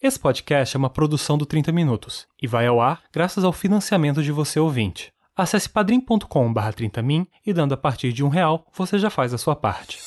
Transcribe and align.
Esse 0.00 0.16
podcast 0.16 0.76
é 0.76 0.78
uma 0.78 0.88
produção 0.88 1.36
do 1.36 1.44
30 1.44 1.72
Minutos 1.72 2.28
e 2.40 2.46
vai 2.46 2.68
ao 2.68 2.80
ar 2.80 3.02
graças 3.12 3.42
ao 3.42 3.52
financiamento 3.52 4.22
de 4.22 4.30
você 4.30 4.60
ouvinte. 4.60 5.12
Acesse 5.36 5.68
padrim.com.br 5.68 6.60
30min 6.76 7.26
e 7.44 7.52
dando 7.52 7.74
a 7.74 7.76
partir 7.76 8.12
de 8.12 8.22
um 8.22 8.28
real, 8.28 8.64
você 8.72 8.96
já 8.96 9.10
faz 9.10 9.34
a 9.34 9.38
sua 9.38 9.56
parte. 9.56 9.98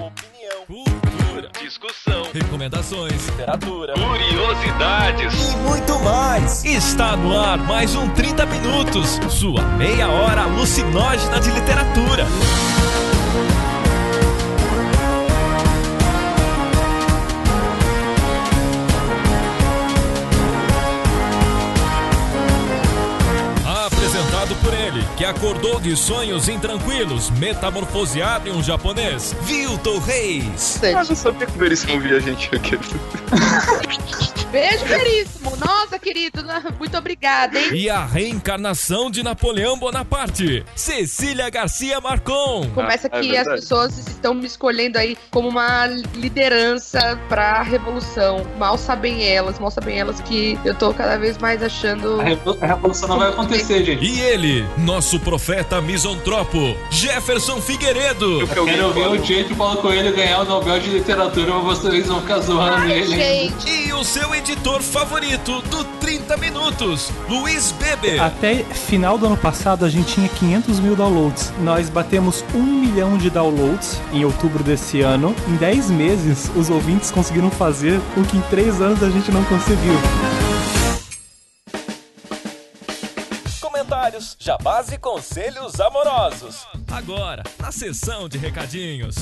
Opinião, 0.00 0.64
cultura, 0.66 1.50
discussão, 1.60 2.22
recomendações, 2.32 3.28
literatura, 3.28 3.92
curiosidades 3.92 5.52
e 5.52 5.56
muito 5.58 5.98
mais. 5.98 6.64
Está 6.64 7.14
no 7.14 7.38
ar 7.38 7.58
mais 7.58 7.94
um 7.94 8.08
30 8.14 8.46
Minutos, 8.46 9.20
sua 9.28 9.60
meia 9.76 10.08
hora 10.08 10.44
alucinógena 10.44 11.38
de 11.40 11.50
literatura. 11.50 12.24
Que 25.18 25.24
acordou 25.24 25.80
de 25.80 25.96
sonhos 25.96 26.48
intranquilos, 26.48 27.28
metamorfoseado 27.30 28.48
em 28.48 28.52
um 28.52 28.62
japonês, 28.62 29.34
Vilton 29.42 29.98
Reis. 29.98 30.80
Eu 30.80 30.92
não 30.92 31.04
sabia 31.04 31.44
que 31.44 31.56
o 31.56 31.58
Veríssimo 31.58 31.98
via 31.98 32.18
a 32.18 32.20
gente 32.20 32.54
aqui. 32.54 32.78
Beijo, 34.50 34.84
Veríssimo. 34.86 35.52
Nossa, 35.56 35.98
querido, 35.98 36.42
né? 36.42 36.62
muito 36.78 36.96
obrigada, 36.96 37.58
hein? 37.58 37.68
E 37.74 37.90
a 37.90 38.04
reencarnação 38.04 39.10
de 39.10 39.22
Napoleão 39.22 39.78
Bonaparte, 39.78 40.64
Cecília 40.74 41.50
Garcia 41.50 42.00
Marcon. 42.00 42.68
Começa 42.74 43.08
Ah, 43.12 43.18
é 43.18 43.20
que 43.20 43.28
as 43.30 43.44
verdade. 43.44 43.60
pessoas 43.60 43.98
estão 43.98 44.32
me 44.34 44.46
escolhendo 44.46 44.96
aí 44.98 45.16
como 45.30 45.48
uma 45.48 45.86
liderança 46.14 47.18
pra 47.28 47.62
revolução. 47.62 48.46
Mal 48.58 48.78
sabem 48.78 49.24
elas, 49.26 49.58
mal 49.58 49.70
sabem 49.70 49.98
elas 49.98 50.20
que 50.20 50.58
eu 50.64 50.74
tô 50.74 50.92
cada 50.94 51.16
vez 51.18 51.36
mais 51.38 51.62
achando. 51.62 52.20
A 52.20 52.24
revo- 52.24 52.58
a 52.60 52.66
revolução 52.66 53.08
não 53.08 53.18
vai 53.18 53.28
acontecer, 53.30 53.84
gente. 53.84 54.04
E 54.04 54.20
ele, 54.20 54.64
nosso 54.78 55.18
profeta 55.20 55.80
misontropo, 55.80 56.76
Jefferson 56.90 57.60
Figueiredo. 57.60 58.40
Eu 58.40 58.48
Quero 58.68 58.86
ouvir 58.86 59.06
o 59.08 59.24
jeito 59.24 59.54
Paulo 59.56 59.80
Coelho 59.80 60.14
ganhar 60.14 60.40
o 60.40 60.44
Nobel 60.44 60.78
de 60.80 60.90
Literatura, 60.90 61.52
mas 61.54 61.78
vocês 61.78 62.06
vão 62.06 62.20
ficar 62.20 62.38
zoando 62.40 62.74
Ai, 62.76 62.92
ele. 62.92 63.16
gente. 63.16 63.70
E 63.88 63.92
o 63.92 64.04
seu 64.04 64.34
editor 64.38 64.80
favorito 64.80 65.60
do 65.62 65.82
30 65.98 66.36
Minutos, 66.36 67.10
Luiz 67.28 67.72
Beber. 67.72 68.22
Até 68.22 68.62
final 68.62 69.18
do 69.18 69.26
ano 69.26 69.36
passado 69.36 69.84
a 69.84 69.90
gente 69.90 70.14
tinha 70.14 70.28
500 70.28 70.78
mil 70.78 70.94
downloads. 70.94 71.52
Nós 71.58 71.90
batemos 71.90 72.44
um 72.54 72.62
milhão 72.62 73.18
de 73.18 73.30
downloads 73.30 74.00
em 74.12 74.24
outubro 74.24 74.62
desse 74.62 75.00
ano. 75.00 75.34
Em 75.48 75.56
10 75.56 75.90
meses, 75.90 76.50
os 76.54 76.70
ouvintes 76.70 77.10
conseguiram 77.10 77.50
fazer 77.50 78.00
o 78.16 78.24
que 78.24 78.36
em 78.36 78.40
3 78.42 78.80
anos 78.80 79.02
a 79.02 79.10
gente 79.10 79.32
não 79.32 79.42
conseguiu. 79.44 79.94
Comentários, 83.60 84.36
jabás 84.38 84.92
e 84.92 84.98
conselhos 84.98 85.80
amorosos. 85.80 86.64
Agora, 86.92 87.42
na 87.58 87.72
sessão 87.72 88.28
de 88.28 88.38
recadinhos. 88.38 89.16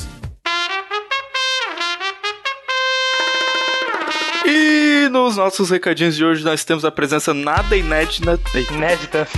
E 4.48 5.08
nos 5.08 5.36
nossos 5.36 5.70
recadinhos 5.70 6.14
de 6.14 6.25
hoje 6.25 6.44
nós 6.44 6.62
temos 6.62 6.84
a 6.84 6.91
presença 6.92 7.34
nada 7.34 7.77
inédita. 7.77 8.39
Inédita. 8.70 9.27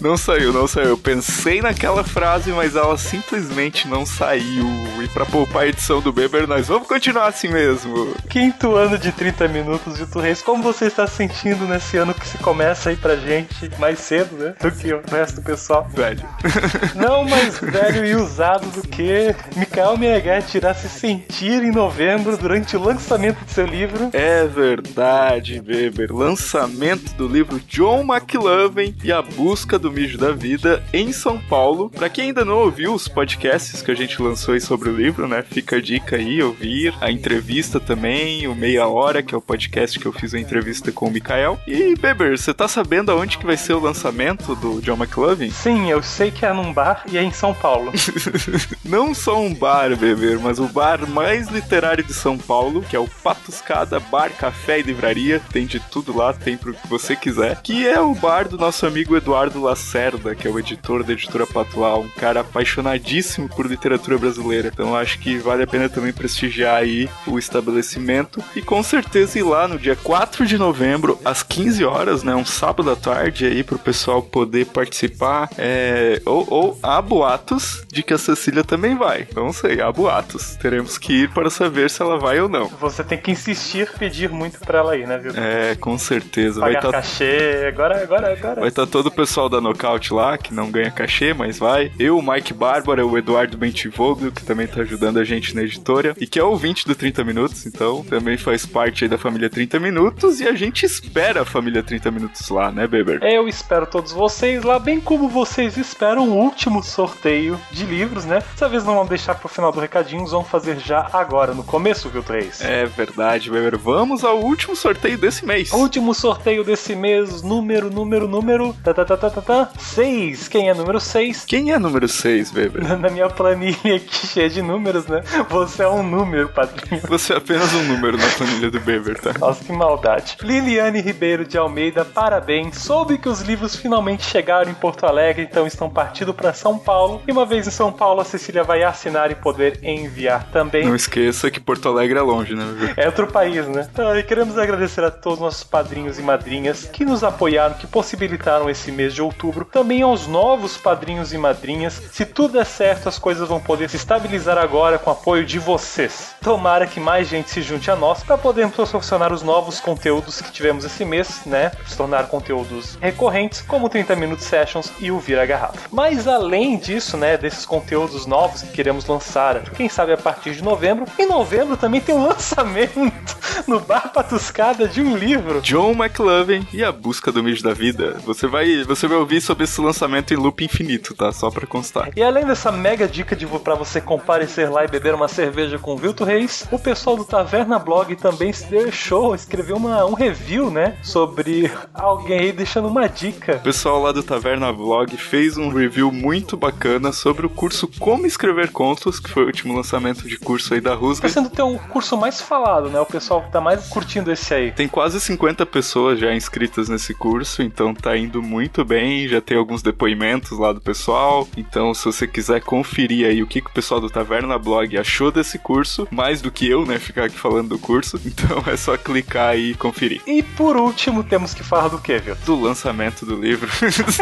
não 0.00 0.16
saiu, 0.16 0.52
não 0.52 0.66
saiu. 0.66 0.90
Eu 0.90 0.98
pensei 0.98 1.60
naquela 1.60 2.02
frase, 2.02 2.50
mas 2.52 2.76
ela 2.76 2.96
simplesmente 2.96 3.88
não 3.88 4.06
saiu. 4.06 4.66
E 5.02 5.08
pra 5.08 5.26
poupar 5.26 5.62
a 5.62 5.68
edição 5.68 6.00
do 6.00 6.12
Beber, 6.12 6.46
nós 6.46 6.68
vamos 6.68 6.88
continuar 6.88 7.26
assim 7.26 7.48
mesmo. 7.48 8.14
Quinto 8.28 8.74
ano 8.74 8.98
de 8.98 9.12
30 9.12 9.48
minutos, 9.48 9.98
Vitor 9.98 10.22
Reis. 10.22 10.42
Como 10.42 10.62
você 10.62 10.86
está 10.86 11.06
se 11.06 11.16
sentindo 11.16 11.66
nesse 11.66 11.96
ano 11.96 12.14
que 12.14 12.26
se 12.26 12.38
começa 12.38 12.90
aí 12.90 12.96
pra 12.96 13.16
gente 13.16 13.70
mais 13.78 13.98
cedo, 13.98 14.36
né? 14.36 14.54
Do 14.60 14.70
que 14.70 14.92
o 14.92 15.02
resto 15.10 15.36
do 15.36 15.42
pessoal. 15.42 15.88
Velho. 15.92 16.22
Não 16.94 17.24
mais 17.24 17.58
velho 17.58 18.06
e 18.06 18.14
usado 18.14 18.66
do 18.70 18.86
que 18.86 19.34
Mikael 19.56 19.96
Meneghetti 19.96 20.58
irá 20.58 20.72
se 20.74 20.88
sentir 20.88 21.62
em 21.62 21.72
novembro 21.72 22.36
durante 22.36 22.76
o 22.76 22.82
lançamento 22.82 23.44
de 23.44 23.52
seu 23.52 23.66
livro. 23.66 24.10
É 24.12 24.46
verdade, 24.46 25.60
Beber. 25.60 26.12
Lançamento 26.12 27.12
do 27.14 27.26
livro 27.26 27.60
John 27.66 28.02
McLovin 28.02 28.94
e 29.02 29.10
a 29.10 29.22
Busca 29.22 29.78
do 29.78 29.85
Mijo 29.90 30.18
da 30.18 30.32
Vida 30.32 30.82
em 30.92 31.12
São 31.12 31.38
Paulo. 31.38 31.90
Pra 31.90 32.08
quem 32.08 32.26
ainda 32.26 32.44
não 32.44 32.58
ouviu 32.58 32.94
os 32.94 33.08
podcasts 33.08 33.82
que 33.82 33.90
a 33.90 33.94
gente 33.94 34.20
lançou 34.20 34.54
aí 34.54 34.60
sobre 34.60 34.88
o 34.88 34.96
livro, 34.96 35.26
né? 35.26 35.42
Fica 35.42 35.76
a 35.76 35.80
dica 35.80 36.16
aí, 36.16 36.42
ouvir. 36.42 36.94
A 37.00 37.10
entrevista 37.10 37.78
também, 37.78 38.46
o 38.46 38.54
Meia 38.54 38.86
Hora, 38.86 39.22
que 39.22 39.34
é 39.34 39.38
o 39.38 39.42
podcast 39.42 39.98
que 39.98 40.06
eu 40.06 40.12
fiz 40.12 40.34
a 40.34 40.38
entrevista 40.38 40.92
com 40.92 41.08
o 41.08 41.10
Mikael. 41.10 41.58
E, 41.66 41.94
Beber, 41.96 42.38
você 42.38 42.52
tá 42.52 42.68
sabendo 42.68 43.10
aonde 43.10 43.38
que 43.38 43.46
vai 43.46 43.56
ser 43.56 43.74
o 43.74 43.80
lançamento 43.80 44.54
do 44.56 44.80
John 44.80 44.96
McLovin? 44.96 45.50
Sim, 45.50 45.90
eu 45.90 46.02
sei 46.02 46.30
que 46.30 46.44
é 46.44 46.52
num 46.52 46.72
bar 46.72 47.04
e 47.10 47.18
é 47.18 47.22
em 47.22 47.32
São 47.32 47.54
Paulo. 47.54 47.92
Não 48.88 49.12
só 49.12 49.40
um 49.40 49.52
bar, 49.52 49.96
beber, 49.96 50.38
mas 50.38 50.60
o 50.60 50.68
bar 50.68 51.08
mais 51.08 51.48
literário 51.48 52.04
de 52.04 52.14
São 52.14 52.38
Paulo, 52.38 52.82
que 52.82 52.94
é 52.94 52.98
o 52.98 53.08
Patuscada 53.08 53.98
Bar, 53.98 54.30
Café 54.30 54.78
e 54.78 54.82
Livraria. 54.82 55.42
Tem 55.52 55.66
de 55.66 55.80
tudo 55.80 56.16
lá, 56.16 56.32
tem 56.32 56.56
pro 56.56 56.72
que 56.72 56.86
você 56.86 57.16
quiser. 57.16 57.60
Que 57.62 57.84
é 57.84 58.00
o 58.00 58.14
bar 58.14 58.48
do 58.48 58.56
nosso 58.56 58.86
amigo 58.86 59.16
Eduardo 59.16 59.60
Lacerda, 59.60 60.36
que 60.36 60.46
é 60.46 60.50
o 60.50 60.58
editor 60.58 61.02
da 61.02 61.12
editora 61.12 61.46
Patual, 61.46 62.02
um 62.02 62.08
cara 62.08 62.40
apaixonadíssimo 62.40 63.48
por 63.48 63.66
literatura 63.66 64.18
brasileira. 64.18 64.70
Então 64.72 64.94
acho 64.94 65.18
que 65.18 65.36
vale 65.36 65.64
a 65.64 65.66
pena 65.66 65.88
também 65.88 66.12
prestigiar 66.12 66.76
aí 66.76 67.08
o 67.26 67.40
estabelecimento. 67.40 68.42
E 68.54 68.62
com 68.62 68.84
certeza 68.84 69.38
ir 69.38 69.42
lá 69.42 69.66
no 69.66 69.80
dia 69.80 69.96
4 69.96 70.46
de 70.46 70.56
novembro, 70.56 71.18
às 71.24 71.42
15 71.42 71.84
horas, 71.84 72.22
né? 72.22 72.36
Um 72.36 72.44
sábado 72.44 72.88
à 72.90 72.94
tarde 72.94 73.46
aí 73.46 73.64
pro 73.64 73.80
pessoal 73.80 74.22
poder 74.22 74.66
participar. 74.66 75.50
É, 75.58 76.22
ou, 76.24 76.46
ou 76.48 76.78
há 76.82 77.02
boatos 77.02 77.84
de 77.92 78.04
que 78.04 78.14
a 78.14 78.18
Cecília 78.18 78.62
também 78.62 78.75
vai. 78.96 79.26
Não 79.34 79.52
sei, 79.52 79.80
há 79.80 79.90
boatos. 79.90 80.56
Teremos 80.56 80.98
que 80.98 81.22
ir 81.22 81.30
para 81.30 81.50
saber 81.50 81.90
se 81.90 82.02
ela 82.02 82.18
vai 82.18 82.40
ou 82.40 82.48
não. 82.48 82.68
Você 82.68 83.02
tem 83.02 83.18
que 83.18 83.30
insistir, 83.30 83.90
pedir 83.98 84.30
muito 84.30 84.58
pra 84.60 84.78
ela 84.78 84.96
ir, 84.96 85.06
né, 85.06 85.18
viu? 85.18 85.32
É, 85.36 85.74
com 85.76 85.96
certeza. 85.98 86.60
Vai 86.60 86.74
Pagar 86.74 86.88
estar 86.88 87.02
cachê, 87.02 87.66
agora, 87.68 88.02
agora, 88.02 88.32
agora. 88.32 88.60
Vai 88.60 88.68
estar 88.68 88.86
todo 88.86 89.06
o 89.06 89.10
pessoal 89.10 89.48
da 89.48 89.60
Knockout 89.60 90.12
lá, 90.12 90.38
que 90.38 90.52
não 90.52 90.70
ganha 90.70 90.90
cachê, 90.90 91.32
mas 91.32 91.58
vai. 91.58 91.92
Eu, 91.98 92.18
o 92.18 92.22
Mike 92.22 92.54
Bárbara, 92.54 93.06
o 93.06 93.16
Eduardo 93.16 93.56
Bentivoglio, 93.56 94.32
que 94.32 94.44
também 94.44 94.66
tá 94.66 94.80
ajudando 94.80 95.18
a 95.18 95.24
gente 95.24 95.54
na 95.54 95.62
editora, 95.62 96.14
e 96.18 96.26
que 96.26 96.38
é 96.38 96.44
ouvinte 96.44 96.86
do 96.86 96.94
30 96.94 97.24
Minutos, 97.24 97.66
então 97.66 98.04
também 98.04 98.36
faz 98.36 98.64
parte 98.64 99.04
aí 99.04 99.10
da 99.10 99.18
família 99.18 99.50
30 99.50 99.78
Minutos, 99.80 100.40
e 100.40 100.46
a 100.46 100.54
gente 100.54 100.84
espera 100.84 101.42
a 101.42 101.44
família 101.44 101.82
30 101.82 102.10
Minutos 102.10 102.48
lá, 102.48 102.70
né, 102.70 102.86
Beber? 102.86 103.22
Eu 103.22 103.48
espero 103.48 103.86
todos 103.86 104.12
vocês 104.12 104.62
lá, 104.62 104.78
bem 104.78 105.00
como 105.00 105.28
vocês 105.28 105.76
esperam 105.76 106.28
o 106.28 106.36
último 106.36 106.82
sorteio 106.82 107.58
de 107.70 107.84
livros, 107.84 108.24
né? 108.24 108.40
Dessa 108.66 108.78
vez 108.78 108.84
não 108.84 108.94
vamos 108.94 109.10
deixar 109.10 109.36
pro 109.36 109.48
final 109.48 109.70
do 109.70 109.78
recadinho, 109.78 110.26
vamos 110.26 110.48
fazer 110.48 110.80
já 110.80 111.08
agora, 111.12 111.54
no 111.54 111.62
começo, 111.62 112.08
viu, 112.08 112.20
Reis? 112.20 112.60
É 112.60 112.84
verdade, 112.84 113.48
Beber. 113.48 113.76
Vamos 113.76 114.24
ao 114.24 114.40
último 114.40 114.74
sorteio 114.74 115.16
desse 115.16 115.46
mês. 115.46 115.70
Último 115.70 116.12
sorteio 116.12 116.64
desse 116.64 116.96
mês, 116.96 117.42
número, 117.42 117.88
número, 117.88 118.26
número. 118.26 118.74
Tá, 118.82 118.92
tá, 118.92 119.04
tá, 119.04 119.16
tá, 119.16 119.30
tá, 119.30 119.40
tá. 119.40 119.70
Seis. 119.78 120.48
Quem 120.48 120.68
é 120.68 120.74
número 120.74 120.98
6? 120.98 121.44
Quem 121.44 121.70
é 121.70 121.78
número 121.78 122.08
6, 122.08 122.50
Beber? 122.50 122.82
Na 122.98 123.08
minha 123.08 123.28
planilha 123.28 123.94
aqui, 123.94 124.26
cheia 124.26 124.50
de 124.50 124.60
números, 124.60 125.06
né? 125.06 125.22
Você 125.48 125.84
é 125.84 125.88
um 125.88 126.02
número, 126.02 126.48
padrinho. 126.48 127.02
Você 127.06 127.34
é 127.34 127.36
apenas 127.36 127.72
um 127.72 127.84
número 127.84 128.16
na 128.16 128.26
família 128.30 128.68
do 128.68 128.80
Beber, 128.80 129.20
tá? 129.20 129.32
Nossa, 129.38 129.62
que 129.62 129.72
maldade. 129.72 130.38
Liliane 130.42 131.00
Ribeiro 131.00 131.44
de 131.44 131.56
Almeida, 131.56 132.04
parabéns. 132.04 132.78
Soube 132.78 133.16
que 133.16 133.28
os 133.28 133.42
livros 133.42 133.76
finalmente 133.76 134.24
chegaram 134.24 134.68
em 134.68 134.74
Porto 134.74 135.06
Alegre, 135.06 135.44
então 135.48 135.68
estão 135.68 135.88
partindo 135.88 136.34
para 136.34 136.52
São 136.52 136.76
Paulo. 136.76 137.22
E 137.28 137.30
uma 137.30 137.46
vez 137.46 137.68
em 137.68 137.70
São 137.70 137.92
Paulo, 137.92 138.20
a 138.20 138.24
Cecília 138.24 138.55
vai 138.62 138.82
assinar 138.82 139.30
e 139.30 139.34
poder 139.34 139.78
enviar 139.82 140.44
também. 140.50 140.86
Não 140.86 140.96
esqueça 140.96 141.50
que 141.50 141.60
Porto 141.60 141.88
Alegre 141.88 142.18
é 142.18 142.22
longe, 142.22 142.54
né? 142.54 142.94
É 142.96 143.06
outro 143.06 143.26
país, 143.26 143.66
né? 143.68 143.88
Então, 143.92 144.16
e 144.16 144.22
queremos 144.22 144.58
agradecer 144.58 145.04
a 145.04 145.10
todos 145.10 145.38
os 145.38 145.44
nossos 145.44 145.64
padrinhos 145.64 146.18
e 146.18 146.22
madrinhas 146.22 146.84
que 146.92 147.04
nos 147.04 147.22
apoiaram, 147.22 147.74
que 147.74 147.86
possibilitaram 147.86 148.68
esse 148.70 148.90
mês 148.92 149.14
de 149.14 149.22
outubro. 149.22 149.64
Também 149.64 150.02
aos 150.02 150.26
novos 150.26 150.76
padrinhos 150.76 151.32
e 151.32 151.38
madrinhas. 151.38 151.94
Se 152.12 152.24
tudo 152.24 152.54
der 152.54 152.66
certo, 152.66 153.08
as 153.08 153.18
coisas 153.18 153.48
vão 153.48 153.60
poder 153.60 153.90
se 153.90 153.96
estabilizar 153.96 154.58
agora 154.58 154.98
com 154.98 155.10
o 155.10 155.12
apoio 155.12 155.44
de 155.44 155.58
vocês. 155.58 156.34
Tomara 156.42 156.86
que 156.86 157.00
mais 157.00 157.28
gente 157.28 157.50
se 157.50 157.62
junte 157.62 157.90
a 157.90 157.96
nós 157.96 158.22
para 158.22 158.38
podermos 158.38 158.74
proporcionar 158.74 159.32
os 159.32 159.42
novos 159.42 159.80
conteúdos 159.80 160.40
que 160.40 160.50
tivemos 160.50 160.84
esse 160.84 161.04
mês, 161.04 161.42
né? 161.44 161.72
Se 161.86 161.96
tornar 161.96 162.28
conteúdos 162.28 162.96
recorrentes, 163.00 163.60
como 163.60 163.88
30 163.88 164.16
Minutos 164.16 164.44
Sessions 164.44 164.92
e 165.00 165.10
o 165.10 165.18
Vira 165.18 165.44
Garrafa. 165.44 165.88
Mas 165.90 166.26
além 166.26 166.78
disso, 166.78 167.16
né, 167.16 167.36
desses 167.36 167.66
conteúdos 167.66 168.26
novos 168.26 168.45
que 168.52 168.68
queremos 168.68 169.06
lançar, 169.06 169.62
quem 169.70 169.88
sabe 169.88 170.12
a 170.12 170.16
partir 170.16 170.54
de 170.54 170.62
novembro, 170.62 171.06
em 171.18 171.26
novembro 171.26 171.76
também 171.76 172.00
tem 172.00 172.14
um 172.14 172.26
lançamento 172.26 173.00
no 173.66 173.80
bar 173.80 174.12
patuscada 174.12 174.86
de 174.86 175.00
um 175.00 175.16
livro. 175.16 175.60
John 175.60 175.92
McLovin 175.92 176.66
e 176.72 176.84
a 176.84 176.92
busca 176.92 177.32
do 177.32 177.42
mijo 177.42 177.62
da 177.62 177.72
vida. 177.72 178.18
Você 178.24 178.46
vai, 178.46 178.84
você 178.84 179.06
vai 179.06 179.18
ouvir 179.18 179.40
sobre 179.40 179.64
esse 179.64 179.80
lançamento 179.80 180.32
em 180.32 180.36
loop 180.36 180.64
infinito, 180.64 181.14
tá? 181.14 181.32
Só 181.32 181.50
pra 181.50 181.66
constar. 181.66 182.10
E 182.14 182.22
além 182.22 182.44
dessa 182.44 182.70
mega 182.70 183.08
dica 183.08 183.34
de 183.34 183.46
para 183.58 183.74
você 183.74 184.00
comparecer 184.00 184.70
lá 184.70 184.84
e 184.84 184.88
beber 184.88 185.14
uma 185.14 185.28
cerveja 185.28 185.78
com 185.78 185.94
o 185.94 185.96
Vilto 185.96 186.24
Reis, 186.24 186.66
o 186.70 186.78
pessoal 186.78 187.16
do 187.16 187.24
Taverna 187.24 187.78
Blog 187.78 188.14
também 188.16 188.52
se 188.52 188.66
deixou, 188.66 189.34
escreveu 189.34 189.76
uma, 189.76 190.04
um 190.04 190.14
review, 190.14 190.70
né? 190.70 190.96
Sobre 191.02 191.70
alguém 191.94 192.40
aí 192.40 192.52
deixando 192.52 192.88
uma 192.88 193.08
dica. 193.08 193.56
O 193.56 193.60
pessoal 193.60 194.02
lá 194.02 194.12
do 194.12 194.22
Taverna 194.22 194.72
Blog 194.72 195.16
fez 195.16 195.56
um 195.56 195.68
review 195.68 196.10
muito 196.12 196.56
bacana 196.56 197.12
sobre 197.12 197.46
o 197.46 197.50
curso 197.50 197.88
Como 197.98 198.25
Escrever 198.26 198.70
Contos, 198.70 199.20
que 199.20 199.30
foi 199.30 199.44
o 199.44 199.46
último 199.46 199.74
lançamento 199.74 200.26
de 200.26 200.38
curso 200.38 200.74
aí 200.74 200.80
da 200.80 200.94
Rusga. 200.94 201.28
Tá 201.28 201.32
sendo 201.32 201.50
teu 201.50 201.74
o 201.74 201.78
curso 201.78 202.16
mais 202.16 202.40
falado, 202.40 202.88
né? 202.88 203.00
O 203.00 203.06
pessoal 203.06 203.46
tá 203.50 203.60
mais 203.60 203.86
curtindo 203.88 204.30
esse 204.32 204.52
aí. 204.52 204.72
Tem 204.72 204.88
quase 204.88 205.20
50 205.20 205.64
pessoas 205.66 206.18
já 206.18 206.34
inscritas 206.34 206.88
nesse 206.88 207.14
curso, 207.14 207.62
então 207.62 207.94
tá 207.94 208.16
indo 208.16 208.42
muito 208.42 208.84
bem. 208.84 209.28
Já 209.28 209.40
tem 209.40 209.56
alguns 209.56 209.82
depoimentos 209.82 210.58
lá 210.58 210.72
do 210.72 210.80
pessoal. 210.80 211.48
Então, 211.56 211.94
se 211.94 212.04
você 212.04 212.26
quiser 212.26 212.60
conferir 212.60 213.26
aí 213.26 213.42
o 213.42 213.46
que, 213.46 213.60
que 213.60 213.70
o 213.70 213.72
pessoal 213.72 214.00
do 214.00 214.10
Taverna 214.10 214.58
Blog 214.58 214.96
achou 214.98 215.30
desse 215.30 215.58
curso, 215.58 216.06
mais 216.10 216.40
do 216.40 216.50
que 216.50 216.68
eu, 216.68 216.84
né? 216.84 216.98
Ficar 216.98 217.24
aqui 217.24 217.38
falando 217.38 217.68
do 217.68 217.78
curso, 217.78 218.20
então 218.24 218.62
é 218.66 218.76
só 218.76 218.96
clicar 218.96 219.50
aí 219.50 219.72
e 219.72 219.74
conferir. 219.74 220.20
E 220.26 220.42
por 220.42 220.76
último, 220.76 221.22
temos 221.22 221.54
que 221.54 221.62
falar 221.62 221.88
do 221.88 221.98
que, 221.98 222.18
viu? 222.18 222.36
Do 222.44 222.60
lançamento 222.60 223.24
do 223.24 223.36
livro. 223.36 223.68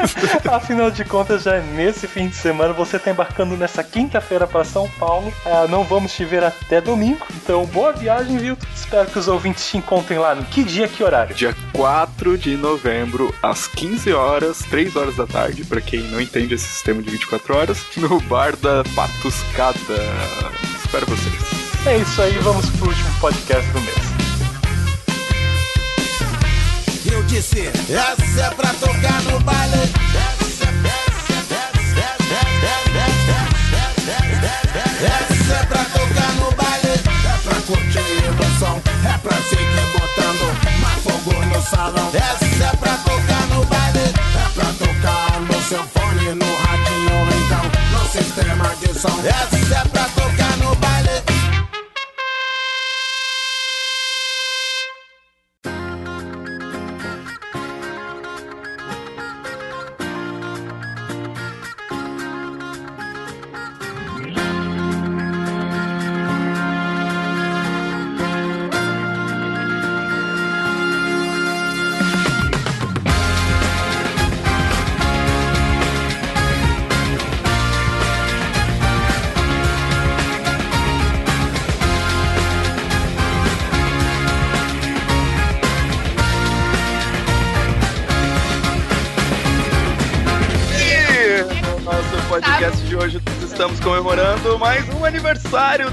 Afinal 0.51 0.91
de 0.91 1.05
contas, 1.05 1.43
já 1.43 1.57
é 1.57 1.61
nesse 1.61 2.07
fim 2.07 2.29
de 2.29 2.37
semana 2.37 2.73
você 2.73 2.99
tá 2.99 3.11
embarcando 3.11 3.57
nessa 3.57 3.83
quinta-feira 3.95 4.45
para 4.45 4.65
São 4.65 4.89
Paulo. 4.99 5.33
Ah, 5.47 5.67
não 5.69 5.85
vamos 5.85 6.13
te 6.13 6.25
ver 6.25 6.43
até 6.43 6.81
domingo. 6.81 7.25
Então, 7.37 7.65
boa 7.67 7.93
viagem, 7.93 8.37
viu? 8.37 8.59
Espero 8.75 9.09
que 9.09 9.17
os 9.21 9.29
ouvintes 9.29 9.69
te 9.69 9.79
encontrem 9.79 10.19
lá. 10.19 10.35
No 10.35 10.45
que 10.45 10.65
dia, 10.65 10.89
que 10.89 11.05
horário? 11.05 11.33
Dia 11.33 11.55
4 11.73 12.37
de 12.37 12.57
novembro, 12.57 13.33
às 13.41 13.69
15 13.69 14.13
horas, 14.13 14.59
3 14.69 14.97
horas 14.97 15.15
da 15.15 15.29
tarde, 15.29 15.65
para 15.65 15.81
quem 15.81 16.01
não 16.11 16.21
entende 16.21 16.55
esse 16.55 16.67
sistema 16.67 17.01
de 17.01 17.09
24 17.09 17.57
horas, 17.57 17.79
no 17.97 18.21
bar 18.23 18.57
da 18.57 18.83
Patuscada. 18.97 19.79
Espero 20.85 21.07
vocês. 21.07 21.87
É 21.87 21.97
isso 21.99 22.21
aí, 22.21 22.37
vamos 22.39 22.69
pro 22.71 22.89
último 22.89 23.21
podcast 23.21 23.71
do 23.71 23.81
mês. 23.81 23.97
Eu 27.13 27.23
disse, 27.25 27.69
essa 27.69 28.41
é 28.41 28.51
pra 28.51 28.71
tocar 28.75 29.23
no 29.23 29.39
baile. 29.41 29.75
Essa, 29.77 30.65
essa, 30.65 31.04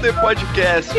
de 0.02 0.12
podcast. 0.14 0.92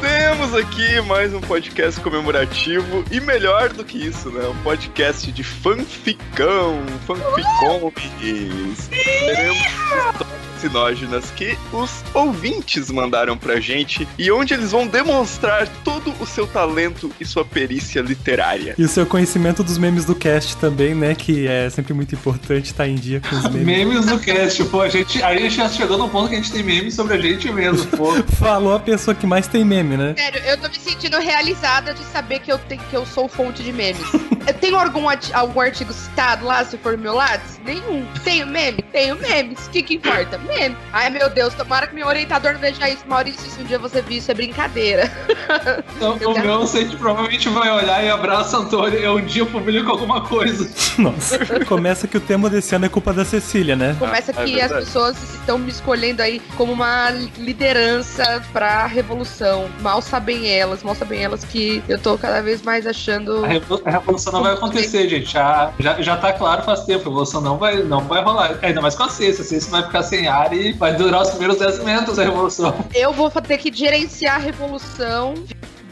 Temos 0.00 0.54
aqui 0.56 1.00
mais 1.02 1.32
um 1.32 1.40
podcast 1.40 2.00
comemorativo 2.00 3.04
e 3.12 3.20
melhor 3.20 3.72
do 3.72 3.84
que 3.84 3.96
isso, 3.96 4.28
né? 4.28 4.44
Um 4.48 4.62
podcast 4.64 5.30
de 5.30 5.44
fanficão, 5.44 6.82
fanficones. 7.06 8.88
Teremos 8.88 10.23
sinógenas 10.64 11.30
que 11.32 11.58
os 11.70 12.02
ouvintes 12.14 12.90
mandaram 12.90 13.36
pra 13.36 13.60
gente 13.60 14.08
e 14.18 14.32
onde 14.32 14.54
eles 14.54 14.72
vão 14.72 14.86
demonstrar 14.86 15.68
todo 15.84 16.14
o 16.18 16.26
seu 16.26 16.46
talento 16.46 17.12
e 17.20 17.24
sua 17.26 17.44
perícia 17.44 18.00
literária. 18.00 18.74
E 18.78 18.82
o 18.82 18.88
seu 18.88 19.04
conhecimento 19.04 19.62
dos 19.62 19.76
memes 19.76 20.06
do 20.06 20.14
cast 20.14 20.56
também, 20.56 20.94
né? 20.94 21.14
Que 21.14 21.46
é 21.46 21.68
sempre 21.68 21.92
muito 21.92 22.14
importante 22.14 22.66
estar 22.66 22.88
em 22.88 22.94
dia 22.94 23.20
com 23.20 23.36
os 23.36 23.42
memes. 23.52 23.66
Memes 23.66 24.06
do 24.06 24.18
cast, 24.18 24.64
pô, 24.64 24.80
a 24.80 24.88
gente, 24.88 25.22
a 25.22 25.36
gente 25.36 25.56
já 25.56 25.68
chegou 25.68 25.98
num 25.98 26.08
ponto 26.08 26.30
que 26.30 26.34
a 26.34 26.38
gente 26.38 26.50
tem 26.50 26.62
memes 26.62 26.94
sobre 26.94 27.14
a 27.14 27.20
gente 27.20 27.52
mesmo, 27.52 27.86
pô. 27.88 28.14
Falou 28.40 28.74
a 28.74 28.80
pessoa 28.80 29.14
que 29.14 29.26
mais 29.26 29.46
tem 29.46 29.64
meme, 29.64 29.98
né? 29.98 30.14
Sério, 30.16 30.40
eu 30.46 30.56
tô 30.56 30.68
me 30.68 30.78
sentindo 30.78 31.18
realizada 31.18 31.92
de 31.92 32.04
saber 32.04 32.38
que 32.38 32.50
eu, 32.50 32.58
tenho, 32.58 32.80
que 32.88 32.96
eu 32.96 33.04
sou 33.04 33.28
fonte 33.28 33.62
de 33.62 33.72
memes. 33.72 34.00
eu 34.46 34.54
tenho 34.54 34.76
algum, 34.78 35.06
algum 35.32 35.60
artigo 35.60 35.92
citado 35.92 36.44
lá, 36.44 36.64
se 36.64 36.76
for 36.78 36.96
meu 36.96 37.14
lado? 37.14 37.42
Nenhum. 37.64 38.06
Tenho 38.22 38.46
meme? 38.46 38.82
Tenho 38.92 39.16
memes. 39.16 39.66
O 39.66 39.70
que 39.70 39.82
que 39.82 39.94
importa? 39.94 40.38
Meme. 40.38 40.76
Ai, 40.92 41.08
meu 41.10 41.30
Deus, 41.30 41.54
tomara 41.54 41.86
que 41.86 41.94
meu 41.94 42.06
orientador 42.06 42.52
não 42.52 42.60
veja 42.60 42.88
isso. 42.88 43.02
Maurício, 43.06 43.50
se 43.50 43.60
um 43.60 43.64
dia 43.64 43.78
você 43.78 44.02
vir 44.02 44.18
isso, 44.18 44.30
é 44.30 44.34
brincadeira. 44.34 45.10
Então, 45.96 46.16
Eu 46.20 46.30
o 46.30 46.38
meu, 46.40 46.60
você 46.60 46.84
provavelmente 46.86 47.48
vai 47.48 47.70
olhar 47.70 48.02
e 48.04 48.10
abraça 48.10 48.56
Antônio 48.56 48.98
e 48.98 49.06
um 49.08 49.24
dia 49.24 49.44
publica 49.46 49.90
alguma 49.90 50.20
coisa. 50.22 50.68
Nossa. 50.98 51.38
Começa 51.66 52.08
que 52.08 52.16
o 52.16 52.20
tema 52.20 52.50
desse 52.50 52.74
ano 52.74 52.86
é 52.86 52.88
culpa 52.88 53.12
da 53.12 53.24
Cecília, 53.24 53.76
né? 53.76 53.94
Começa 53.98 54.32
é 54.32 54.44
que 54.44 54.60
as 54.60 54.72
pessoas 54.72 55.16
estão 55.34 55.56
me 55.58 55.70
escolhendo 55.70 56.20
aí 56.22 56.40
como 56.56 56.72
uma 56.72 57.10
liderança 57.38 58.42
pra 58.52 58.86
revolução. 58.86 59.68
Mal 59.80 60.02
sabem 60.02 60.50
elas, 60.50 60.82
mal 60.82 60.94
sabem 60.94 61.22
elas 61.22 61.44
que 61.44 61.82
eu 61.88 61.98
tô 61.98 62.18
cada 62.18 62.42
vez 62.42 62.62
mais 62.62 62.86
achando. 62.86 63.44
A 63.44 63.48
revo- 63.48 63.82
a 63.84 63.90
revolução 63.90 64.33
não 64.34 64.42
vai 64.42 64.52
acontecer, 64.52 65.08
gente. 65.08 65.32
Já, 65.32 65.72
já, 65.78 66.02
já 66.02 66.16
tá 66.16 66.32
claro 66.32 66.62
faz 66.62 66.80
tempo. 66.80 67.02
A 67.02 67.04
revolução 67.04 67.40
não 67.40 67.56
vai, 67.56 67.82
não 67.82 68.00
vai 68.00 68.22
rolar. 68.22 68.58
Ainda 68.62 68.80
mais 68.80 68.94
com 68.94 69.04
a 69.04 69.08
Cessa. 69.08 69.42
A 69.42 69.44
Cessa 69.44 69.70
vai 69.70 69.82
ficar 69.82 70.02
sem 70.02 70.26
ar 70.26 70.52
e 70.52 70.72
vai 70.72 70.94
durar 70.94 71.22
os 71.22 71.30
primeiros 71.30 71.58
10 71.58 71.84
minutos 71.84 72.18
a 72.18 72.24
revolução. 72.24 72.74
Eu 72.94 73.12
vou 73.12 73.30
ter 73.30 73.58
que 73.58 73.72
gerenciar 73.72 74.36
a 74.36 74.38
revolução. 74.38 75.34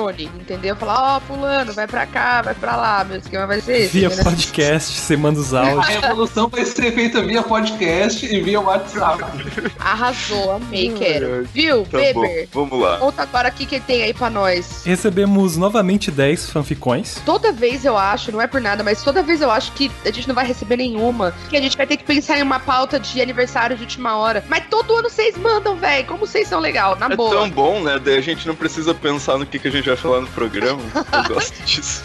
Boni, 0.02 0.24
entendeu? 0.40 0.74
Falar, 0.74 1.16
ó, 1.16 1.20
fulano, 1.20 1.72
vai 1.72 1.86
pra 1.86 2.04
cá, 2.06 2.42
vai 2.42 2.54
pra 2.54 2.76
lá, 2.76 3.04
meu 3.04 3.18
esquema 3.18 3.46
vai 3.46 3.60
ser 3.60 3.82
esse. 3.82 3.98
Via 3.98 4.06
entendeu? 4.08 4.24
podcast, 4.24 4.98
você 4.98 5.16
manda 5.16 5.38
os 5.40 5.54
A 5.54 5.60
áudios. 5.60 5.86
revolução 5.86 6.48
vai 6.48 6.64
ser 6.64 6.92
feita 6.92 7.22
via 7.22 7.42
podcast 7.42 8.26
e 8.26 8.40
via 8.40 8.60
WhatsApp. 8.60 9.22
Arrasou, 9.78 10.52
amei, 10.52 10.92
quero. 10.92 11.44
Viu, 11.52 11.84
Tá 11.90 11.98
Weber? 11.98 12.48
bom, 12.52 12.66
vamos 12.68 12.84
lá. 12.84 12.98
Conta 12.98 13.22
agora 13.22 13.48
o 13.48 13.52
que, 13.52 13.66
que 13.66 13.80
tem 13.80 14.02
aí 14.02 14.14
pra 14.14 14.28
nós. 14.30 14.82
Recebemos 14.84 15.56
novamente 15.56 16.10
10 16.10 16.50
fanficões. 16.50 17.20
Toda 17.24 17.52
vez 17.52 17.84
eu 17.84 17.96
acho, 17.96 18.32
não 18.32 18.40
é 18.40 18.46
por 18.46 18.60
nada, 18.60 18.82
mas 18.82 19.02
toda 19.02 19.22
vez 19.22 19.40
eu 19.40 19.50
acho 19.50 19.72
que 19.72 19.90
a 20.04 20.10
gente 20.10 20.26
não 20.28 20.34
vai 20.34 20.46
receber 20.46 20.76
nenhuma. 20.76 21.32
Que 21.48 21.56
a 21.56 21.60
gente 21.60 21.76
vai 21.76 21.86
ter 21.86 21.96
que 21.96 22.04
pensar 22.04 22.38
em 22.38 22.42
uma 22.42 22.58
pauta 22.60 22.98
de 22.98 23.20
aniversário 23.20 23.76
de 23.76 23.82
última 23.82 24.16
hora. 24.16 24.44
Mas 24.48 24.64
todo 24.68 24.94
ano 24.96 25.08
vocês 25.08 25.36
mandam, 25.36 25.76
velho. 25.76 26.06
Como 26.06 26.26
vocês 26.26 26.48
são 26.48 26.58
legal, 26.60 26.96
na 26.96 27.06
É 27.06 27.16
boa. 27.16 27.30
tão 27.30 27.50
bom, 27.50 27.80
né? 27.80 28.00
Daí 28.02 28.16
a 28.18 28.20
gente 28.20 28.46
não 28.46 28.54
precisa 28.54 28.94
pensar 28.94 29.38
no 29.38 29.46
que, 29.46 29.58
que 29.58 29.68
a 29.68 29.70
gente 29.70 29.90
vai 29.92 29.96
falar 29.96 30.20
no 30.20 30.26
programa. 30.28 30.80
Eu 31.12 31.34
gosto 31.34 31.62
disso. 31.64 32.02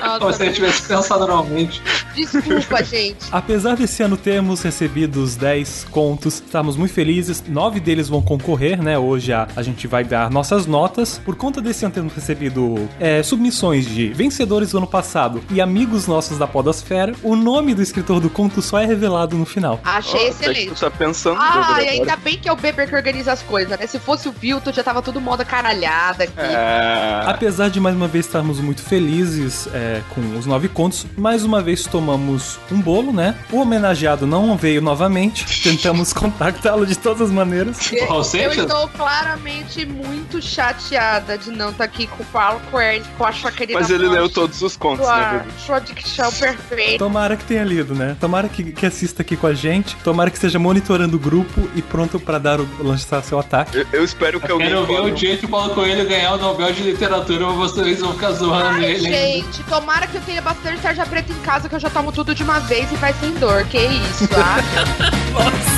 Nossa, 0.00 0.18
Como 0.18 0.32
se 0.32 0.42
a 0.42 0.46
gente 0.46 0.54
tivesse 0.56 0.82
pensado 0.82 1.20
normalmente. 1.20 1.82
desculpa, 2.14 2.82
gente. 2.84 3.26
Apesar 3.32 3.76
desse 3.76 4.02
ano 4.02 4.16
termos 4.16 4.62
recebido 4.62 5.22
os 5.22 5.36
10 5.36 5.86
contos, 5.90 6.34
estamos 6.34 6.76
muito 6.76 6.92
felizes. 6.92 7.42
Nove 7.48 7.80
deles 7.80 8.08
vão 8.08 8.20
concorrer, 8.22 8.82
né? 8.82 8.98
Hoje 8.98 9.32
a, 9.32 9.48
a 9.56 9.62
gente 9.62 9.86
vai 9.86 10.04
dar 10.04 10.30
nossas 10.30 10.66
notas. 10.66 11.18
Por 11.24 11.36
conta 11.36 11.60
desse 11.60 11.84
ano 11.84 11.94
termos 11.94 12.12
recebido 12.14 12.88
é, 13.00 13.22
submissões 13.22 13.86
de 13.86 14.08
vencedores 14.08 14.70
do 14.72 14.78
ano 14.78 14.86
passado 14.86 15.42
e 15.50 15.60
amigos 15.60 16.06
nossos 16.06 16.38
da 16.38 16.46
Podosfera, 16.46 17.14
o 17.22 17.34
nome 17.36 17.74
do 17.74 17.82
escritor 17.82 18.20
do 18.20 18.28
conto 18.30 18.60
só 18.60 18.78
é 18.78 18.86
revelado 18.86 19.36
no 19.36 19.44
final. 19.46 19.80
Achei 19.84 20.20
que 20.20 20.26
excelente. 20.28 20.80
tá 20.80 20.90
pensando 20.90 21.38
Ah, 21.40 21.78
e 21.82 21.88
ainda 21.88 22.16
bem 22.16 22.36
que 22.38 22.48
é 22.48 22.52
o 22.52 22.56
Beber 22.56 22.88
que 22.88 22.94
organiza 22.94 23.32
as 23.32 23.42
coisas, 23.42 23.78
né? 23.78 23.86
Se 23.86 23.98
fosse 23.98 24.28
o 24.28 24.32
Vilton, 24.32 24.72
já 24.72 24.82
tava 24.82 25.00
todo 25.02 25.20
moda 25.20 25.44
caralhada 25.44 26.24
aqui. 26.24 26.32
É, 26.38 26.95
Apesar 27.26 27.68
de 27.68 27.80
mais 27.80 27.94
uma 27.96 28.08
vez 28.08 28.26
estarmos 28.26 28.60
muito 28.60 28.82
felizes 28.82 29.68
é, 29.72 30.02
com 30.14 30.20
os 30.36 30.46
nove 30.46 30.68
contos, 30.68 31.06
mais 31.16 31.44
uma 31.44 31.62
vez 31.62 31.84
tomamos 31.84 32.58
um 32.70 32.80
bolo, 32.80 33.12
né? 33.12 33.34
O 33.50 33.60
homenageado 33.60 34.26
não 34.26 34.56
veio 34.56 34.80
novamente, 34.80 35.44
tentamos 35.62 36.12
contactá-lo 36.12 36.86
de 36.86 36.96
todas 36.96 37.22
as 37.22 37.30
maneiras. 37.30 37.92
Eu 37.92 38.24
Seixas? 38.24 38.58
estou 38.58 38.88
claramente 38.88 39.84
muito 39.84 40.40
chateada 40.40 41.36
de 41.36 41.50
não 41.50 41.70
estar 41.70 41.84
aqui 41.84 42.06
com 42.06 42.22
o 42.22 42.26
Paulo 42.26 42.60
Coelho, 42.70 43.04
com 43.16 43.24
a 43.24 43.32
sua 43.32 43.52
querida 43.52 43.78
mas 43.78 43.90
ele 43.90 44.08
leu 44.08 44.28
todos 44.28 44.62
os 44.62 44.76
contos, 44.76 45.06
né, 45.06 45.12
sua, 45.12 45.28
bebê? 45.28 45.44
sua 45.58 45.78
dicção 45.80 46.32
perfeita. 46.32 46.98
Tomara 46.98 47.36
que 47.36 47.44
tenha 47.44 47.64
lido, 47.64 47.94
né? 47.94 48.16
Tomara 48.20 48.48
que, 48.48 48.72
que 48.72 48.86
assista 48.86 49.22
aqui 49.22 49.36
com 49.36 49.46
a 49.46 49.54
gente, 49.54 49.96
tomara 49.96 50.30
que 50.30 50.36
esteja 50.36 50.58
monitorando 50.58 51.16
o 51.16 51.20
grupo 51.20 51.68
e 51.74 51.82
pronto 51.82 52.18
pra 52.18 52.38
dar 52.38 52.60
o, 52.60 52.68
lançar 52.80 53.22
seu 53.22 53.38
ataque. 53.38 53.78
Eu, 53.78 53.86
eu 53.92 54.04
espero 54.04 54.40
que 54.40 54.50
alguém 54.50 54.68
Quero 54.68 54.86
ver 54.86 55.00
o 55.00 55.10
dia 55.14 55.36
que 55.36 55.46
o 55.46 55.48
Paulo 55.48 55.74
Coelho 55.74 56.08
ganhar 56.08 56.34
o 56.34 56.38
Nobel 56.38 56.72
de 56.72 56.82
Literatura, 56.86 57.46
vocês 57.46 58.00
vão 58.00 58.12
ficar 58.12 58.32
zoando 58.32 58.76
Ai, 58.78 58.84
ele. 58.84 59.00
gente, 59.00 59.62
tomara 59.64 60.06
que 60.06 60.16
eu 60.16 60.20
tenha 60.22 60.40
bastante 60.40 60.80
tarja 60.80 61.04
preta 61.04 61.32
em 61.32 61.38
casa, 61.40 61.68
que 61.68 61.74
eu 61.74 61.80
já 61.80 61.90
tomo 61.90 62.12
tudo 62.12 62.34
de 62.34 62.42
uma 62.42 62.60
vez 62.60 62.90
e 62.92 62.96
vai 62.96 63.12
sem 63.14 63.32
dor. 63.34 63.64
Que 63.64 63.78
isso, 63.78 64.28
ah? 64.34 64.56
It 64.58 65.66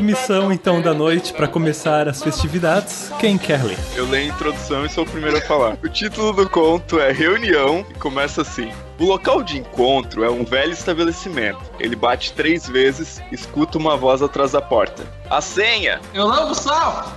submissão 0.00 0.50
então 0.50 0.80
da 0.80 0.94
noite 0.94 1.32
pra 1.34 1.46
começar 1.46 2.08
as 2.08 2.22
festividades. 2.22 3.12
Quem 3.18 3.36
quer 3.36 3.62
ler? 3.62 3.78
Eu 3.94 4.08
leio 4.08 4.32
a 4.32 4.34
introdução 4.34 4.86
e 4.86 4.88
sou 4.88 5.04
o 5.04 5.06
primeiro 5.06 5.36
a 5.36 5.40
falar. 5.42 5.76
O 5.84 5.88
título 5.88 6.32
do 6.32 6.48
conto 6.48 6.98
é 6.98 7.12
Reunião 7.12 7.84
e 7.90 7.94
começa 7.94 8.40
assim. 8.40 8.72
O 8.98 9.04
local 9.04 9.42
de 9.42 9.58
encontro 9.58 10.24
é 10.24 10.30
um 10.30 10.42
velho 10.42 10.72
estabelecimento. 10.72 11.60
Ele 11.78 11.94
bate 11.94 12.32
três 12.32 12.66
vezes, 12.66 13.20
escuta 13.30 13.76
uma 13.76 13.94
voz 13.94 14.22
atrás 14.22 14.52
da 14.52 14.62
porta. 14.62 15.04
A 15.28 15.42
senha! 15.42 16.00
Eu 16.14 16.26
lavo 16.26 16.54
sal! 16.54 17.12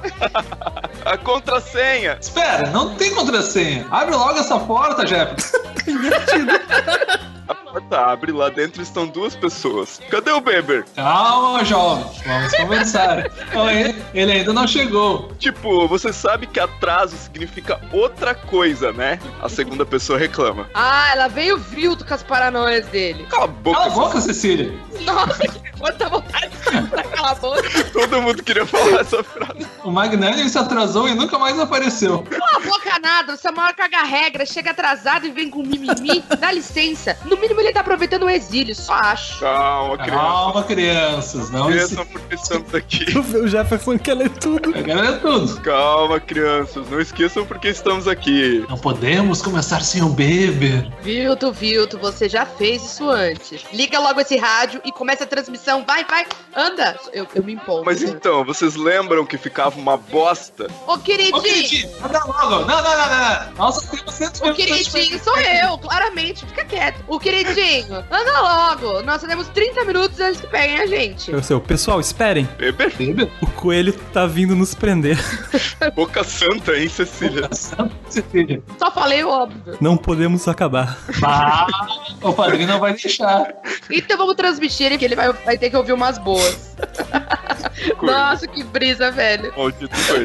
A 1.06 1.18
contrassenha! 1.18 2.18
Espera, 2.20 2.70
não 2.70 2.96
tem 2.96 3.16
contrassenha. 3.16 3.88
Abre 3.92 4.16
logo 4.16 4.38
essa 4.38 4.60
porta, 4.60 5.08
Jefferson. 5.08 5.58
Porta 7.94 8.12
abre, 8.12 8.32
lá 8.32 8.50
dentro 8.50 8.82
estão 8.82 9.06
duas 9.06 9.36
pessoas. 9.36 10.02
Cadê 10.10 10.32
o 10.32 10.42
Beber? 10.42 10.84
Calma, 10.96 11.64
jovem. 11.64 12.06
Vamos 12.26 12.56
conversar. 12.56 13.32
Então, 13.54 13.70
ele, 13.70 14.04
ele 14.16 14.32
ainda 14.32 14.52
não 14.52 14.66
chegou. 14.66 15.32
Tipo, 15.38 15.88
você 15.88 16.12
sabe 16.12 16.48
que 16.48 16.60
atraso 16.60 17.16
significa 17.16 17.80
outra 17.92 18.34
coisa, 18.34 18.92
né? 18.92 19.20
A 19.40 19.48
segunda 19.48 19.86
pessoa 19.86 20.18
reclama. 20.18 20.68
Ah, 20.74 21.12
ela 21.12 21.28
veio 21.28 21.58
vilto 21.58 22.04
com 22.04 22.14
as 22.16 22.24
paranoias 22.24 22.88
dele. 22.88 23.28
Cala 23.30 23.44
a 23.44 23.48
boca, 23.48 23.78
Cala 23.78 23.92
a 23.92 23.96
boca, 23.96 24.22
Cecília. 24.22 24.74
Nossa, 25.02 25.48
que 25.48 25.60
quanta 25.78 26.10
vontade 26.10 26.50
pra 26.90 27.04
calar 27.04 27.32
a 27.32 27.36
boca. 27.36 27.84
todo 27.92 28.22
mundo 28.22 28.44
queria 28.44 28.66
falar 28.66 29.02
essa 29.02 29.24
frase. 29.24 29.68
O 29.84 29.92
Magnânimo 29.92 30.48
se 30.48 30.58
atrasou 30.58 31.08
e 31.08 31.14
nunca 31.14 31.38
mais 31.38 31.60
apareceu. 31.60 32.24
Cala 32.24 32.58
a 32.58 32.60
boca 32.60 33.00
nada, 33.00 33.36
você 33.36 33.48
é 33.48 33.52
o 33.52 33.56
maior 33.56 33.74
caga-regra, 33.74 34.46
chega 34.46 34.72
atrasado 34.72 35.26
e 35.26 35.32
vem 35.32 35.50
com 35.50 35.62
mimimi. 35.64 36.24
Dá 36.40 36.52
licença. 36.52 37.18
No 37.26 37.38
mínimo 37.38 37.60
ele 37.60 37.74
tá 37.74 37.82
aproveitando 37.82 38.24
o 38.24 38.30
exílio, 38.30 38.76
só 38.76 38.94
acho. 38.94 39.40
Calma, 39.40 39.98
criança. 39.98 40.22
Calma, 40.22 40.64
crianças. 40.64 41.50
Não 41.50 41.68
Criança, 41.68 42.06
porque 42.06 42.36
estamos 42.36 42.76
aqui. 42.76 43.06
O 43.44 43.48
Jefferson 43.48 43.98
quer 43.98 44.14
ler 44.14 44.30
tudo. 44.30 44.76
Eu 44.76 44.84
quero 44.84 45.02
ver 45.02 45.20
tudo. 45.20 45.62
Calma, 45.62 46.20
crianças. 46.20 46.90
Não 46.90 47.00
esqueçam 47.00 47.46
porque 47.46 47.70
estamos 47.70 48.08
aqui. 48.08 48.64
Não 48.70 48.78
podemos 48.78 49.42
começar 49.42 49.82
sem 49.82 50.02
o 50.02 50.10
Beber. 50.10 50.90
Vilto, 51.02 51.52
Vilto, 51.52 51.98
você 51.98 52.30
já 52.30 52.46
fez 52.46 52.84
isso 52.84 53.10
antes. 53.10 53.64
Liga 53.74 54.00
logo 54.00 54.20
esse 54.22 54.38
rádio 54.38 54.82
e 54.86 54.92
começa 54.92 55.24
a 55.24 55.28
transmissão. 55.28 55.84
Vai, 55.86 56.06
vai, 56.06 56.26
anda. 56.64 57.00
Eu, 57.12 57.28
eu 57.36 57.44
me 57.44 57.54
empolgo. 57.54 57.86
Mas 57.86 58.02
então, 58.02 58.44
vocês 58.44 58.76
lembram 58.76 59.26
que 59.26 59.38
ficava 59.38 59.80
uma 59.80 59.98
bosta? 59.98 60.68
Ô, 60.88 60.98
queridinho. 60.98 61.38
Ô, 61.38 61.42
queridinho, 61.42 61.90
anda 62.04 62.24
logo. 62.26 62.66
Não, 62.66 62.84
não, 62.84 62.84
não, 62.84 63.54
não. 63.58 63.72
só 63.72 63.82
temos 63.82 64.14
100 64.14 64.28
O 64.50 64.54
queridinho 64.54 65.24
sou 65.24 65.38
eu, 65.38 65.78
claramente. 65.78 66.46
Fica 66.46 66.66
quieto. 66.66 67.04
O 67.08 67.20
queridinho, 67.20 67.98
anda 68.12 68.42
logo. 68.42 69.02
Nós 69.04 69.22
temos 69.22 69.48
30 69.50 69.86
minutos 69.86 70.20
antes 70.20 70.42
que 70.42 70.48
peguem 70.48 70.80
a 70.80 70.88
gente. 70.88 71.32
Eu 71.32 71.44
sei, 71.44 71.60
pessoal, 71.60 72.00
esperem. 72.00 72.46
Beber? 72.58 72.94
Beber? 72.96 73.32
O 73.42 73.48
coelho 73.52 73.94
tá 74.14 74.26
vindo 74.26 74.56
nos 74.56 74.74
prender. 74.74 75.18
Boca 75.96 76.24
santa, 76.24 76.76
hein, 76.76 76.90
Cecília? 76.90 77.50
Cecília. 78.10 78.62
Só 78.78 78.92
falei 78.92 79.24
o 79.24 79.30
óbvio. 79.30 79.78
Não 79.80 79.98
podemos 79.98 80.48
acabar. 80.48 80.98
Ah, 81.24 81.68
o 82.22 82.34
padrinho 82.34 82.68
não 82.68 82.80
vai 82.80 82.94
deixar. 82.94 83.54
Então 83.90 84.18
vamos 84.18 84.36
transmitir 84.36 84.88
ele 84.88 84.98
que 84.98 85.06
ele 85.06 85.16
vai, 85.16 85.32
vai 85.32 85.58
ter 85.58 85.70
que 85.70 85.78
ouvir 85.78 85.94
umas 85.94 86.18
boas. 86.18 86.43
Nossa, 88.02 88.48
que 88.48 88.64
brisa, 88.64 89.12
velho. 89.12 89.54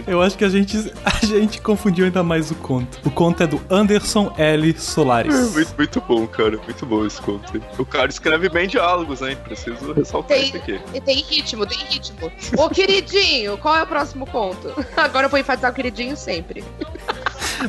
Eu 0.06 0.22
acho 0.22 0.36
que 0.36 0.44
a 0.44 0.48
gente, 0.48 0.92
a 1.04 1.24
gente 1.24 1.60
confundiu 1.60 2.04
ainda 2.04 2.22
mais 2.22 2.50
o 2.50 2.54
conto. 2.54 2.98
O 3.04 3.10
conto 3.10 3.42
é 3.42 3.46
do 3.46 3.60
Anderson 3.70 4.32
L. 4.36 4.78
Solares. 4.78 5.34
Muito, 5.58 5.74
muito 5.76 6.00
bom, 6.00 6.26
cara. 6.26 6.58
Muito 6.58 6.86
bom 6.86 7.06
esse 7.06 7.20
conto. 7.20 7.60
O 7.78 7.84
cara 7.84 8.08
escreve 8.08 8.48
bem 8.48 8.68
diálogos, 8.68 9.22
hein? 9.22 9.36
Preciso 9.44 9.92
ressaltar 9.92 10.36
Tem, 10.36 10.46
isso 10.48 10.56
aqui. 10.56 10.80
e 10.94 11.00
tem 11.00 11.16
ritmo, 11.22 11.66
tem 11.66 11.78
ritmo. 11.78 12.30
Ô, 12.56 12.68
queridinho, 12.68 13.58
qual 13.58 13.76
é 13.76 13.82
o 13.82 13.86
próximo 13.86 14.26
conto? 14.26 14.72
Agora 14.96 15.26
eu 15.26 15.30
vou 15.30 15.38
enfatizar 15.38 15.70
o 15.70 15.74
queridinho 15.74 16.16
sempre. 16.16 16.62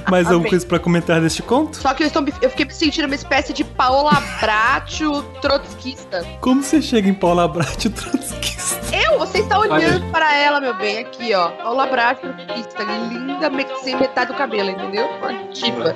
Mais 0.09 0.27
alguma 0.27 0.49
coisa 0.49 0.65
pra 0.65 0.79
comentar 0.79 1.21
deste 1.21 1.41
conto? 1.41 1.77
Só 1.77 1.93
que 1.93 2.03
eu, 2.03 2.07
estou, 2.07 2.23
eu 2.41 2.49
fiquei 2.49 2.65
me 2.65 2.73
sentindo 2.73 3.05
uma 3.05 3.15
espécie 3.15 3.53
de 3.53 3.63
Paola 3.63 4.11
Bracho 4.39 5.23
trotskista. 5.41 6.25
Como 6.41 6.63
você 6.63 6.81
chega 6.81 7.07
em 7.07 7.13
Paula 7.13 7.47
Brat 7.47 7.85
trotskista? 7.89 8.79
Eu? 8.95 9.19
Você 9.19 9.39
está 9.39 9.59
olhando 9.59 10.03
Olha. 10.03 10.11
para 10.11 10.35
ela, 10.35 10.59
meu 10.59 10.75
bem, 10.77 10.99
aqui, 10.99 11.33
ó. 11.33 11.49
Paola 11.49 11.87
Bracho 11.87 12.21
trotskista, 12.21 12.83
linda, 12.83 13.49
sem 13.83 13.95
metade 13.95 14.31
do 14.31 14.37
cabelo, 14.37 14.69
entendeu? 14.69 15.07
Uma 15.19 15.33
diva. 15.51 15.95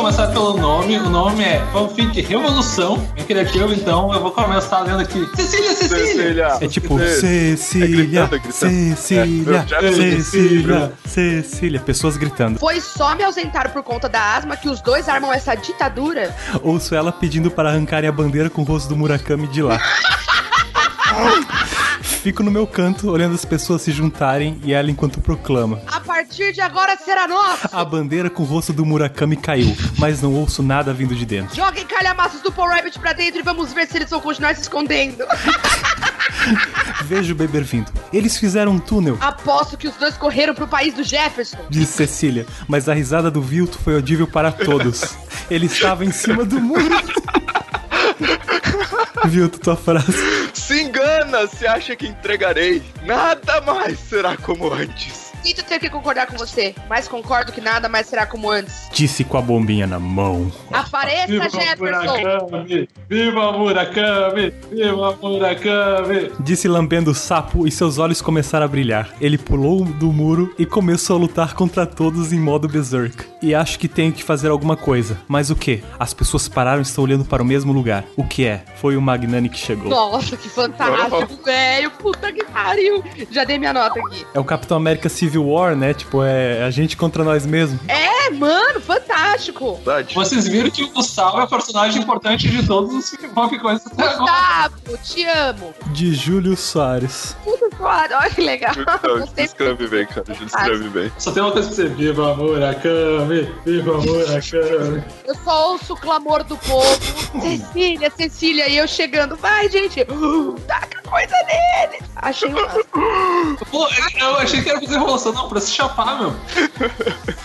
Começar 0.00 0.28
pelo 0.28 0.56
nome. 0.56 0.96
O 0.98 1.10
nome 1.10 1.42
é 1.42 1.60
Fanfic 1.72 2.20
Revolução. 2.22 2.98
Bem 3.16 3.24
criativo, 3.24 3.72
então 3.72 4.12
eu 4.14 4.20
vou 4.20 4.30
começar 4.30 4.80
lendo 4.80 5.00
aqui. 5.00 5.28
Cecília, 5.34 5.74
Cecília! 5.74 6.06
Cecília! 6.06 6.58
É 6.60 6.68
tipo 6.68 6.98
Cecília. 6.98 7.56
Cecília, 7.56 8.20
É 8.22 8.28
gritando, 8.28 8.36
é. 8.36 8.52
Cecília, 8.52 9.56
É, 9.56 9.66
já- 9.66 9.80
Cecília, 9.80 10.92
Cecília. 11.04 11.80
Pessoas 11.80 12.16
gritando. 12.16 12.58
Foi 12.60 12.80
só 12.80 13.14
me 13.16 13.24
ausentar 13.24 13.72
por 13.72 13.82
conta 13.82 14.08
da 14.08 14.36
asma 14.36 14.56
que 14.56 14.68
os 14.68 14.80
dois 14.80 15.08
armam 15.08 15.32
essa 15.32 15.54
ditadura? 15.56 16.34
Ouço 16.62 16.94
ela 16.94 17.10
pedindo 17.10 17.50
para 17.50 17.70
arrancarem 17.70 18.08
a 18.08 18.12
bandeira 18.12 18.48
com 18.48 18.62
o 18.62 18.64
rosto 18.64 18.88
do 18.88 18.96
Murakami 18.96 19.48
de 19.48 19.62
lá. 19.62 19.78
Fico 22.22 22.42
no 22.42 22.50
meu 22.50 22.66
canto, 22.66 23.10
olhando 23.10 23.34
as 23.34 23.44
pessoas 23.44 23.82
se 23.82 23.92
juntarem 23.92 24.60
e 24.64 24.72
ela 24.72 24.90
enquanto 24.90 25.20
proclama. 25.20 25.80
A 25.86 26.00
partir 26.00 26.52
de 26.52 26.60
agora 26.60 26.96
será 26.96 27.28
nosso! 27.28 27.68
A 27.72 27.84
bandeira 27.84 28.28
com 28.28 28.42
o 28.42 28.46
rosto 28.46 28.72
do 28.72 28.84
Murakami 28.84 29.36
caiu, 29.36 29.74
mas 29.96 30.20
não 30.20 30.34
ouço 30.34 30.62
nada 30.62 30.92
vindo 30.92 31.14
de 31.14 31.24
dentro. 31.24 31.54
Joguem 31.54 31.86
calhamaços 31.86 32.40
do 32.42 32.50
Paul 32.52 32.68
Rabbit 32.68 32.98
pra 32.98 33.12
dentro 33.12 33.38
e 33.40 33.42
vamos 33.42 33.72
ver 33.72 33.86
se 33.86 33.96
eles 33.96 34.10
vão 34.10 34.20
continuar 34.20 34.54
se 34.56 34.62
escondendo. 34.62 35.24
Vejo 37.04 37.32
o 37.32 37.36
Beber 37.36 37.62
vindo. 37.62 37.90
Eles 38.12 38.36
fizeram 38.36 38.72
um 38.72 38.78
túnel, 38.78 39.16
Aposto 39.20 39.76
que 39.78 39.88
os 39.88 39.94
dois 39.94 40.16
correram 40.16 40.54
pro 40.54 40.66
país 40.68 40.92
do 40.94 41.02
Jefferson. 41.04 41.58
disse 41.70 41.92
Cecília, 41.92 42.46
mas 42.66 42.88
a 42.88 42.94
risada 42.94 43.30
do 43.30 43.40
Vilto 43.40 43.78
foi 43.78 43.94
audível 43.94 44.26
para 44.26 44.50
todos. 44.52 45.16
Ele 45.50 45.66
estava 45.66 46.04
em 46.04 46.10
cima 46.10 46.44
do 46.44 46.60
muro. 46.60 46.82
Vilto, 49.24 49.58
tua 49.58 49.76
frase. 49.76 50.12
Se 50.68 50.82
engana 50.82 51.46
se 51.46 51.66
acha 51.66 51.96
que 51.96 52.06
entregarei. 52.06 52.82
Nada 53.02 53.58
mais 53.62 53.98
será 53.98 54.36
como 54.36 54.70
antes. 54.70 55.17
Sinto 55.48 55.64
ter 55.64 55.78
que 55.78 55.88
concordar 55.88 56.26
com 56.26 56.36
você, 56.36 56.74
mas 56.90 57.08
concordo 57.08 57.52
que 57.52 57.60
nada 57.62 57.88
mais 57.88 58.06
será 58.06 58.26
como 58.26 58.50
antes. 58.50 58.86
disse 58.92 59.24
com 59.24 59.38
a 59.38 59.40
bombinha 59.40 59.86
na 59.86 59.98
mão. 59.98 60.52
Apareça, 60.70 61.26
Viva 61.26 61.48
Jefferson! 61.48 62.18
Murakami! 62.18 62.88
Viva 63.08 63.52
Murakami! 63.52 64.52
Viva 64.70 65.18
Murakami! 65.22 66.32
Disse 66.40 66.68
lambendo 66.68 67.12
o 67.12 67.14
sapo 67.14 67.66
e 67.66 67.70
seus 67.70 67.96
olhos 67.96 68.20
começaram 68.20 68.66
a 68.66 68.68
brilhar. 68.68 69.08
Ele 69.22 69.38
pulou 69.38 69.86
do 69.86 70.12
muro 70.12 70.54
e 70.58 70.66
começou 70.66 71.16
a 71.16 71.18
lutar 71.18 71.54
contra 71.54 71.86
todos 71.86 72.30
em 72.30 72.38
modo 72.38 72.68
berserk. 72.68 73.24
E 73.40 73.54
acho 73.54 73.78
que 73.78 73.88
tenho 73.88 74.12
que 74.12 74.22
fazer 74.22 74.50
alguma 74.50 74.76
coisa. 74.76 75.18
Mas 75.26 75.48
o 75.48 75.56
que? 75.56 75.82
As 75.98 76.12
pessoas 76.12 76.46
pararam 76.46 76.80
e 76.80 76.82
estão 76.82 77.04
olhando 77.04 77.24
para 77.24 77.42
o 77.42 77.46
mesmo 77.46 77.72
lugar. 77.72 78.04
O 78.18 78.24
que 78.24 78.44
é? 78.44 78.64
Foi 78.76 78.98
o 78.98 79.00
Magnani 79.00 79.48
que 79.48 79.58
chegou. 79.58 79.88
Nossa, 79.88 80.36
que 80.36 80.48
fantástico, 80.50 81.42
velho! 81.42 81.90
Puta 81.92 82.30
que 82.30 82.44
pariu! 82.44 83.02
Já 83.30 83.44
dei 83.44 83.58
minha 83.58 83.72
nota 83.72 83.98
aqui. 83.98 84.26
É 84.34 84.38
o 84.38 84.44
Capitão 84.44 84.76
América 84.76 85.08
Civil 85.08 85.37
War, 85.38 85.76
né? 85.76 85.94
Tipo, 85.94 86.22
é 86.22 86.62
a 86.64 86.70
gente 86.70 86.96
contra 86.96 87.24
nós 87.24 87.46
mesmos. 87.46 87.80
É, 87.88 88.30
mano, 88.30 88.80
fantástico! 88.80 89.76
Verdade. 89.76 90.14
Vocês 90.14 90.46
viram 90.46 90.70
que 90.70 90.82
o 90.82 90.90
Gustavo 90.90 91.40
é 91.40 91.44
o 91.44 91.48
personagem 91.48 92.02
importante 92.02 92.48
de 92.48 92.66
todos 92.66 92.94
os 92.94 93.18
Popcoins 93.34 93.86
até 93.86 94.02
agora. 94.02 94.18
Gustavo, 94.18 94.98
te 95.02 95.24
amo! 95.24 95.74
De 95.92 96.14
Júlio 96.14 96.56
Soares. 96.56 97.36
Olha 97.80 98.30
que 98.30 98.40
legal. 98.40 98.74
Júlio 98.74 99.28
escreve 99.36 99.88
bem, 99.88 100.06
cara. 100.06 100.24
Júlio 100.34 100.46
escreve 100.46 100.88
bem. 100.88 101.12
Só 101.18 101.30
tem 101.32 101.42
uma 101.42 101.52
coisa 101.52 101.68
pra 101.68 101.76
você. 101.76 101.88
Viva 101.88 102.34
Murakami! 102.34 103.54
Viva 103.64 103.98
Murakami! 103.98 105.04
Eu 105.26 105.34
só 105.44 105.72
ouço 105.72 105.94
o 105.94 105.96
clamor 105.96 106.42
do 106.44 106.56
povo. 106.58 106.98
Cecília, 107.40 108.10
Cecília, 108.16 108.68
e 108.68 108.76
eu 108.76 108.88
chegando. 108.88 109.36
Vai, 109.36 109.68
gente! 109.68 110.04
Taca 110.66 111.02
coisa 111.02 111.34
nele! 111.46 112.07
Achei 112.20 112.50
um 112.50 113.56
Pô, 113.70 113.88
eu 114.20 114.36
achei 114.36 114.62
que 114.62 114.68
era 114.68 114.80
fazer 114.80 114.94
enrolação. 114.96 115.32
Não, 115.32 115.48
pra 115.48 115.60
se 115.60 115.70
chapar, 115.70 116.18
meu. 116.18 116.34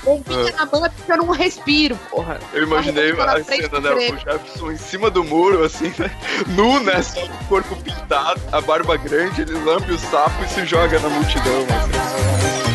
bombinha 0.04 0.52
na 0.56 0.66
mão 0.66 0.86
é 0.86 0.90
porque 0.90 1.12
eu 1.12 1.18
não 1.18 1.30
respiro, 1.32 1.96
porra. 2.10 2.40
Eu 2.54 2.64
imaginei 2.64 3.12
a 3.12 3.44
frente 3.44 3.64
cena, 3.64 3.80
né? 3.80 3.92
O 3.92 4.18
Jefferson 4.18 4.72
em 4.72 4.78
cima 4.78 5.10
do 5.10 5.24
muro, 5.24 5.64
assim, 5.64 5.94
né? 5.98 6.12
Nu, 6.48 6.80
né? 6.80 7.02
Só 7.02 7.22
com 7.22 7.34
o 7.34 7.48
corpo 7.48 7.76
pintado, 7.78 8.42
a 8.52 8.62
barba 8.62 8.98
grande, 8.98 9.42
ele 9.42 9.54
lambe 9.64 9.94
o 9.94 10.00
sapo 10.00 10.44
e 10.44 10.48
se 10.48 10.66
joga 10.66 11.00
na 11.00 11.10
multidão, 11.10 11.66
assim. 11.70 12.73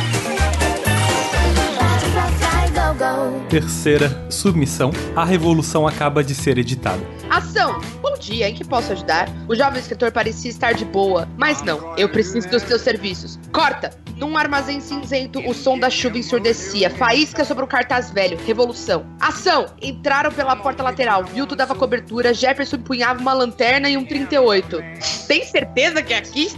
Terceira 3.49 4.27
submissão. 4.29 4.91
A 5.15 5.25
revolução 5.25 5.87
acaba 5.87 6.25
de 6.25 6.35
ser 6.35 6.59
editada. 6.59 7.01
Ação! 7.31 7.81
Bom 8.03 8.19
dia, 8.19 8.49
em 8.49 8.55
que 8.55 8.65
posso 8.65 8.91
ajudar? 8.93 9.29
O 9.49 9.55
jovem 9.55 9.79
escritor 9.79 10.11
parecia 10.11 10.51
estar 10.51 10.73
de 10.73 10.85
boa, 10.85 11.29
mas 11.37 11.63
não. 11.63 11.97
Eu 11.97 12.09
preciso 12.09 12.49
dos 12.49 12.63
seus 12.63 12.83
serviços. 12.83 13.39
Corta! 13.53 13.91
Num 14.19 14.37
armazém 14.37 14.81
cinzento, 14.81 15.39
o 15.49 15.55
som 15.55 15.79
da 15.79 15.89
chuva 15.89 16.19
ensurdecia. 16.19 16.91
Faísca 16.91 17.45
sobre 17.45 17.63
o 17.63 17.69
cartaz 17.69 18.11
velho. 18.11 18.37
Revolução. 18.45 19.07
Ação! 19.21 19.67
Entraram 19.81 20.33
pela 20.33 20.57
porta 20.57 20.83
lateral. 20.83 21.23
Vilto 21.25 21.55
dava 21.55 21.73
cobertura. 21.77 22.35
Jefferson 22.35 22.77
empunhava 22.77 23.21
uma 23.21 23.33
lanterna 23.33 23.89
e 23.89 23.97
um 23.97 24.05
38. 24.05 24.83
Tem 25.29 25.45
certeza 25.45 26.03
que 26.03 26.13
é 26.13 26.19
aqui? 26.19 26.49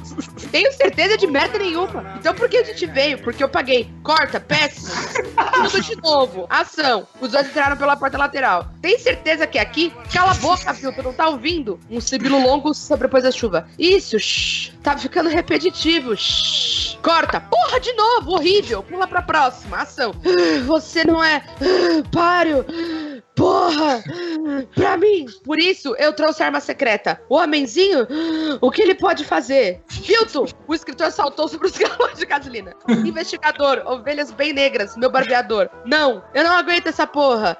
Tenho 0.51 0.73
certeza 0.73 1.19
de 1.19 1.27
merda 1.27 1.59
nenhuma. 1.59 2.15
Então 2.19 2.35
por 2.35 2.49
que 2.49 2.57
a 2.57 2.65
gente 2.65 2.87
veio? 2.87 3.19
Porque 3.19 3.45
eu 3.45 3.49
paguei. 3.49 3.91
Corta, 4.03 4.41
péssimo. 4.41 4.91
Tudo 5.53 5.83
de 5.83 5.97
novo. 5.97 6.47
Ação. 6.49 7.07
Os 7.21 7.33
dois 7.33 7.47
entraram 7.47 7.77
pela 7.77 7.95
porta 7.95 8.17
lateral. 8.17 8.71
Tem 8.81 8.99
certeza 8.99 9.47
que 9.47 9.59
é 9.59 9.61
aqui? 9.61 9.93
Cala 10.11 10.31
a 10.33 10.35
boca, 10.35 10.73
Vilto. 10.73 11.03
Não 11.03 11.13
tá 11.13 11.29
ouvindo? 11.29 11.79
Um 11.91 12.01
sibilo 12.01 12.41
longo 12.41 12.73
sobrepôs 12.73 13.27
a 13.27 13.31
chuva. 13.31 13.69
Isso, 13.79 14.19
shh. 14.19 14.73
Tá 14.83 14.97
ficando 14.97 15.29
repetitivo. 15.29 16.17
Shh. 16.17 16.97
Corta. 17.03 17.50
Porra, 17.71 17.81
de 17.81 17.93
novo. 17.93 18.33
Horrível. 18.33 18.83
Pula 18.83 19.07
pra 19.07 19.23
próxima. 19.23 19.79
Ação. 19.79 20.13
Você 20.67 21.05
não 21.05 21.23
é. 21.23 21.41
Páreo. 22.11 22.65
Porra! 23.41 24.05
Pra 24.75 24.99
mim! 24.99 25.25
Por 25.43 25.59
isso, 25.59 25.97
eu 25.99 26.13
trouxe 26.13 26.43
a 26.43 26.47
arma 26.47 26.61
secreta. 26.61 27.19
O 27.27 27.37
homenzinho? 27.37 28.07
O 28.61 28.71
que 28.71 28.83
ele 28.83 28.95
pode 28.95 29.25
fazer? 29.25 29.81
Vilto! 29.89 30.45
O 30.69 30.75
escritor 30.75 31.11
saltou 31.11 31.49
sobre 31.49 31.69
os 31.69 31.73
galões 31.79 32.19
de 32.19 32.27
gasolina. 32.27 32.77
Investigador, 32.87 33.83
ovelhas 33.87 34.31
bem 34.31 34.53
negras, 34.53 34.95
meu 34.95 35.11
barbeador. 35.11 35.71
Não, 35.87 36.23
eu 36.35 36.45
não 36.45 36.53
aguento 36.53 36.89
essa 36.89 37.07
porra. 37.07 37.57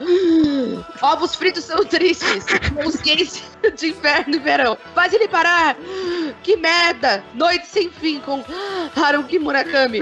Ovos 1.01 1.35
fritos 1.35 1.65
são 1.65 1.83
tristes. 1.83 2.45
Consciência 2.75 3.43
de 3.75 3.89
inverno 3.89 4.37
e 4.37 4.39
verão. 4.39 4.77
Faz 4.95 5.15
ele 5.15 5.29
parar. 5.29 5.79
Que 6.43 6.59
merda! 6.59 7.25
Noite 7.33 7.67
sem 7.67 7.91
fim 7.91 8.21
com 8.21 8.45
Haruki 8.95 9.39
Murakami. 9.39 10.01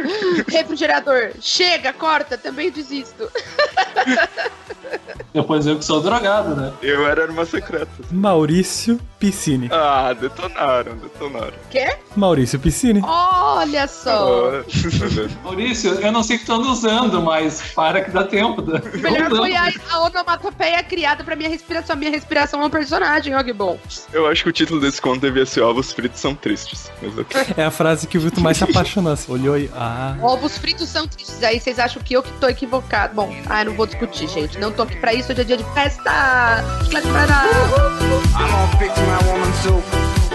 Refrigerador. 0.48 1.34
Chega, 1.40 1.92
corta, 1.92 2.36
também 2.36 2.68
desisto. 2.68 3.30
Depois 5.40 5.64
eu 5.66 5.78
que 5.78 5.84
sou 5.84 6.00
drogado, 6.00 6.56
né? 6.56 6.72
Eu 6.82 7.06
era 7.06 7.22
arma 7.22 7.44
secreta. 7.44 7.88
Maurício 8.10 8.98
Piscine. 9.18 9.68
Ah, 9.72 10.12
detonaram, 10.18 10.96
detonaram. 10.96 11.52
Quê? 11.70 11.96
Maurício 12.14 12.58
Piscine. 12.58 13.00
Olha 13.04 13.86
só. 13.88 14.50
Ah, 14.60 14.64
Maurício, 15.44 15.90
eu 15.94 16.12
não 16.12 16.22
sei 16.22 16.36
o 16.36 16.38
que 16.40 16.46
tu 16.46 16.52
anda 16.52 16.68
usando, 16.68 17.20
mas 17.22 17.60
para 17.74 18.02
que 18.02 18.10
dá 18.10 18.24
tempo. 18.24 18.62
Dá. 18.62 18.80
Melhor 18.94 19.28
foi 19.30 19.54
a, 19.56 19.72
a 19.90 20.00
onomatopeia 20.04 20.82
criada 20.82 21.24
pra 21.24 21.34
minha 21.34 21.48
respiração. 21.48 21.96
Minha 21.96 22.10
respiração 22.10 22.62
é 22.62 22.66
um 22.66 22.70
personagem, 22.70 23.34
ó 23.34 23.42
que 23.42 23.52
bom. 23.52 23.78
Eu 24.12 24.26
acho 24.26 24.42
que 24.44 24.48
o 24.50 24.52
título 24.52 24.80
desse 24.80 25.00
conto 25.00 25.20
devia 25.20 25.44
ser 25.46 25.62
Ovos 25.62 25.92
Fritos 25.92 26.20
São 26.20 26.34
Tristes. 26.34 26.90
Mas 27.02 27.18
ok. 27.18 27.46
É 27.56 27.64
a 27.64 27.70
frase 27.70 28.06
que 28.06 28.16
o 28.16 28.20
Vilto 28.20 28.40
mais 28.40 28.56
se 28.56 28.64
apaixonou. 28.64 29.12
assim. 29.12 29.32
Olhou 29.32 29.58
e. 29.58 29.68
Ah. 29.74 30.14
Ovos 30.22 30.56
fritos 30.58 30.88
são 30.88 31.08
tristes. 31.08 31.42
Aí 31.42 31.58
vocês 31.58 31.78
acham 31.78 32.00
que 32.02 32.14
eu 32.14 32.22
que 32.22 32.30
tô 32.32 32.46
equivocado. 32.48 33.14
Bom, 33.14 33.34
ah, 33.48 33.62
eu 33.62 33.66
não 33.66 33.72
vou 33.74 33.86
discutir, 33.86 34.28
gente. 34.28 34.58
Não 34.58 34.70
tô 34.70 34.82
aqui 34.82 34.96
pra 34.96 35.12
isso. 35.12 35.32
Hoje 35.32 35.40
é 35.40 35.44
dia 35.44 35.56
de 35.56 35.64
festa. 35.74 36.62
Chiclete 36.84 37.08
pra 37.08 37.26
my 39.08 39.32
woman's 39.32 39.58
soup. 39.60 40.27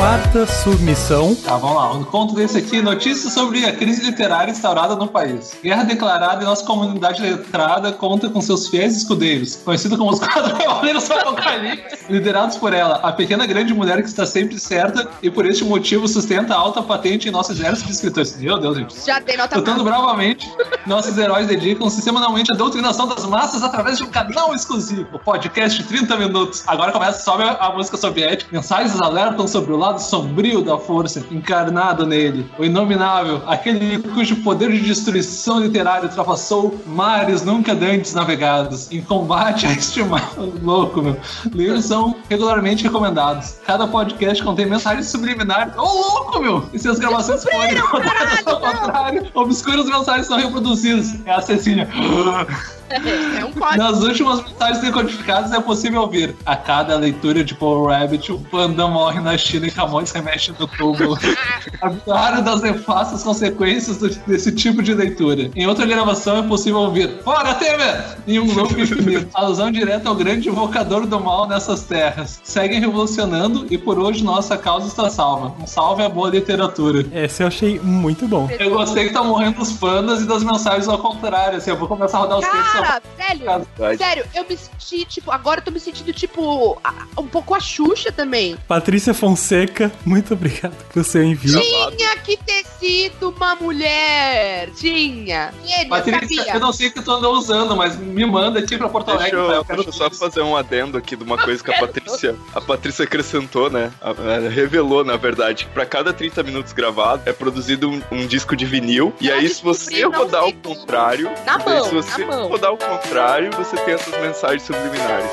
Quarta 0.00 0.46
submissão. 0.46 1.34
Tá, 1.34 1.58
vamos 1.58 1.76
lá. 1.76 1.92
Um 1.92 2.04
conto 2.04 2.34
desse 2.34 2.56
aqui, 2.56 2.80
notícias 2.80 3.34
sobre 3.34 3.66
a 3.66 3.76
crise 3.76 4.02
literária 4.02 4.50
instaurada 4.50 4.96
no 4.96 5.06
país. 5.06 5.54
Guerra 5.62 5.82
declarada 5.82 6.42
e 6.42 6.46
nossa 6.46 6.64
comunidade 6.64 7.20
letrada 7.20 7.92
conta 7.92 8.30
com 8.30 8.40
seus 8.40 8.68
fiéis 8.68 8.96
escudeiros, 8.96 9.56
conhecido 9.56 9.98
como 9.98 10.10
os 10.10 10.18
quatro 10.18 10.56
cavaleiros 10.56 11.06
do 11.06 11.12
apocalipse, 11.12 11.98
liderados 12.08 12.56
por 12.56 12.72
ela, 12.72 12.94
a 13.02 13.12
pequena 13.12 13.44
grande 13.44 13.74
mulher 13.74 14.00
que 14.00 14.08
está 14.08 14.24
sempre 14.24 14.58
certa 14.58 15.06
e 15.22 15.30
por 15.30 15.44
este 15.44 15.64
motivo 15.64 16.08
sustenta 16.08 16.54
a 16.54 16.56
alta 16.56 16.82
patente 16.82 17.28
em 17.28 17.30
nosso 17.30 17.52
exército 17.52 17.88
de 17.88 17.92
escritores. 17.92 18.34
Meu 18.38 18.58
Deus, 18.58 18.78
gente. 18.78 18.94
Já 19.04 19.18
dei 19.18 19.36
nota 19.36 19.58
Lutando 19.58 19.84
bravamente, 19.84 20.50
nossos 20.86 21.18
heróis 21.18 21.46
dedicam-se 21.46 22.00
semanalmente 22.00 22.50
à 22.50 22.56
doutrinação 22.56 23.06
das 23.06 23.26
massas 23.26 23.62
através 23.62 23.98
de 23.98 24.04
um 24.04 24.08
canal 24.08 24.54
exclusivo, 24.54 25.06
o 25.12 25.18
podcast 25.18 25.84
30 25.84 26.16
minutos. 26.16 26.64
Agora 26.66 26.90
começa, 26.90 27.22
sobe 27.22 27.42
a, 27.42 27.52
a 27.52 27.74
música 27.74 27.98
soviética. 27.98 28.50
Mensagens 28.50 28.98
alertam 28.98 29.46
sobre 29.46 29.74
o 29.74 29.76
lado 29.76 29.89
sombrio 29.98 30.62
da 30.62 30.78
força 30.78 31.24
encarnado 31.30 32.06
nele. 32.06 32.46
O 32.58 32.64
inominável, 32.64 33.42
aquele 33.46 33.98
cujo 33.98 34.36
poder 34.36 34.70
de 34.70 34.80
destruição 34.80 35.60
literária 35.60 36.08
ultrapassou 36.08 36.78
mares 36.86 37.44
nunca 37.44 37.74
dantes 37.74 38.14
navegados. 38.14 38.90
Em 38.90 39.02
combate 39.02 39.66
a 39.66 39.72
este 39.72 40.02
mal 40.02 40.20
louco, 40.62 41.02
meu. 41.02 41.16
Livros 41.52 41.84
são 41.84 42.16
regularmente 42.28 42.84
recomendados. 42.84 43.58
Cada 43.66 43.86
podcast 43.86 44.42
contém 44.42 44.66
mensagens 44.66 45.06
subliminares. 45.06 45.76
Ô, 45.76 45.82
louco, 45.82 46.40
meu! 46.40 46.68
E 46.72 46.78
seus 46.78 46.98
gravações 46.98 47.44
podem 47.44 47.80
contadas 47.80 48.46
ao 48.46 48.60
contrário. 48.60 49.26
Obscuras 49.34 49.86
mensagens 49.86 50.26
são 50.26 50.38
reproduzidas. 50.38 51.14
É 51.26 51.32
a 51.32 51.40
Cecília. 51.40 51.88
É 53.40 53.44
um 53.44 53.52
código. 53.52 53.76
Nas 53.82 54.02
últimas 54.02 54.42
mensagens 54.42 54.80
decodificadas 54.80 55.52
é 55.52 55.60
possível 55.60 56.02
ouvir. 56.02 56.34
A 56.44 56.56
cada 56.56 56.96
leitura 56.96 57.42
de 57.44 57.54
Paul 57.54 57.86
Rabbit, 57.86 58.32
o 58.32 58.38
panda 58.38 58.86
morre 58.88 59.20
na 59.20 59.36
China 59.38 59.66
e 59.66 59.70
Camões 59.70 60.10
remexe 60.10 60.52
no 60.58 60.66
túmulo. 60.66 61.16
Avisaram 61.80 62.42
das 62.42 62.60
nefastas 62.62 63.22
consequências 63.22 63.98
do- 63.98 64.08
desse 64.26 64.52
tipo 64.52 64.82
de 64.82 64.92
leitura. 64.94 65.50
Em 65.54 65.66
outra 65.66 65.86
gravação 65.86 66.38
é 66.38 66.42
possível 66.42 66.80
ouvir 66.80 67.20
Fora 67.22 67.54
Temer! 67.54 68.16
Em 68.26 68.38
um 68.38 68.52
loop 68.52 68.74
infinito. 68.80 69.28
Alusão 69.34 69.70
direta 69.70 70.08
ao 70.08 70.14
grande 70.14 70.48
invocador 70.48 71.06
do 71.06 71.20
mal 71.20 71.46
nessas 71.48 71.82
terras. 71.84 72.40
Seguem 72.42 72.80
revolucionando 72.80 73.66
e 73.70 73.78
por 73.78 73.98
hoje 73.98 74.22
nossa 74.24 74.56
causa 74.58 74.86
está 74.88 75.08
salva. 75.10 75.54
Um 75.60 75.66
salve 75.66 76.02
à 76.02 76.08
boa 76.08 76.30
literatura. 76.30 77.04
Esse 77.12 77.42
eu 77.42 77.46
achei 77.46 77.78
muito 77.80 78.26
bom. 78.26 78.48
Eu 78.58 78.70
gostei 78.70 79.06
que 79.08 79.12
tá 79.14 79.22
morrendo 79.22 79.60
os 79.62 79.72
pandas 79.72 80.20
e 80.22 80.26
das 80.26 80.42
mensagens 80.42 80.88
ao 80.88 80.98
contrário. 80.98 81.58
Assim, 81.58 81.70
eu 81.70 81.76
vou 81.76 81.88
começar 81.88 82.18
a 82.18 82.20
rodar 82.22 82.38
os 82.38 82.46
textos 82.46 82.79
ao 82.80 82.84
parar, 82.86 83.02
sério. 83.16 83.66
Vai. 83.78 83.96
Sério, 83.96 84.24
eu 84.34 84.44
me 84.48 84.56
senti, 84.56 85.04
tipo, 85.04 85.30
agora 85.30 85.60
eu 85.60 85.64
tô 85.64 85.70
me 85.70 85.80
sentindo, 85.80 86.12
tipo, 86.12 86.78
a- 86.82 86.92
um 87.20 87.26
pouco 87.26 87.54
a 87.54 87.60
Xuxa 87.60 88.10
também. 88.12 88.56
Patrícia 88.68 89.14
Fonseca, 89.14 89.90
muito 90.04 90.34
obrigado 90.34 90.74
pelo 90.92 91.04
seu 91.04 91.22
envio. 91.22 91.60
Tinha 91.96 92.16
que 92.18 92.36
ter 92.36 92.64
sido 92.78 93.30
uma 93.30 93.54
mulher. 93.56 94.70
Tinha. 94.76 95.52
Gênia, 95.64 95.88
Patrícia, 95.88 96.36
sabia. 96.36 96.54
eu 96.54 96.60
não 96.60 96.72
sei 96.72 96.88
o 96.88 96.92
que 96.92 97.02
tu 97.02 97.10
andou 97.10 97.34
usando, 97.34 97.76
mas 97.76 97.96
me 97.96 98.24
manda 98.24 98.58
aqui 98.58 98.76
pra 98.76 98.88
Porto 98.88 99.06
Deixa 99.06 99.20
Alegre. 99.22 99.38
eu, 99.40 99.46
tá? 99.48 99.54
Eu 99.54 99.64
quero 99.64 99.82
deixa 99.84 100.02
eu 100.04 100.10
só 100.10 100.16
fazer 100.16 100.42
um 100.42 100.56
adendo 100.56 100.96
aqui 100.98 101.16
de 101.16 101.22
uma 101.24 101.36
coisa 101.38 101.62
que 101.62 101.70
a 101.72 101.78
Patrícia, 101.78 102.36
a 102.54 102.60
Patrícia 102.60 103.04
acrescentou, 103.04 103.70
né? 103.70 103.90
A- 104.00 104.12
revelou, 104.50 105.04
na 105.04 105.16
verdade, 105.16 105.64
que 105.66 105.70
pra 105.70 105.84
cada 105.86 106.12
30 106.12 106.42
minutos 106.42 106.72
gravado 106.72 107.22
é 107.26 107.32
produzido 107.32 107.88
um, 107.90 108.00
um 108.10 108.26
disco 108.26 108.54
de 108.56 108.64
vinil. 108.64 109.14
E 109.20 109.28
Eu 109.28 109.36
aí, 109.36 109.48
se 109.48 109.62
você 109.62 110.02
não 110.02 110.10
rodar 110.12 110.42
sei 110.44 110.52
como. 110.62 110.76
contrário, 110.76 111.30
Na 111.44 111.58
mão, 111.58 111.84
se 111.84 111.94
você 111.94 112.24
na 112.24 112.26
mão. 112.26 112.48
rodar 112.48 112.69
ao 112.70 112.78
contrário, 112.78 113.50
você 113.52 113.76
tem 113.78 113.94
essas 113.94 114.16
mensagens 114.20 114.62
subliminares. 114.62 115.28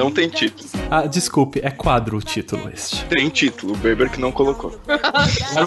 Não 0.00 0.10
tem 0.10 0.30
título. 0.30 0.66
Ah, 0.90 1.06
desculpe, 1.06 1.60
é 1.62 1.70
quadro 1.70 2.16
o 2.16 2.22
título 2.22 2.70
este. 2.72 3.04
Tem 3.04 3.28
título, 3.28 3.74
o 3.74 3.76
Beber 3.76 4.10
que 4.10 4.18
não 4.18 4.32
colocou. 4.32 4.80
Era 4.88 5.66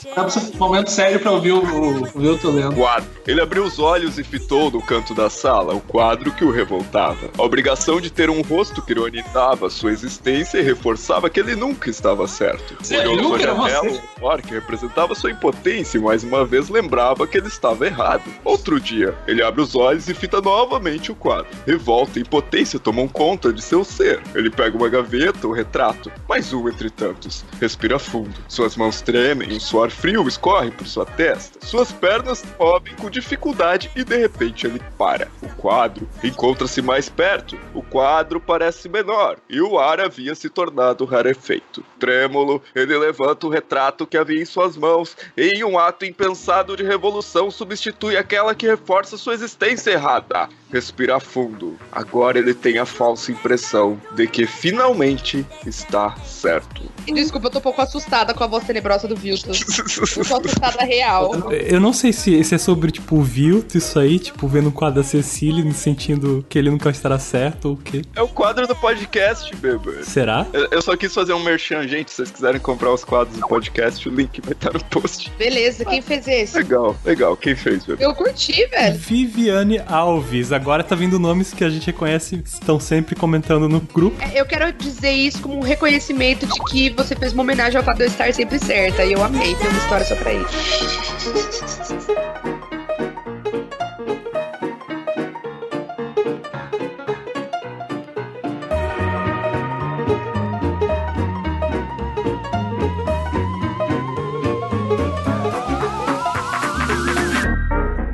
um 0.55 0.57
momento 0.57 0.89
sério 0.89 1.19
pra 1.19 1.31
ouvir 1.31 1.51
o, 1.51 1.57
ouvir 1.57 2.29
o 2.29 2.37
teu 2.39 2.51
lendo. 2.51 2.75
Quadro. 2.75 3.07
Ele 3.27 3.39
abriu 3.39 3.63
os 3.63 3.77
olhos 3.77 4.17
e 4.17 4.23
fitou 4.23 4.71
no 4.71 4.81
canto 4.81 5.13
da 5.13 5.29
sala 5.29 5.75
o 5.75 5.79
quadro 5.79 6.31
que 6.31 6.43
o 6.43 6.49
revoltava. 6.49 7.29
A 7.37 7.43
obrigação 7.43 8.01
de 8.01 8.09
ter 8.09 8.27
um 8.27 8.41
rosto 8.41 8.81
que 8.81 8.91
ironizava 8.91 9.69
sua 9.69 9.91
existência 9.91 10.57
e 10.57 10.63
reforçava 10.63 11.29
que 11.29 11.39
ele 11.39 11.55
nunca 11.55 11.91
estava 11.91 12.27
certo. 12.27 12.75
Olhou 12.91 13.29
sua 13.29 13.39
janela, 13.39 14.01
um 14.19 14.27
ar 14.27 14.41
que 14.41 14.55
representava 14.55 15.13
sua 15.13 15.29
impotência 15.29 15.99
e 15.99 16.01
mais 16.01 16.23
uma 16.23 16.43
vez 16.43 16.69
lembrava 16.69 17.27
que 17.27 17.37
ele 17.37 17.47
estava 17.47 17.85
errado. 17.85 18.23
Outro 18.43 18.79
dia, 18.79 19.15
ele 19.27 19.43
abre 19.43 19.61
os 19.61 19.75
olhos 19.75 20.09
e 20.09 20.13
fita 20.15 20.41
novamente 20.41 21.11
o 21.11 21.15
quadro. 21.15 21.47
Revolta 21.67 22.17
e 22.17 22.23
impotência 22.23 22.79
tomam 22.79 23.07
conta 23.07 23.53
de 23.53 23.61
seu 23.61 23.83
ser. 23.83 24.22
Ele 24.35 24.49
pega 24.49 24.77
uma 24.77 24.89
gaveta, 24.89 25.47
o 25.47 25.51
retrato, 25.51 26.11
mais 26.27 26.53
um 26.53 26.67
entre 26.67 26.89
tantos. 26.89 27.43
Respira 27.59 27.99
fundo. 27.99 28.33
Suas 28.47 28.75
mãos 28.75 29.01
tremem, 29.01 29.53
um 29.53 29.59
suor 29.59 29.89
frio 29.89 30.27
escorre 30.27 30.71
por 30.71 30.87
sua 30.87 31.05
testa. 31.05 31.65
Suas 31.65 31.91
pernas 31.91 32.43
movem 32.59 32.93
com 32.95 33.09
dificuldade 33.09 33.91
e 33.95 34.03
de 34.03 34.17
repente 34.17 34.67
ele 34.67 34.81
para. 34.97 35.27
O 35.41 35.49
quadro 35.55 36.07
encontra-se 36.23 36.81
mais 36.81 37.09
perto. 37.09 37.57
O 37.73 37.81
quadro 37.81 38.39
parece 38.39 38.89
menor 38.89 39.37
e 39.49 39.61
o 39.61 39.77
ar 39.79 39.99
havia 39.99 40.35
se 40.35 40.49
tornado 40.49 41.05
rarefeito. 41.05 41.83
Trêmulo, 41.99 42.61
ele 42.75 42.97
levanta 42.97 43.47
o 43.47 43.49
retrato 43.49 44.05
que 44.05 44.17
havia 44.17 44.41
em 44.41 44.45
suas 44.45 44.75
mãos 44.75 45.15
e, 45.37 45.57
em 45.57 45.63
um 45.63 45.77
ato 45.77 46.05
impensado 46.05 46.75
de 46.75 46.83
revolução, 46.83 47.49
substitui 47.49 48.17
aquela 48.17 48.55
que 48.55 48.67
reforça 48.67 49.17
sua 49.17 49.33
existência 49.33 49.91
errada. 49.91 50.49
Respira 50.73 51.19
fundo. 51.19 51.77
Agora 51.91 52.39
ele 52.39 52.53
tem 52.53 52.79
a 52.79 52.85
falsa 52.85 53.31
impressão 53.31 54.01
de 54.15 54.25
que 54.27 54.47
finalmente 54.47 55.45
está 55.65 56.15
certo. 56.25 56.81
Desculpa, 57.05 57.47
eu 57.47 57.51
tô 57.51 57.59
um 57.59 57.61
pouco 57.61 57.81
assustada 57.81 58.33
com 58.33 58.43
a 58.43 58.47
voz 58.47 58.63
tenebrosa 58.65 59.07
do 59.07 59.15
Vilton. 59.15 59.51
Eu 60.17 60.25
tô 60.25 60.37
assustada 60.37 60.83
real. 60.83 61.51
Eu 61.51 61.79
não 61.79 61.93
sei 61.93 62.11
se, 62.11 62.43
se 62.43 62.55
é 62.55 62.57
sobre, 62.57 62.91
tipo, 62.91 63.17
o 63.17 63.21
Vilt, 63.21 63.75
isso 63.75 63.99
aí, 63.99 64.17
tipo, 64.17 64.47
vendo 64.47 64.69
o 64.69 64.71
quadro 64.71 65.01
da 65.01 65.07
Cecília, 65.07 65.63
me 65.63 65.73
sentindo 65.73 66.43
que 66.49 66.57
ele 66.57 66.69
nunca 66.71 66.89
estará 66.89 67.19
certo 67.19 67.65
ou 67.65 67.73
o 67.75 67.77
quê. 67.77 68.01
É 68.15 68.21
o 68.21 68.27
quadro 68.27 68.65
do 68.67 68.75
podcast, 68.75 69.55
Beber. 69.57 70.03
Será? 70.03 70.47
Eu- 70.53 70.67
Eu 70.71 70.81
só 70.81 70.95
quis 70.97 71.13
fazer 71.13 71.33
um 71.33 71.39
merchan, 71.43 71.87
gente. 71.87 72.09
Se 72.09 72.17
vocês 72.17 72.31
quiserem 72.31 72.59
comprar 72.59 72.91
os 72.91 73.03
quadros 73.03 73.37
do 73.37 73.47
podcast, 73.47 74.09
o 74.09 74.11
link 74.11 74.41
vai 74.41 74.53
estar 74.53 74.73
no 74.73 74.83
post. 74.85 75.31
Beleza, 75.37 75.85
quem 75.85 76.01
fez 76.01 76.27
esse? 76.27 76.57
Legal, 76.57 76.95
legal. 77.05 77.37
Quem 77.37 77.55
fez, 77.55 77.85
Beber? 77.85 78.03
Eu 78.03 78.15
curti, 78.15 78.65
velho. 78.67 78.97
Viviane 78.97 79.79
Alves. 79.87 80.51
Agora 80.51 80.62
tá 80.83 80.95
vindo 80.95 81.19
nomes 81.19 81.53
que 81.53 81.63
a 81.63 81.69
gente 81.69 81.85
reconhece, 81.87 82.41
estão 82.45 82.79
sempre 82.79 83.15
comentando 83.15 83.67
no 83.69 83.79
grupo. 83.79 84.17
É, 84.21 84.39
Eu 84.39 84.45
quero 84.45 84.71
dizer 84.73 85.11
isso 85.11 85.41
como 85.41 85.57
um 85.57 85.61
reconhecimento 85.61 86.45
de 86.45 86.59
que 86.71 86.89
você 86.91 87.15
fez 87.15 87.33
uma 87.33 87.43
homenagem 87.43 87.77
ao 87.77 87.83
fato 87.83 87.97
de 87.97 88.03
eu 88.03 88.07
estar 88.07 88.33
sempre 88.33 88.59
certa. 88.59 89.03
E 89.03 89.13
eu 89.13 89.23
amei 89.23 89.55
ter 89.55 89.67
uma 89.67 89.77
história 89.77 90.05
só 90.05 90.15
pra 90.15 90.33
isso. 90.33 90.53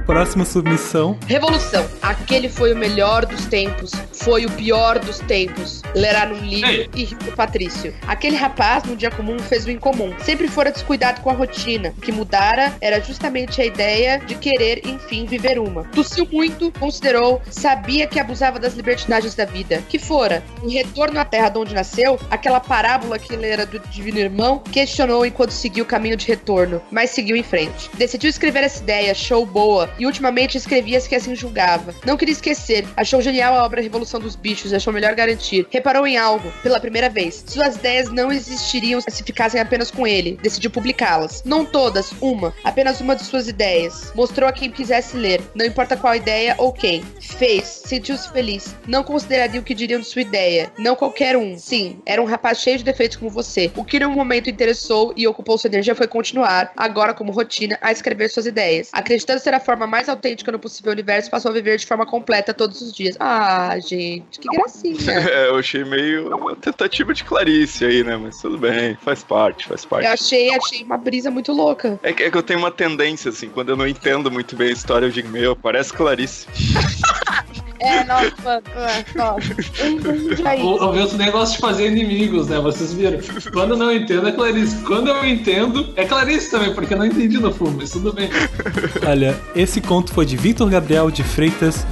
Próxima 0.10 0.44
submissão. 0.44 1.16
Revolução. 1.28 1.86
Aquele 2.02 2.50
foi 2.50 2.74
o 2.74 2.76
melhor 2.76 3.28
dos 3.28 3.46
tempos. 3.46 3.92
Foi 4.20 4.46
o 4.46 4.52
pior 4.52 5.00
dos 5.00 5.20
tempos. 5.20 5.82
Lerá 5.96 6.26
num 6.26 6.40
livro 6.40 6.70
Ei. 6.70 6.90
e 6.94 7.06
riu 7.06 7.18
do 7.20 7.32
Patrício. 7.32 7.94
Aquele 8.06 8.36
rapaz, 8.36 8.84
num 8.84 8.96
dia 8.96 9.10
comum, 9.10 9.40
fez 9.40 9.66
o 9.66 9.72
incomum. 9.72 10.14
Sempre 10.20 10.48
fora 10.48 10.72
descuidado 10.72 11.22
com 11.22 11.30
a 11.30 11.34
rotina. 11.34 11.94
O 11.98 12.02
que 12.02 12.12
mudara 12.12 12.76
era 12.82 13.00
justamente 13.00 13.62
a 13.62 13.66
ideia 13.66 14.20
de 14.20 14.36
querer, 14.36 14.86
enfim, 14.86 15.26
viver 15.26 15.58
uma. 15.58 15.86
Tossiu 15.86 16.28
muito, 16.32 16.72
considerou, 16.80 17.42
sabia 17.50 18.08
que 18.08 18.20
abusava 18.20 18.60
das 18.60 18.74
libertinagens 18.74 19.36
da 19.36 19.46
vida. 19.46 19.82
Que 19.88 19.98
fora, 19.98 20.44
em 20.64 20.72
retorno 20.72 21.20
à 21.20 21.26
terra 21.26 21.50
de 21.50 21.58
onde 21.58 21.74
nasceu, 21.74 22.20
aquela 22.30 22.60
parábola 22.60 23.18
que 23.18 23.34
ele 23.34 23.48
era 23.48 23.66
do 23.66 23.80
Divino 23.80 24.20
Irmão, 24.20 24.60
questionou 24.60 25.26
enquanto 25.26 25.52
seguiu 25.52 25.84
o 25.84 25.88
caminho 25.88 26.18
de 26.18 26.28
retorno, 26.28 26.82
mas 26.92 27.12
seguiu 27.12 27.36
em 27.36 27.44
frente. 27.44 27.90
Decidiu 27.96 28.30
escrever 28.30 28.64
essa 28.64 28.84
ideia, 28.84 29.14
show 29.14 29.46
boa, 29.46 29.90
e 29.98 30.06
ultimamente 30.06 30.58
escrevia 30.58 30.98
as 30.98 31.08
que 31.08 31.16
assim 31.16 31.36
julgava. 31.36 31.96
Não 32.06 32.18
queria 32.18 32.34
esquecer, 32.34 32.86
achou 32.98 33.22
genial 33.22 33.56
a 33.56 33.64
obra 33.64 33.82
Revolução 34.10 34.20
dos 34.20 34.36
Bichos, 34.36 34.74
achou 34.74 34.92
melhor 34.92 35.14
garantir. 35.14 35.68
Reparou 35.70 36.08
em 36.08 36.18
algo, 36.18 36.52
pela 36.64 36.80
primeira 36.80 37.10
vez. 37.10 37.44
Suas 37.46 37.76
ideias 37.76 38.10
não 38.10 38.32
existiriam 38.32 39.00
se 39.02 39.24
ficassem 39.24 39.62
apenas 39.62 39.92
com 39.92 40.08
ele. 40.08 40.40
Decidiu 40.42 40.72
publicá-las. 40.72 41.44
Não 41.46 41.64
todas, 41.64 42.12
uma. 42.20 42.54
Apenas 42.64 43.00
uma 43.02 43.16
de 43.16 43.24
suas 43.24 43.48
ideias. 43.48 44.12
Mostrou 44.16 44.50
a 44.50 44.52
quem 44.52 44.72
quisesse 44.72 45.16
ler, 45.16 45.42
não 45.54 45.66
importa 45.66 45.96
qual 45.96 46.16
ideia 46.16 46.56
ou 46.58 46.74
quem. 46.74 47.04
Fez, 47.22 47.66
sentiu-se 47.86 48.32
feliz. 48.32 48.76
Não 48.88 49.04
consideraria 49.04 49.60
o 49.60 49.64
que 49.64 49.76
diriam 49.76 50.00
de 50.02 50.08
sua 50.08 50.24
ideia. 50.24 50.72
Não 50.78 50.96
qualquer 50.96 51.38
um. 51.38 51.58
Sim, 51.58 52.02
era 52.06 52.22
um 52.22 52.26
rapaz 52.26 52.60
cheio 52.60 52.80
de 52.80 52.84
defeitos 52.84 53.18
como 53.18 53.30
você. 53.30 53.72
O 53.76 53.84
que 53.84 54.00
no 54.00 54.10
momento 54.10 54.50
interessou 54.50 55.14
e 55.16 55.28
ocupou 55.28 55.58
sua 55.58 55.68
energia 55.68 55.94
foi 55.94 56.08
continuar, 56.08 56.72
agora 56.76 57.14
como 57.14 57.32
rotina, 57.32 57.78
a 57.80 57.92
escrever 57.92 58.30
suas 58.30 58.48
ideias. 58.48 58.90
Acreditando 58.92 59.40
ser 59.40 59.54
a 59.54 59.60
forma 59.60 59.86
mais 59.86 60.10
autêntica 60.10 60.52
no 60.52 60.58
possível 60.58 60.92
universo, 60.92 61.30
passou 61.30 61.52
a 61.52 61.54
viver 61.54 61.78
de 61.78 61.86
forma 61.86 62.06
completa 62.06 62.54
todos 62.54 62.82
os 62.82 62.92
dias. 62.92 63.16
Ah, 63.20 63.78
gente, 63.80 63.99
que 64.32 64.48
gracinha. 64.50 65.00
É, 65.30 65.50
eu 65.50 65.58
achei 65.58 65.84
meio 65.84 66.36
uma 66.36 66.56
tentativa 66.56 67.14
de 67.14 67.24
Clarice 67.24 67.86
aí, 67.86 68.04
né? 68.04 68.18
Mas 68.18 68.42
tudo 68.42 68.58
bem, 68.58 68.98
faz 69.02 69.24
parte, 69.24 69.68
faz 69.68 69.86
parte. 69.86 70.06
Eu 70.06 70.12
achei, 70.12 70.54
achei 70.54 70.84
uma 70.84 70.98
brisa 70.98 71.30
muito 71.30 71.52
louca. 71.52 72.00
É 72.02 72.14
que, 72.14 72.24
é 72.24 72.32
que 72.32 72.38
eu 72.38 72.44
tenho 72.44 72.60
uma 72.60 72.72
tendência, 72.72 73.30
assim, 73.30 73.50
quando 73.50 73.70
eu 73.70 73.78
não 73.78 73.88
entendo 73.88 74.32
muito 74.32 74.56
bem 74.56 74.70
a 74.70 74.72
história, 74.72 75.06
eu 75.06 75.12
digo, 75.12 75.30
meu, 75.30 75.56
parece 75.56 75.94
Clarice. 75.94 76.48
É, 77.80 78.04
nossa, 78.04 78.34
mano. 78.44 78.64
é, 78.76 79.06
nossa. 79.16 79.54
Um, 79.84 80.44
um 80.44 80.48
aí. 80.48 80.62
O, 80.62 80.84
o 80.84 80.92
Vilto 80.92 81.18
nem 81.18 81.32
gosta 81.32 81.56
de 81.56 81.62
fazer 81.62 81.88
inimigos, 81.88 82.48
né? 82.48 82.60
Vocês 82.60 82.94
viram. 82.94 83.20
Quando 83.54 83.72
eu 83.72 83.78
não 83.78 83.92
entendo 83.92 84.28
é 84.28 84.32
Clarice. 84.32 84.84
Quando 84.84 85.08
eu 85.08 85.26
entendo, 85.26 85.94
é 85.96 86.06
Clarice 86.06 86.52
também, 86.52 86.74
porque 86.74 86.94
eu 86.94 86.98
não 86.98 87.06
entendi 87.06 87.40
no 87.40 87.54
fundo, 87.54 87.78
mas 87.78 87.92
tudo 87.92 88.12
bem. 88.14 88.30
Olha, 89.08 89.40
esse 89.56 89.80
conto 89.82 90.14
foi 90.14 90.26
de 90.26 90.36
Vitor 90.36 90.70
Gabriel 90.70 91.10
de 91.10 91.24
Freitas. 91.24 91.86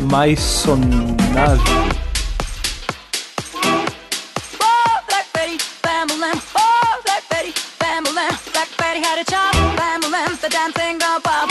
Oh, 4.60 5.00
Black 5.08 5.28
Betty, 5.34 5.58
bam-a-lam. 5.82 6.42
Oh, 6.56 7.02
Black 7.04 7.24
Betty 8.78 9.00
had 9.00 9.20
a 9.20 9.24
job. 9.24 9.58
The 10.48 10.50
damn 10.50 10.72
thing 10.72 10.98
gone 11.00 11.20
pop, 11.22 11.47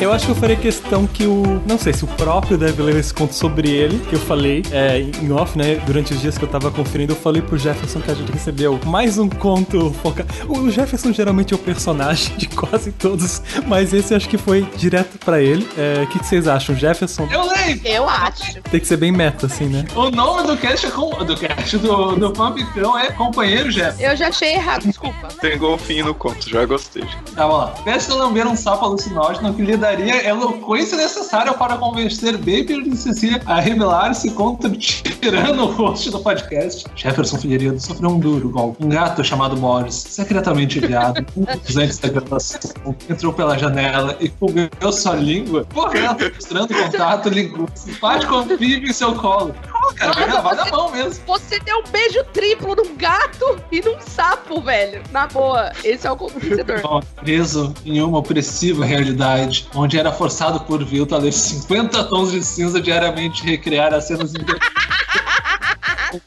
Eu 0.00 0.10
acho 0.12 0.24
que 0.24 0.32
eu 0.32 0.34
farei 0.34 0.56
questão 0.56 1.06
que 1.06 1.24
o. 1.24 1.60
Não 1.66 1.78
sei 1.78 1.92
se 1.92 2.04
o 2.04 2.06
próprio 2.06 2.56
deve 2.56 2.82
ler 2.82 2.96
esse 2.96 3.12
conto 3.12 3.34
sobre 3.34 3.70
ele, 3.70 3.98
que 4.08 4.14
eu 4.14 4.18
falei 4.18 4.62
é, 4.72 4.98
em 4.98 5.30
off, 5.30 5.58
né? 5.58 5.74
Durante 5.84 6.14
os 6.14 6.20
dias 6.22 6.38
que 6.38 6.44
eu 6.44 6.48
tava 6.48 6.70
conferindo, 6.70 7.12
eu 7.12 7.16
falei 7.16 7.42
pro 7.42 7.58
Jefferson 7.58 8.00
que 8.00 8.10
a 8.10 8.14
gente 8.14 8.32
recebeu 8.32 8.80
mais 8.86 9.18
um 9.18 9.28
conto 9.28 9.92
focado. 10.02 10.26
O 10.48 10.70
Jefferson 10.70 11.12
geralmente 11.12 11.52
é 11.52 11.56
o 11.56 11.58
personagem 11.58 12.34
de 12.38 12.48
quase 12.48 12.92
todos, 12.92 13.42
mas 13.66 13.92
esse 13.92 14.14
acho 14.14 14.26
que 14.26 14.38
foi 14.38 14.62
direto 14.74 15.18
pra 15.18 15.42
ele. 15.42 15.68
É, 15.76 16.02
O 16.02 16.06
que, 16.06 16.18
que 16.18 16.26
vocês 16.26 16.48
acham? 16.48 16.74
Jefferson 16.74 17.28
Eu 17.30 17.42
leio! 17.46 17.80
Eu 17.84 18.08
acho. 18.08 18.60
tem 18.70 18.80
que 18.80 18.86
ser 18.86 18.96
bem 18.96 19.12
meta, 19.12 19.46
assim, 19.46 19.66
né? 19.66 19.84
O 19.94 20.10
nome 20.10 20.46
do 20.46 20.56
cast, 20.56 20.86
é 20.86 20.90
com, 20.90 21.10
do 21.24 21.36
cast 21.36 21.76
do, 21.76 22.16
do 22.16 22.32
Pampicão 22.32 22.98
é 22.98 23.12
Companheiro 23.12 23.70
Jeff. 23.70 24.02
Eu 24.02 24.16
já 24.16 24.28
achei 24.28 24.54
errado, 24.54 24.86
desculpa. 24.86 25.28
Tem 25.42 25.58
golfinho 25.58 26.06
no 26.06 26.14
conto, 26.14 26.48
já 26.48 26.64
gostei. 26.64 27.04
Tá, 27.34 27.46
vamos 27.46 27.56
lá. 27.58 27.74
Peço 27.84 28.16
lamber 28.16 28.46
um 28.46 28.56
sapo 28.56 28.86
alucinógeno 28.86 29.52
que 29.52 29.60
lhe 29.62 29.76
daria 29.90 30.24
eloquência 30.24 30.96
necessária 30.96 31.52
para 31.52 31.76
convencer 31.76 32.36
Baby 32.36 32.90
e 32.90 32.96
Cecília 32.96 33.42
a 33.44 33.60
rebelar-se 33.60 34.30
contra 34.30 34.70
o 34.70 34.76
tirano 34.76 35.66
host 35.66 36.10
do 36.10 36.20
podcast. 36.20 36.84
Jefferson 36.94 37.38
Figueiredo 37.38 37.80
sofreu 37.80 38.10
um 38.10 38.18
duro 38.20 38.48
golpe. 38.50 38.84
Um 38.84 38.88
gato 38.88 39.24
chamado 39.24 39.56
Morris, 39.56 39.94
secretamente 39.94 40.78
enviado 40.78 41.26
antes 41.76 41.98
da 41.98 42.08
gravação, 42.08 42.94
entrou 43.08 43.32
pela 43.32 43.58
janela 43.58 44.16
e 44.20 44.28
comeu 44.28 44.70
sua 44.92 45.16
língua, 45.16 45.66
correto, 45.74 46.32
mostrando 46.34 46.74
contato 46.74 47.28
linguístico. 47.28 47.70
Simpático 47.74 48.34
anfíbio 48.36 48.88
em 48.88 48.92
seu 48.92 49.14
colo. 49.14 49.54
Pô, 49.80 49.94
cara, 49.94 50.12
vai 50.12 50.26
gravar 50.26 50.54
na 50.54 50.66
mão 50.66 50.90
mesmo. 50.90 51.24
Você 51.26 51.58
deu 51.60 51.78
um 51.78 51.90
beijo 51.90 52.22
triplo 52.32 52.76
num 52.76 52.94
gato 52.96 53.60
e 53.72 53.80
num 53.80 53.98
sapo, 54.00 54.60
velho. 54.60 55.02
Na 55.10 55.26
boa, 55.26 55.72
esse 55.82 56.06
é 56.06 56.10
o 56.10 56.16
convencedor. 56.16 56.80
Ó, 56.84 57.00
preso 57.16 57.74
em 57.84 58.02
uma 58.02 58.18
opressiva 58.18 58.84
realidade, 58.84 59.68
onde 59.74 59.98
era 59.98 60.12
forçado 60.12 60.60
por 60.60 60.84
Vilto 60.84 61.14
a 61.14 61.18
ler 61.18 61.32
50 61.32 62.04
tons 62.04 62.30
de 62.30 62.44
cinza 62.44 62.80
diariamente 62.80 63.42
e 63.42 63.50
recriar 63.50 63.94
as 63.94 64.06
cenas 64.06 64.32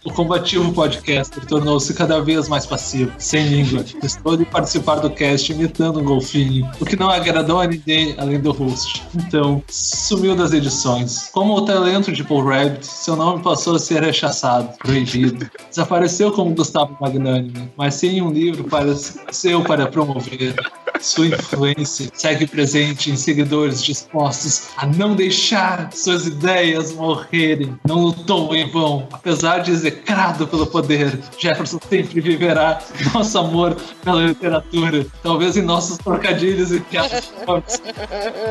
O 0.05 0.11
combativo 0.11 0.71
podcaster 0.73 1.45
tornou-se 1.45 1.93
cada 1.93 2.21
vez 2.21 2.47
mais 2.47 2.65
passivo, 2.65 3.11
sem 3.17 3.47
língua. 3.47 3.83
Estou 4.03 4.37
de 4.37 4.45
participar 4.45 4.95
do 4.95 5.09
cast 5.09 5.51
imitando 5.51 5.99
um 5.99 6.03
golfinho, 6.03 6.69
o 6.79 6.85
que 6.85 6.95
não 6.95 7.09
agradou 7.09 7.59
a 7.59 7.67
ninguém 7.67 8.15
além 8.17 8.39
do 8.39 8.51
host. 8.51 9.03
Então, 9.15 9.63
sumiu 9.69 10.35
das 10.35 10.53
edições. 10.53 11.29
Como 11.31 11.53
o 11.53 11.61
talento 11.65 12.11
de 12.11 12.23
Paul 12.23 12.45
Rabbit, 12.45 12.85
seu 12.85 13.15
nome 13.15 13.43
passou 13.43 13.75
a 13.75 13.79
ser 13.79 14.03
rechaçado, 14.03 14.77
proibido. 14.77 15.49
Desapareceu 15.69 16.31
como 16.31 16.55
Gustavo 16.55 16.97
Magnânimo, 16.99 17.69
mas 17.77 17.95
sem 17.95 18.21
um 18.21 18.31
livro 18.31 18.63
para 18.65 18.93
seu 18.95 19.63
para 19.63 19.87
promover. 19.87 20.55
Sua 21.03 21.27
influência 21.27 22.09
segue 22.13 22.47
presente 22.47 23.11
em 23.11 23.17
seguidores 23.17 23.83
dispostos 23.83 24.69
a 24.77 24.85
não 24.85 25.15
deixar 25.15 25.91
suas 25.91 26.25
ideias 26.25 26.93
morrerem. 26.93 27.77
Não 27.85 27.99
lutou 27.99 28.55
em 28.55 28.71
vão, 28.71 29.05
apesar 29.11 29.59
de 29.59 29.71
execrado 29.71 30.47
pelo 30.47 30.65
poder. 30.65 31.19
Jefferson 31.37 31.77
sempre 31.89 32.21
viverá 32.21 32.79
nosso 33.13 33.37
amor 33.37 33.75
pela 34.01 34.27
literatura, 34.27 35.05
talvez 35.21 35.57
em 35.57 35.61
nossos 35.61 35.97
trocadilhos 35.97 36.71
e 36.71 36.79
piadas 36.79 37.25
fortes. 37.45 37.81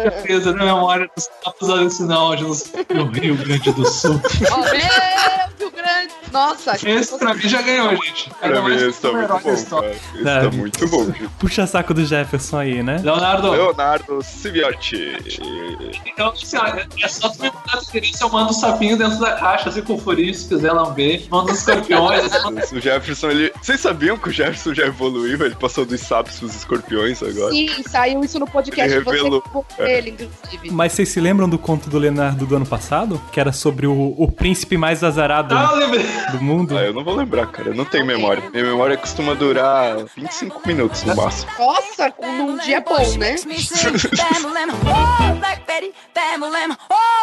Certeza 0.03 0.53
na 0.53 0.67
memória 0.67 1.11
dos 1.17 1.31
sapos 1.43 1.71
alucinógenos 1.71 2.71
no 2.95 3.07
Rio 3.07 3.35
Grande 3.35 3.73
do 3.73 3.89
Sul. 3.89 4.21
Rio 5.59 5.71
Grande. 5.71 6.22
Nossa, 6.33 6.77
Esse 6.89 7.19
pra 7.19 7.35
mim 7.35 7.49
já 7.49 7.61
ganhou, 7.63 7.91
gente. 8.05 8.31
Pra 8.41 8.63
mim 8.63 8.75
esse 8.75 9.01
tá 9.01 9.09
herói 9.09 9.41
muito 9.45 9.69
bom, 9.69 9.81
cara. 9.81 9.91
Esse 9.93 10.29
É. 10.29 10.41
tá 10.43 10.51
muito 10.51 10.89
bom. 10.89 11.05
gente. 11.07 11.29
Puxa 11.39 11.67
saco 11.67 11.93
do 11.95 12.05
Jefferson 12.05 12.59
aí, 12.59 12.83
né? 12.83 13.01
Leonardo, 13.03 13.51
Leonardo 13.51 14.23
Cibiotti. 14.23 15.17
então, 16.07 16.31
assim, 16.31 16.57
ó, 16.57 16.67
é 16.67 17.09
só 17.09 17.29
tu 17.29 17.43
me 17.43 17.49
mandar 17.51 17.79
referência, 17.81 18.25
eu 18.25 18.29
mando 18.31 18.51
o 18.51 18.55
sapinho 18.55 18.97
dentro 18.97 19.19
da 19.19 19.33
caixa, 19.33 19.69
assim, 19.69 19.83
com 19.83 19.99
furinho, 19.99 20.35
se 20.35 20.49
quiser 20.49 20.73
lamber. 20.73 21.27
Manda 21.31 21.53
os 21.53 21.59
escorpiões, 21.59 22.31
manda- 22.45 22.63
O 22.73 22.81
Jefferson, 22.81 23.31
ele. 23.31 23.53
Vocês 23.61 23.81
sabiam 23.81 24.17
que 24.17 24.29
o 24.29 24.33
Jefferson 24.33 24.73
já 24.75 24.87
evoluiu? 24.87 25.45
Ele 25.45 25.55
passou 25.55 25.85
dos 25.85 26.01
sapos 26.01 26.39
pros 26.39 26.55
escorpiões 26.55 27.23
agora. 27.23 27.53
sim, 27.53 27.69
saiu 27.89 28.21
isso 28.25 28.39
no 28.39 28.47
podcast. 28.47 28.93
Ele 28.95 29.05
Você 29.05 29.11
revelou. 29.11 29.43
com 29.43 29.65
ele, 29.79 30.11
inclusive. 30.11 30.71
Mas 30.71 30.93
vocês 30.93 31.09
se 31.09 31.21
lembram 31.21 31.49
do 31.49 31.59
conto 31.59 31.91
do 31.91 31.99
Leonardo 31.99 32.47
do 32.47 32.57
ano 32.57 32.67
passado? 32.67 33.21
Que 33.33 33.39
era 33.41 33.53
sobre 33.53 33.87
o, 33.87 34.15
o 34.17 34.31
príncipe 34.31 34.77
mais 34.77 35.03
azarado 35.05 35.55
Ah, 35.55 35.71
eu 35.73 35.79
lembrei. 35.79 36.07
Do 36.31 36.41
mundo? 36.41 36.77
Ah, 36.77 36.83
eu 36.83 36.93
não 36.93 37.05
vou 37.05 37.15
lembrar, 37.15 37.47
cara. 37.47 37.71
Eu 37.71 37.75
não 37.75 37.85
tenho 37.85 38.07
memória. 38.07 38.43
Minha 38.51 38.65
memória 38.65 38.97
costuma 38.97 39.35
durar 39.35 39.97
25 40.17 40.63
minutos 40.67 41.03
no 41.05 41.17
máximo. 41.17 41.51
Nossa, 41.59 42.13
num 42.21 42.59
dia 42.59 42.81
bom, 42.81 43.19
né? 43.19 43.37
Oh. 46.91 47.23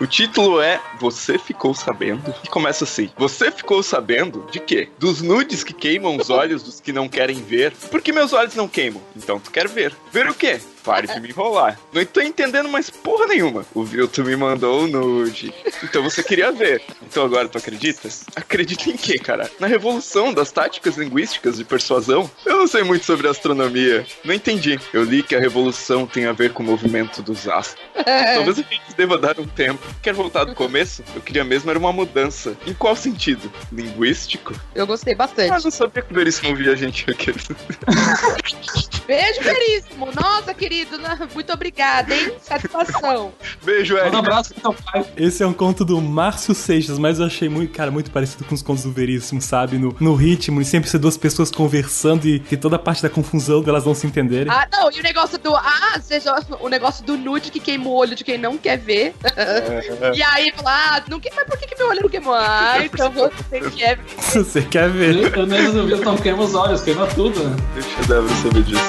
O 0.00 0.06
título 0.06 0.60
é 0.60 0.80
Você 0.98 1.38
Ficou 1.38 1.74
Sabendo? 1.74 2.34
E 2.42 2.48
começa 2.48 2.84
assim: 2.84 3.10
Você 3.16 3.50
ficou 3.50 3.82
sabendo 3.82 4.46
de 4.50 4.58
quê? 4.58 4.88
Dos 4.98 5.20
nudes 5.20 5.62
que 5.62 5.74
queimam 5.74 6.16
os 6.16 6.30
olhos 6.30 6.62
dos 6.62 6.80
que 6.80 6.92
não 6.92 7.08
querem 7.08 7.42
ver. 7.42 7.72
Por 7.90 8.00
que 8.00 8.12
meus 8.12 8.32
olhos 8.32 8.54
não 8.54 8.66
queimam? 8.66 9.02
Então 9.14 9.38
tu 9.38 9.50
quer 9.50 9.68
ver. 9.68 9.94
Ver 10.10 10.28
o 10.28 10.34
quê? 10.34 10.60
Pare 10.82 11.06
de 11.06 11.20
me 11.20 11.28
enrolar. 11.28 11.78
Não 11.92 12.04
tô 12.04 12.20
entendendo 12.20 12.68
mais 12.68 12.90
porra 12.90 13.26
nenhuma. 13.26 13.64
O 13.72 13.84
Vilto 13.84 14.24
me 14.24 14.34
mandou 14.34 14.82
o 14.82 14.88
nude. 14.88 15.54
Então 15.84 16.02
você 16.02 16.24
queria 16.24 16.50
ver. 16.50 16.82
Então 17.02 17.24
agora 17.24 17.48
tu 17.48 17.56
acredita? 17.56 18.08
Acredita 18.34 18.90
em 18.90 18.96
quê, 18.96 19.16
cara? 19.16 19.48
Na 19.60 19.68
revolução 19.68 20.34
das 20.34 20.50
táticas 20.50 20.96
linguísticas 20.96 21.58
de 21.58 21.64
persuasão? 21.64 22.28
Eu 22.44 22.56
não 22.56 22.66
sei 22.66 22.82
muito 22.82 23.04
sobre 23.04 23.28
astronomia. 23.28 24.04
Não 24.24 24.34
entendi. 24.34 24.80
Eu 24.92 25.04
li 25.04 25.22
que 25.22 25.36
a 25.36 25.40
revolução 25.40 26.04
tem 26.04 26.26
a 26.26 26.32
ver 26.32 26.52
com 26.52 26.61
o 26.62 26.64
movimento 26.64 27.22
dos 27.22 27.46
astros. 27.48 27.84
Talvez 28.34 28.58
a 28.58 28.62
gente 28.62 28.96
deva 28.96 29.18
dar 29.18 29.38
um 29.38 29.46
tempo. 29.46 29.80
Quer 30.00 30.14
voltar 30.14 30.44
do 30.44 30.54
começo? 30.54 31.02
Eu 31.14 31.20
queria 31.20 31.44
mesmo 31.44 31.70
era 31.70 31.78
uma 31.78 31.92
mudança. 31.92 32.56
Em 32.66 32.72
qual 32.74 32.96
sentido? 32.96 33.52
Linguístico? 33.70 34.54
Eu 34.74 34.86
gostei 34.86 35.14
Ah, 35.14 35.16
bastante. 35.16 35.64
não 35.64 35.70
sabia 35.70 36.02
que 36.02 36.12
o 36.12 36.14
Veríssimo 36.16 36.50
ouvia 36.50 36.72
a 36.72 36.76
gente 36.76 37.10
aqui. 37.10 37.32
Beijo, 39.06 39.40
Veríssimo. 39.42 40.08
Nossa, 40.14 40.54
querido, 40.54 40.96
né? 40.98 41.18
muito 41.34 41.52
obrigada, 41.52 42.14
hein? 42.14 42.32
Satisfação. 42.40 43.32
Beijo, 43.64 43.94
Manda 43.96 44.16
um 44.16 44.20
abraço 44.20 44.54
pro 44.54 44.62
teu 44.62 44.74
pai. 44.84 45.04
Esse 45.16 45.42
é 45.42 45.46
um 45.46 45.52
conto 45.52 45.84
do 45.84 46.00
Márcio 46.00 46.54
Seixas, 46.54 46.98
mas 46.98 47.18
eu 47.18 47.26
achei 47.26 47.48
muito, 47.48 47.72
cara, 47.72 47.90
muito 47.90 48.10
parecido 48.10 48.44
com 48.44 48.54
os 48.54 48.62
contos 48.62 48.84
do 48.84 48.92
Veríssimo, 48.92 49.40
sabe? 49.42 49.76
No, 49.76 49.94
no 50.00 50.14
ritmo, 50.14 50.60
e 50.60 50.64
sempre 50.64 50.88
ser 50.88 50.98
duas 50.98 51.16
pessoas 51.16 51.50
conversando 51.50 52.26
e, 52.26 52.42
e 52.50 52.56
toda 52.56 52.76
a 52.76 52.78
parte 52.78 53.02
da 53.02 53.10
confusão 53.10 53.60
delas 53.62 53.84
não 53.84 53.94
se 53.94 54.06
entenderem. 54.06 54.52
Ah, 54.52 54.68
não, 54.72 54.90
e 54.92 55.00
o 55.00 55.02
negócio 55.02 55.38
do. 55.38 55.54
Ah, 55.54 55.98
seja 56.00 56.34
o 56.60 56.68
negócio 56.68 57.04
do 57.04 57.16
nude 57.16 57.50
que 57.50 57.60
queima 57.60 57.88
o 57.88 57.94
olho 57.94 58.14
de 58.14 58.24
quem 58.24 58.38
não 58.38 58.56
quer 58.58 58.78
ver. 58.78 59.14
e 60.14 60.22
aí 60.22 60.52
fala, 60.54 60.96
ah, 60.96 61.02
não 61.08 61.20
quer, 61.20 61.32
mas 61.34 61.46
por 61.46 61.58
que, 61.58 61.66
que 61.66 61.78
meu 61.78 61.88
olho 61.88 62.02
não 62.02 62.08
queimou? 62.08 62.34
Ah, 62.34 62.78
então 62.82 63.10
você 63.12 63.60
quer 63.70 63.96
ver. 63.96 64.16
Você 64.18 64.62
quer 64.62 64.88
ver. 64.90 65.36
Eu 65.36 65.46
nem 65.46 65.70
do 65.70 65.86
Vitor 65.86 66.04
não 66.04 66.16
queima 66.16 66.42
os 66.42 66.54
olhos, 66.54 66.82
queima 66.82 67.06
tudo, 67.08 67.42
né? 67.42 67.56
Deixa 67.74 67.88
eu 68.00 68.06
dar 68.06 68.28
pra 68.28 68.36
saber 68.36 68.62
disso. 68.62 68.82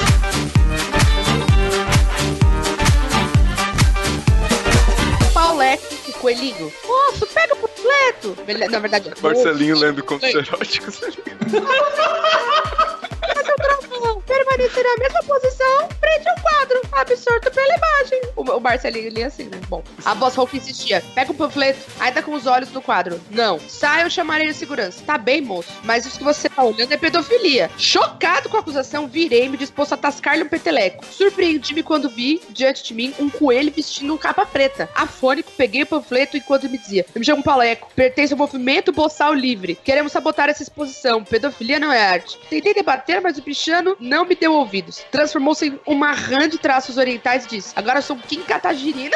Coelhinho. 6.24 6.72
Moço, 6.88 7.28
pega 7.28 7.54
o. 7.54 7.74
Ele- 8.48 8.68
Na 8.70 8.80
verdade, 8.80 9.10
é 9.10 9.22
Marcelinho 9.22 9.78
lendo 9.78 10.02
contos 10.04 10.34
eróticos. 10.34 11.02
Permanecer 14.54 14.84
na 14.84 14.98
mesma 14.98 15.24
posição 15.24 15.90
frente 16.00 16.30
ao 16.30 16.36
quadro, 16.42 16.82
absorto 16.92 17.50
pela 17.50 17.76
imagem. 17.76 18.22
O, 18.36 18.44
o 18.44 18.60
Marcelinho 18.60 19.10
lia 19.10 19.26
assim, 19.26 19.46
né? 19.46 19.60
Bom, 19.68 19.84
a 20.06 20.14
voz 20.14 20.36
rouca 20.36 20.56
insistia. 20.56 21.04
Pega 21.16 21.32
o 21.32 21.36
panfleto, 21.36 21.80
ainda 22.00 22.22
com 22.22 22.34
os 22.34 22.46
olhos 22.46 22.72
no 22.72 22.80
quadro. 22.80 23.20
Não, 23.32 23.60
sai 23.60 24.04
eu 24.04 24.12
chamarei 24.12 24.48
de 24.48 24.54
segurança. 24.54 25.04
Tá 25.04 25.18
bem, 25.18 25.42
moço, 25.42 25.72
mas 25.84 26.06
isso 26.06 26.20
que 26.20 26.24
você 26.24 26.50
tá 26.50 26.64
olhando 26.64 26.92
é 26.92 26.98
pedofilia. 26.98 27.72
Chocado 27.80 28.48
com 28.48 28.58
a 28.58 28.60
acusação, 28.60 29.08
virei-me 29.08 29.58
disposto 29.58 29.94
a 29.94 29.98
tascar-lhe 29.98 30.44
um 30.44 30.50
peteleco. 30.50 31.04
Surpreendi-me 31.04 31.82
quando 31.82 32.08
vi, 32.08 32.40
diante 32.52 32.84
de 32.84 32.94
mim, 32.94 33.12
um 33.20 33.32
coelho 33.32 33.74
vestindo 33.76 34.14
um 34.14 34.18
capa 34.18 34.46
preta. 34.46 34.88
Afônico, 34.94 35.52
peguei 35.58 35.82
o 35.82 35.88
panfleto 35.88 36.38
enquanto 36.38 36.70
me 36.70 36.78
dizia: 36.78 37.08
Eu 37.16 37.20
me 37.20 37.26
chamo 37.26 37.42
Pauleco, 37.42 37.90
pertence 37.96 38.34
ao 38.34 38.38
movimento 38.38 38.92
Boçal 38.92 39.34
Livre. 39.34 39.80
Queremos 39.84 40.12
sabotar 40.12 40.48
essa 40.48 40.62
exposição. 40.62 41.24
Pedofilia 41.24 41.80
não 41.80 41.92
é 41.92 42.06
arte. 42.06 42.38
Tentei 42.50 42.74
debater, 42.74 43.20
mas 43.20 43.40
o 43.40 43.42
pichano 43.42 43.98
não 44.00 44.26
me 44.26 44.36
deu 44.44 44.54
ouvidos. 44.54 45.06
Transformou-se 45.10 45.68
em 45.68 45.80
uma 45.86 46.12
rã 46.12 46.50
de 46.50 46.58
traços 46.58 46.98
orientais 46.98 47.46
e 47.46 47.48
disse: 47.48 47.74
Agora 47.78 48.02
sou 48.02 48.18
Kim 48.18 48.42
Katagirina. 48.42 49.16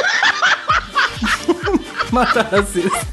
Mata 2.12 2.44
racista. 2.44 3.06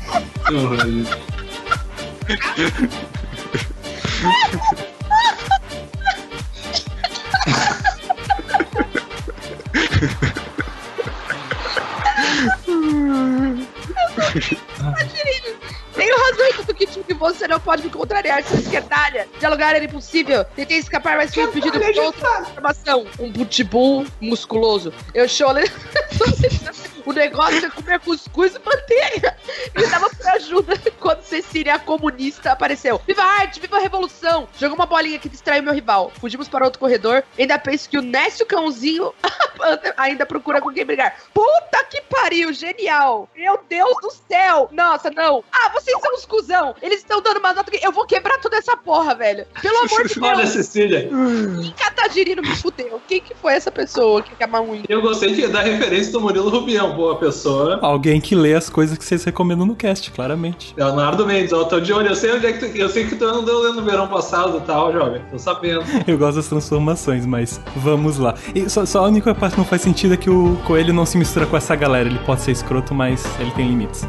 Tenho 15.94 16.16
razão 16.16 16.46
em 16.46 16.52
tudo 16.54 16.74
que 16.74 16.86
tive, 16.86 17.14
você 17.14 17.46
não 17.46 17.60
pode 17.60 17.82
me 17.82 17.90
contrariar, 17.90 18.42
sua 18.44 18.58
esquerdalha. 18.58 19.28
Dialogar 19.38 19.76
era 19.76 19.84
impossível. 19.84 20.44
Tentei 20.44 20.78
escapar, 20.78 21.16
mas 21.16 21.32
fui 21.32 21.44
impedido 21.44 21.78
por 21.78 21.98
outra 21.98 22.40
informação. 22.40 23.06
Um 23.18 23.32
pitbull 23.32 24.06
musculoso. 24.20 24.92
Eu 25.14 25.28
chorei. 25.28 25.64
O 27.04 27.12
negócio 27.12 27.66
é 27.66 27.70
comer 27.70 28.00
cuscuz 28.00 28.54
e 28.54 28.58
manteiga. 28.58 29.36
Ele 29.74 29.88
tava 29.88 30.08
por 30.08 30.26
ajuda 30.28 30.74
quando 30.98 31.22
Cecília, 31.22 31.74
a 31.74 31.78
comunista, 31.78 32.52
apareceu. 32.52 33.00
Viva 33.06 33.22
a 33.22 33.40
arte, 33.40 33.60
viva 33.60 33.76
a 33.76 33.80
revolução! 33.80 34.48
Jogou 34.58 34.76
uma 34.76 34.86
bolinha 34.86 35.18
que 35.18 35.28
distraiu 35.28 35.62
meu 35.62 35.74
rival. 35.74 36.10
Fugimos 36.18 36.48
para 36.48 36.64
outro 36.64 36.80
corredor. 36.80 37.22
Ainda 37.38 37.58
penso 37.58 37.88
que 37.88 37.98
o 37.98 38.02
Nécio 38.02 38.46
Cãozinho 38.46 39.12
ainda 39.96 40.24
procura 40.24 40.60
com 40.60 40.72
quem 40.72 40.84
brigar. 40.84 41.16
Puta 41.32 41.84
que 41.90 42.00
pariu, 42.02 42.52
genial! 42.52 43.28
Meu 43.36 43.60
Deus 43.68 43.94
do 44.00 44.10
céu! 44.10 44.68
Nossa, 44.72 45.10
não! 45.10 45.44
Ah, 45.52 45.70
vocês 45.70 45.98
são 46.00 46.14
uns 46.14 46.24
cuzão! 46.24 46.74
Eles 46.80 46.98
estão 46.98 47.20
dando 47.20 47.38
uma 47.38 47.52
nota 47.52 47.70
que 47.70 47.84
eu 47.84 47.92
vou 47.92 48.06
quebrar 48.06 48.38
toda 48.38 48.56
essa 48.56 48.76
porra, 48.76 49.14
velho. 49.14 49.46
Pelo 49.60 49.78
amor 49.78 50.06
de 50.06 50.20
Olha, 50.20 50.36
Deus! 50.36 50.50
Cecília. 50.50 51.08
Quem 51.08 51.72
Catagirino 51.72 52.42
me 52.42 52.54
fudeu? 52.56 53.00
Quem 53.06 53.20
que 53.20 53.34
foi 53.34 53.54
essa 53.54 53.70
pessoa 53.70 54.22
que 54.22 54.34
quer 54.36 54.46
muito? 54.46 54.90
Eu 54.90 55.02
gostei 55.02 55.34
que 55.34 55.46
da 55.48 55.60
referência 55.60 56.12
do 56.12 56.20
Murilo 56.20 56.48
Rubião, 56.48 56.93
boa 56.94 57.16
pessoa. 57.16 57.78
Alguém 57.82 58.20
que 58.20 58.34
lê 58.34 58.54
as 58.54 58.70
coisas 58.70 58.96
que 58.96 59.04
vocês 59.04 59.24
recomendam 59.24 59.66
no 59.66 59.74
cast, 59.74 60.10
claramente. 60.10 60.72
Leonardo 60.76 61.26
Mendes, 61.26 61.52
ó, 61.52 61.64
tô 61.64 61.80
de 61.80 61.92
olho. 61.92 62.08
Eu 62.08 62.14
sei 62.14 62.32
onde 62.32 62.46
é 62.46 62.52
que 62.52 62.66
tu, 62.66 62.76
eu 62.76 62.88
sei 62.88 63.06
que 63.06 63.16
tu 63.16 63.24
andou 63.24 63.62
lendo 63.62 63.80
no 63.80 63.82
verão 63.82 64.06
passado 64.06 64.58
e 64.58 64.60
tal, 64.62 64.92
jovem. 64.92 65.20
Tô 65.30 65.38
sabendo. 65.38 65.84
Eu 66.06 66.18
gosto 66.18 66.36
das 66.36 66.48
transformações, 66.48 67.26
mas 67.26 67.60
vamos 67.76 68.18
lá. 68.18 68.34
E 68.54 68.68
só, 68.68 68.84
só 68.86 69.04
a 69.04 69.08
única 69.08 69.34
parte 69.34 69.54
que 69.54 69.58
não 69.58 69.66
faz 69.66 69.82
sentido 69.82 70.14
é 70.14 70.16
que 70.16 70.30
o 70.30 70.56
coelho 70.64 70.92
não 70.94 71.04
se 71.04 71.18
mistura 71.18 71.46
com 71.46 71.56
essa 71.56 71.74
galera. 71.74 72.08
Ele 72.08 72.18
pode 72.20 72.42
ser 72.42 72.52
escroto, 72.52 72.94
mas 72.94 73.24
ele 73.40 73.50
tem 73.52 73.66
limites. 73.66 74.06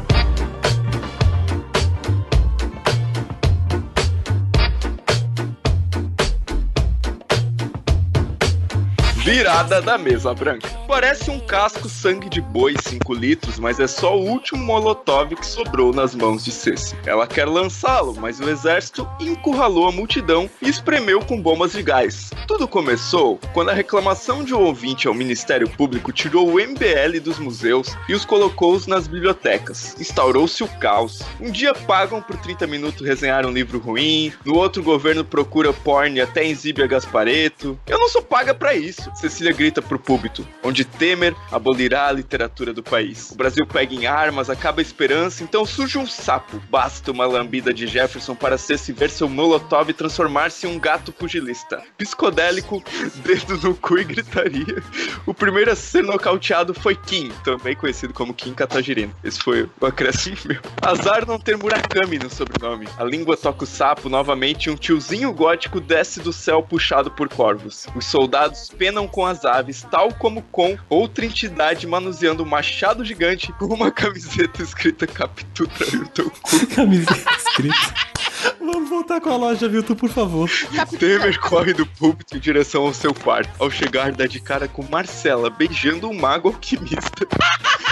Virada 9.26 9.82
da 9.82 9.98
mesa 9.98 10.32
branca. 10.32 10.68
Parece 10.86 11.32
um 11.32 11.40
casco 11.40 11.88
sangue 11.88 12.28
de 12.28 12.40
boi 12.40 12.76
5 12.80 13.12
litros, 13.12 13.58
mas 13.58 13.80
é 13.80 13.88
só 13.88 14.16
o 14.16 14.22
último 14.22 14.64
molotov 14.64 15.34
que 15.34 15.44
sobrou 15.44 15.92
nas 15.92 16.14
mãos 16.14 16.44
de 16.44 16.52
Ceci. 16.52 16.94
Ela 17.04 17.26
quer 17.26 17.44
lançá-lo, 17.44 18.14
mas 18.14 18.38
o 18.38 18.48
exército 18.48 19.06
encurralou 19.18 19.88
a 19.88 19.92
multidão 19.92 20.48
e 20.62 20.68
espremeu 20.68 21.20
com 21.24 21.42
bombas 21.42 21.72
de 21.72 21.82
gás. 21.82 22.30
Tudo 22.46 22.68
começou 22.68 23.40
quando 23.52 23.70
a 23.70 23.74
reclamação 23.74 24.44
de 24.44 24.54
um 24.54 24.60
ouvinte 24.60 25.08
ao 25.08 25.14
Ministério 25.14 25.68
Público 25.68 26.12
tirou 26.12 26.48
o 26.48 26.60
MBL 26.60 27.18
dos 27.20 27.40
museus 27.40 27.96
e 28.08 28.14
os 28.14 28.24
colocou 28.24 28.80
nas 28.86 29.08
bibliotecas. 29.08 29.96
Instaurou-se 29.98 30.62
o 30.62 30.68
caos. 30.78 31.20
Um 31.40 31.50
dia 31.50 31.74
pagam 31.74 32.22
por 32.22 32.36
30 32.36 32.64
minutos 32.68 33.04
resenhar 33.04 33.44
um 33.44 33.50
livro 33.50 33.80
ruim, 33.80 34.32
no 34.44 34.54
outro 34.54 34.82
o 34.82 34.84
governo 34.84 35.24
procura 35.24 35.72
porn 35.72 36.16
e 36.16 36.20
até 36.20 36.46
exibe 36.46 36.84
a 36.84 36.86
Gaspareto. 36.86 37.76
Eu 37.88 37.98
não 37.98 38.08
sou 38.08 38.22
paga 38.22 38.54
pra 38.54 38.72
isso. 38.72 39.15
Cecília 39.16 39.52
grita 39.52 39.80
pro 39.80 39.98
púlpito, 39.98 40.46
onde 40.62 40.84
Temer 40.84 41.34
abolirá 41.50 42.06
a 42.08 42.12
literatura 42.12 42.74
do 42.74 42.82
país. 42.82 43.30
O 43.30 43.34
Brasil 43.34 43.66
pega 43.66 43.94
em 43.94 44.06
armas, 44.06 44.50
acaba 44.50 44.80
a 44.80 44.82
esperança, 44.82 45.42
então 45.42 45.64
surge 45.64 45.96
um 45.96 46.06
sapo. 46.06 46.60
Basta 46.70 47.10
uma 47.12 47.24
lambida 47.24 47.72
de 47.72 47.86
Jefferson 47.86 48.34
para 48.34 48.58
Ceci 48.58 48.92
ver 48.92 49.08
seu 49.08 49.26
molotov 49.26 49.90
transformar-se 49.94 50.66
em 50.66 50.70
um 50.70 50.78
gato 50.78 51.12
pugilista. 51.12 51.82
Psicodélico, 51.96 52.84
dedo 53.24 53.56
no 53.66 53.74
cu 53.74 53.98
e 53.98 54.04
gritaria. 54.04 54.82
O 55.24 55.32
primeiro 55.32 55.72
a 55.72 55.76
ser 55.76 56.02
nocauteado 56.02 56.74
foi 56.74 56.94
Kim, 56.94 57.30
também 57.42 57.74
conhecido 57.74 58.12
como 58.12 58.34
Kim 58.34 58.52
Katagirino. 58.52 59.14
Esse 59.24 59.40
foi 59.40 59.68
o 59.80 59.86
acréscimo 59.86 60.36
meu. 60.44 60.60
Azar 60.82 61.26
não 61.26 61.38
ter 61.38 61.56
Murakami 61.56 62.18
no 62.18 62.28
sobrenome. 62.28 62.86
A 62.98 63.04
língua 63.04 63.36
toca 63.36 63.64
o 63.64 63.66
sapo 63.66 64.10
novamente 64.10 64.66
e 64.66 64.70
um 64.70 64.76
tiozinho 64.76 65.32
gótico 65.32 65.80
desce 65.80 66.20
do 66.20 66.32
céu 66.32 66.62
puxado 66.62 67.10
por 67.10 67.28
corvos. 67.30 67.86
Os 67.94 68.04
soldados 68.04 68.68
penam 68.68 69.05
com 69.06 69.24
as 69.24 69.44
aves, 69.44 69.86
tal 69.90 70.12
como 70.12 70.42
com 70.42 70.76
outra 70.88 71.24
entidade 71.24 71.86
manuseando 71.86 72.42
um 72.42 72.46
machado 72.46 73.04
gigante 73.04 73.52
com 73.52 73.66
uma 73.66 73.90
camiseta 73.90 74.62
escrita 74.62 75.06
Captura 75.06 75.70
o 76.02 76.08
teu 76.08 76.30
cu. 76.30 76.66
Camiseta 76.74 77.30
escrita. 77.36 78.16
Vamos 78.60 78.88
voltar 78.88 79.20
com 79.20 79.30
a 79.30 79.36
loja, 79.36 79.68
Vilton, 79.68 79.94
por 79.94 80.10
favor. 80.10 80.50
Temer 80.98 81.38
corre 81.40 81.72
do 81.72 81.86
púlpito 81.86 82.36
em 82.36 82.40
direção 82.40 82.84
ao 82.84 82.94
seu 82.94 83.14
quarto. 83.14 83.50
Ao 83.58 83.70
chegar, 83.70 84.12
dá 84.12 84.26
de 84.26 84.40
cara 84.40 84.68
com 84.68 84.84
Marcela 84.90 85.50
beijando 85.50 86.08
um 86.08 86.14
mago 86.14 86.48
alquimista. 86.48 87.26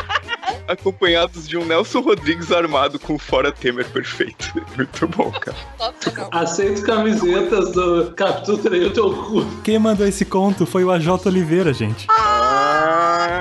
Acompanhados 0.66 1.46
de 1.46 1.58
um 1.58 1.64
Nelson 1.64 2.00
Rodrigues 2.00 2.50
armado 2.50 2.98
com 2.98 3.18
fora 3.18 3.52
Temer 3.52 3.86
perfeito. 3.90 4.50
Muito 4.76 5.06
bom, 5.08 5.30
cara. 5.30 5.56
Aceito 6.32 6.82
camisetas 6.84 7.72
do 7.72 8.12
Captura 8.16 8.74
aí 8.74 8.86
o 8.86 8.92
teu 8.92 9.12
cu. 9.14 9.44
Quem 9.62 9.78
mandou 9.78 10.06
esse 10.06 10.24
conto 10.24 10.64
foi 10.64 10.82
o 10.84 10.90
AJ 10.90 11.26
Oliveira, 11.26 11.72
gente. 11.74 12.06
Ah, 12.08 13.34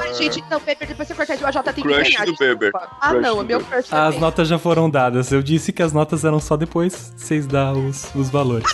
Ai, 0.00 0.14
gente, 0.14 0.42
não, 0.50 0.60
Pepe, 0.60 0.86
depois 0.86 1.08
você 1.08 1.14
cortar 1.14 1.36
de 1.36 1.44
OJ 1.44 1.62
tem 1.62 1.74
que 1.74 1.82
Crush 1.82 2.02
ganhar. 2.10 2.24
do. 2.26 2.36
Beber. 2.36 2.72
Ah, 2.74 3.08
Crush 3.10 3.22
não, 3.22 3.34
do 3.36 3.40
é 3.40 3.44
meu 3.44 3.58
Beber. 3.60 3.66
crush 3.82 3.94
As 3.94 4.00
também. 4.06 4.20
notas 4.20 4.48
já 4.48 4.58
foram 4.58 4.90
dadas. 4.90 5.32
Eu 5.32 5.42
disse 5.42 5.72
que 5.72 5.82
as 5.82 5.92
notas 5.92 6.24
eram 6.24 6.40
só 6.40 6.56
depois 6.56 7.12
vocês 7.16 7.46
dar 7.46 7.72
os, 7.72 8.10
os 8.14 8.28
valores. 8.30 8.66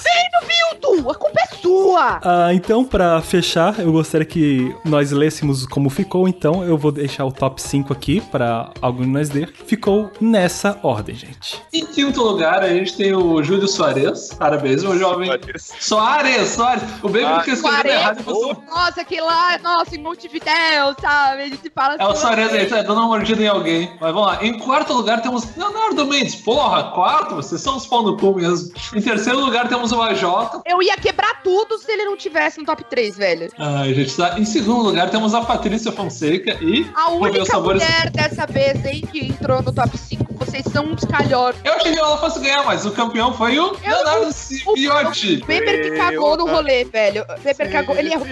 Milton, 1.92 1.98
a 1.98 2.18
culpa 2.18 2.20
sua! 2.20 2.20
Ah, 2.24 2.55
então, 2.55 2.85
pra 2.85 3.20
fechar, 3.20 3.78
eu 3.78 3.92
gostaria 3.92 4.26
que 4.26 4.74
nós 4.85 5.11
lêssemos 5.11 5.66
como 5.66 5.90
ficou. 5.90 6.26
Então, 6.26 6.64
eu 6.64 6.76
vou 6.76 6.90
deixar 6.90 7.24
o 7.24 7.33
top 7.33 7.61
5 7.61 7.92
aqui 7.92 8.20
pra 8.20 8.70
algum 8.81 9.02
de 9.02 9.09
nós 9.09 9.31
ler. 9.31 9.52
Ficou 9.66 10.11
nessa 10.20 10.78
ordem, 10.83 11.14
gente. 11.14 11.62
Em 11.72 11.85
quinto 11.85 12.22
lugar, 12.22 12.62
a 12.62 12.68
gente 12.68 12.96
tem 12.96 13.14
o 13.14 13.42
Júlio 13.42 13.68
Soares. 13.68 14.35
Parabéns, 14.35 14.83
meu 14.83 14.98
jovem. 14.98 15.31
Soares, 15.57 16.48
Soares. 16.48 16.83
O 17.02 17.09
Baby 17.09 17.24
Ah, 17.24 17.42
que 17.42 17.50
escreveu 17.50 17.92
errado 17.92 18.22
você 18.22 18.57
Nossa, 18.68 19.05
que 19.05 19.20
lá, 19.20 19.59
nossa, 19.59 19.94
em 19.94 20.02
Montevidéu, 20.02 20.94
sabe? 21.00 21.42
A 21.42 21.48
gente 21.48 21.70
fala 21.74 21.96
É 21.98 22.07
o 22.07 22.11
assim, 22.11 22.22
Soares 22.22 22.52
aí, 22.52 22.66
tá 22.66 22.83
dando 22.83 22.94
uma 22.94 23.07
mordida 23.07 23.42
em 23.42 23.48
alguém. 23.48 23.90
Mas 24.00 24.12
vamos 24.12 24.28
lá. 24.28 24.44
Em 24.44 24.59
quarto 24.59 24.92
lugar 24.92 25.20
temos 25.22 25.44
Leonardo 25.57 26.07
Mendes. 26.07 26.35
Porra, 26.37 26.85
quarto? 26.92 27.35
Vocês 27.37 27.61
são 27.61 27.76
os 27.76 27.87
pau 27.87 28.02
no 28.02 28.16
cu 28.16 28.35
mesmo. 28.35 28.72
Em 28.94 29.00
terceiro 29.00 29.40
lugar 29.40 29.68
temos 29.68 29.92
o 29.92 30.00
AJ. 30.00 30.22
Eu 30.66 30.83
ia 30.83 30.96
quebrar 30.96 31.42
tudo 31.42 31.82
se 31.83 31.92
ele 31.92 32.05
não 32.05 32.16
tivesse 32.16 32.59
no 32.59 32.64
top 32.64 32.85
3, 32.85 33.16
velho. 33.16 33.51
Ai, 33.59 33.92
gente, 33.95 34.16
tá. 34.16 34.38
Em 34.38 34.45
segundo 34.45 34.83
lugar 34.83 35.11
temos 35.11 35.35
a 35.35 35.42
Patrícia 35.42 35.92
Fonseca 35.92 36.59
e. 36.62 36.88
A 36.95 37.11
única 37.11 37.45
sabores. 37.45 37.83
mulher 37.83 38.11
dessa 38.11 38.47
vez, 38.47 38.85
hein, 38.85 39.03
que 39.11 39.27
entrou 39.27 39.62
no 39.62 39.73
top 39.73 39.97
5. 39.97 40.33
Vocês 40.35 40.64
são 40.73 40.87
uns 40.87 41.05
calhorros. 41.05 41.57
Eu 41.64 41.75
achei 41.75 41.92
que 41.92 41.99
ela 41.99 42.16
fosse 42.18 42.40
ganhar, 42.40 42.64
mas 42.64 42.85
o 42.85 42.90
campeão 42.90 43.33
foi 43.33 43.59
o 43.59 43.73
Leonardo 43.81 44.27
O 44.29 44.33
Cipiotti. 44.33 45.45
Weber 45.49 45.83
que 45.83 45.97
cagou 45.97 46.37
no 46.37 46.47
rolê, 46.47 46.85
velho. 46.85 47.23
O 47.23 47.47
Weber 47.47 47.71
cagou. 47.71 47.97
Ele 47.97 48.12
errou, 48.12 48.27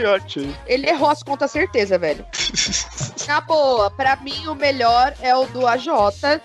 ele 0.66 0.88
errou 0.88 1.10
as 1.10 1.22
contas, 1.22 1.50
certeza, 1.50 1.98
velho. 1.98 2.24
Na 3.26 3.40
boa, 3.40 3.90
pra 3.90 4.16
mim 4.16 4.48
o 4.48 4.54
melhor 4.56 5.14
é 5.22 5.34
o 5.36 5.44
do 5.46 5.64
AJ, 5.66 5.86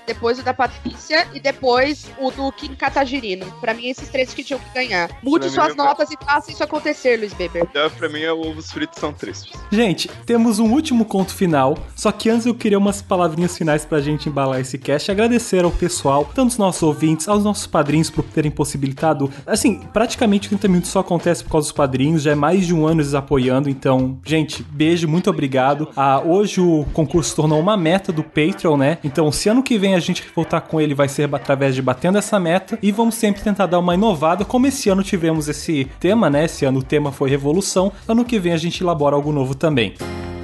depois 0.06 0.38
o 0.38 0.44
da 0.44 0.54
Patrícia 0.54 1.28
e 1.34 1.40
depois 1.40 2.06
o 2.20 2.30
do 2.30 2.52
Kim 2.52 2.76
Katagirino. 2.76 3.52
Pra 3.60 3.74
mim, 3.74 3.88
esses 3.88 4.08
três 4.10 4.34
que 4.34 4.44
tinham 4.44 4.60
que 4.60 4.70
ganhar. 4.72 5.10
Mude 5.24 5.50
suas 5.50 5.70
eu- 5.70 5.76
notas 5.76 6.12
e 6.12 6.18
faça 6.24 6.52
isso 6.52 6.64
acontecer, 6.64 6.95
Luiz 7.04 7.34
Weber. 7.38 7.68
É, 7.74 7.90
Pra 7.90 8.10
mim, 8.10 8.22
é 8.22 8.32
ovos 8.32 8.72
fritos 8.72 9.00
são 9.00 9.14
tristes. 9.14 9.52
Gente, 9.72 10.10
temos 10.26 10.60
um 10.60 10.72
último 10.72 11.06
conto 11.06 11.34
final. 11.34 11.78
Só 11.96 12.12
que 12.12 12.30
antes 12.30 12.46
eu 12.46 12.54
queria 12.56 12.78
umas 12.78 13.02
palavrinhas 13.02 13.58
finais 13.58 13.86
pra 13.86 14.02
gente 14.02 14.28
embalar 14.30 14.60
esse 14.60 14.78
cast. 14.78 15.10
Agradecer 15.12 15.64
ao 15.64 15.72
pessoal, 15.72 16.30
tanto 16.34 16.50
os 16.52 16.58
nossos 16.58 16.84
ouvintes, 16.84 17.28
aos 17.28 17.44
nossos 17.44 17.68
padrinhos 17.68 18.10
por 18.10 18.24
terem 18.24 18.52
possibilitado. 18.52 19.32
Assim, 19.46 19.80
praticamente 19.94 20.50
30 20.50 20.68
minutos 20.68 20.92
só 20.92 21.00
acontece 21.00 21.44
por 21.44 21.52
causa 21.52 21.66
dos 21.68 21.72
padrinhos. 21.72 22.24
Já 22.24 22.32
é 22.32 22.36
mais 22.36 22.66
de 22.66 22.74
um 22.74 22.86
ano 22.86 23.02
eles 23.02 23.14
apoiando. 23.14 23.70
Então, 23.70 24.20
gente, 24.26 24.64
beijo, 24.64 25.08
muito 25.08 25.30
obrigado. 25.30 25.90
Ah, 25.96 26.22
hoje 26.24 26.60
o 26.62 26.86
concurso 26.94 27.30
se 27.30 27.36
tornou 27.36 27.60
uma 27.60 27.78
meta 27.78 28.12
do 28.12 28.24
Patreon, 28.24 28.78
né? 28.78 28.98
Então, 29.04 29.32
se 29.32 29.50
ano 29.50 29.64
que 29.64 29.78
vem 29.78 29.96
a 29.96 30.00
gente 30.00 30.24
voltar 30.36 30.62
com 30.62 30.80
ele, 30.82 30.94
vai 30.94 31.08
ser 31.08 31.34
através 31.34 31.76
de 31.76 31.82
batendo 31.82 32.18
essa 32.18 32.40
meta. 32.40 32.78
E 32.82 32.92
vamos 32.92 33.16
sempre 33.16 33.42
tentar 33.42 33.66
dar 33.66 33.80
uma 33.80 33.94
inovada. 33.96 34.46
Como 34.46 34.68
esse 34.68 34.90
ano 34.90 35.04
tivemos 35.04 35.48
esse 35.48 35.86
tema, 36.00 36.30
né? 36.30 36.46
Esse 36.46 36.66
ano 36.66 36.82
tema 36.86 37.12
foi 37.12 37.30
revolução. 37.30 37.92
Ano 38.08 38.24
que 38.24 38.40
vem 38.40 38.54
a 38.54 38.58
gente 38.58 38.82
elabora 38.82 39.16
algo 39.16 39.32
novo 39.32 39.54
também. 39.54 39.94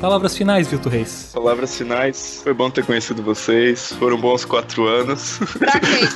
Palavras 0.01 0.35
finais, 0.35 0.67
Vilto 0.67 0.89
Reis. 0.89 1.29
Palavras 1.31 1.77
finais. 1.77 2.41
Foi 2.43 2.55
bom 2.55 2.71
ter 2.71 2.83
conhecido 2.83 3.21
vocês. 3.21 3.91
Foram 3.93 4.17
bons 4.17 4.43
quatro 4.43 4.87
anos. 4.87 5.37
Pra 5.59 5.79
quem? 5.79 6.09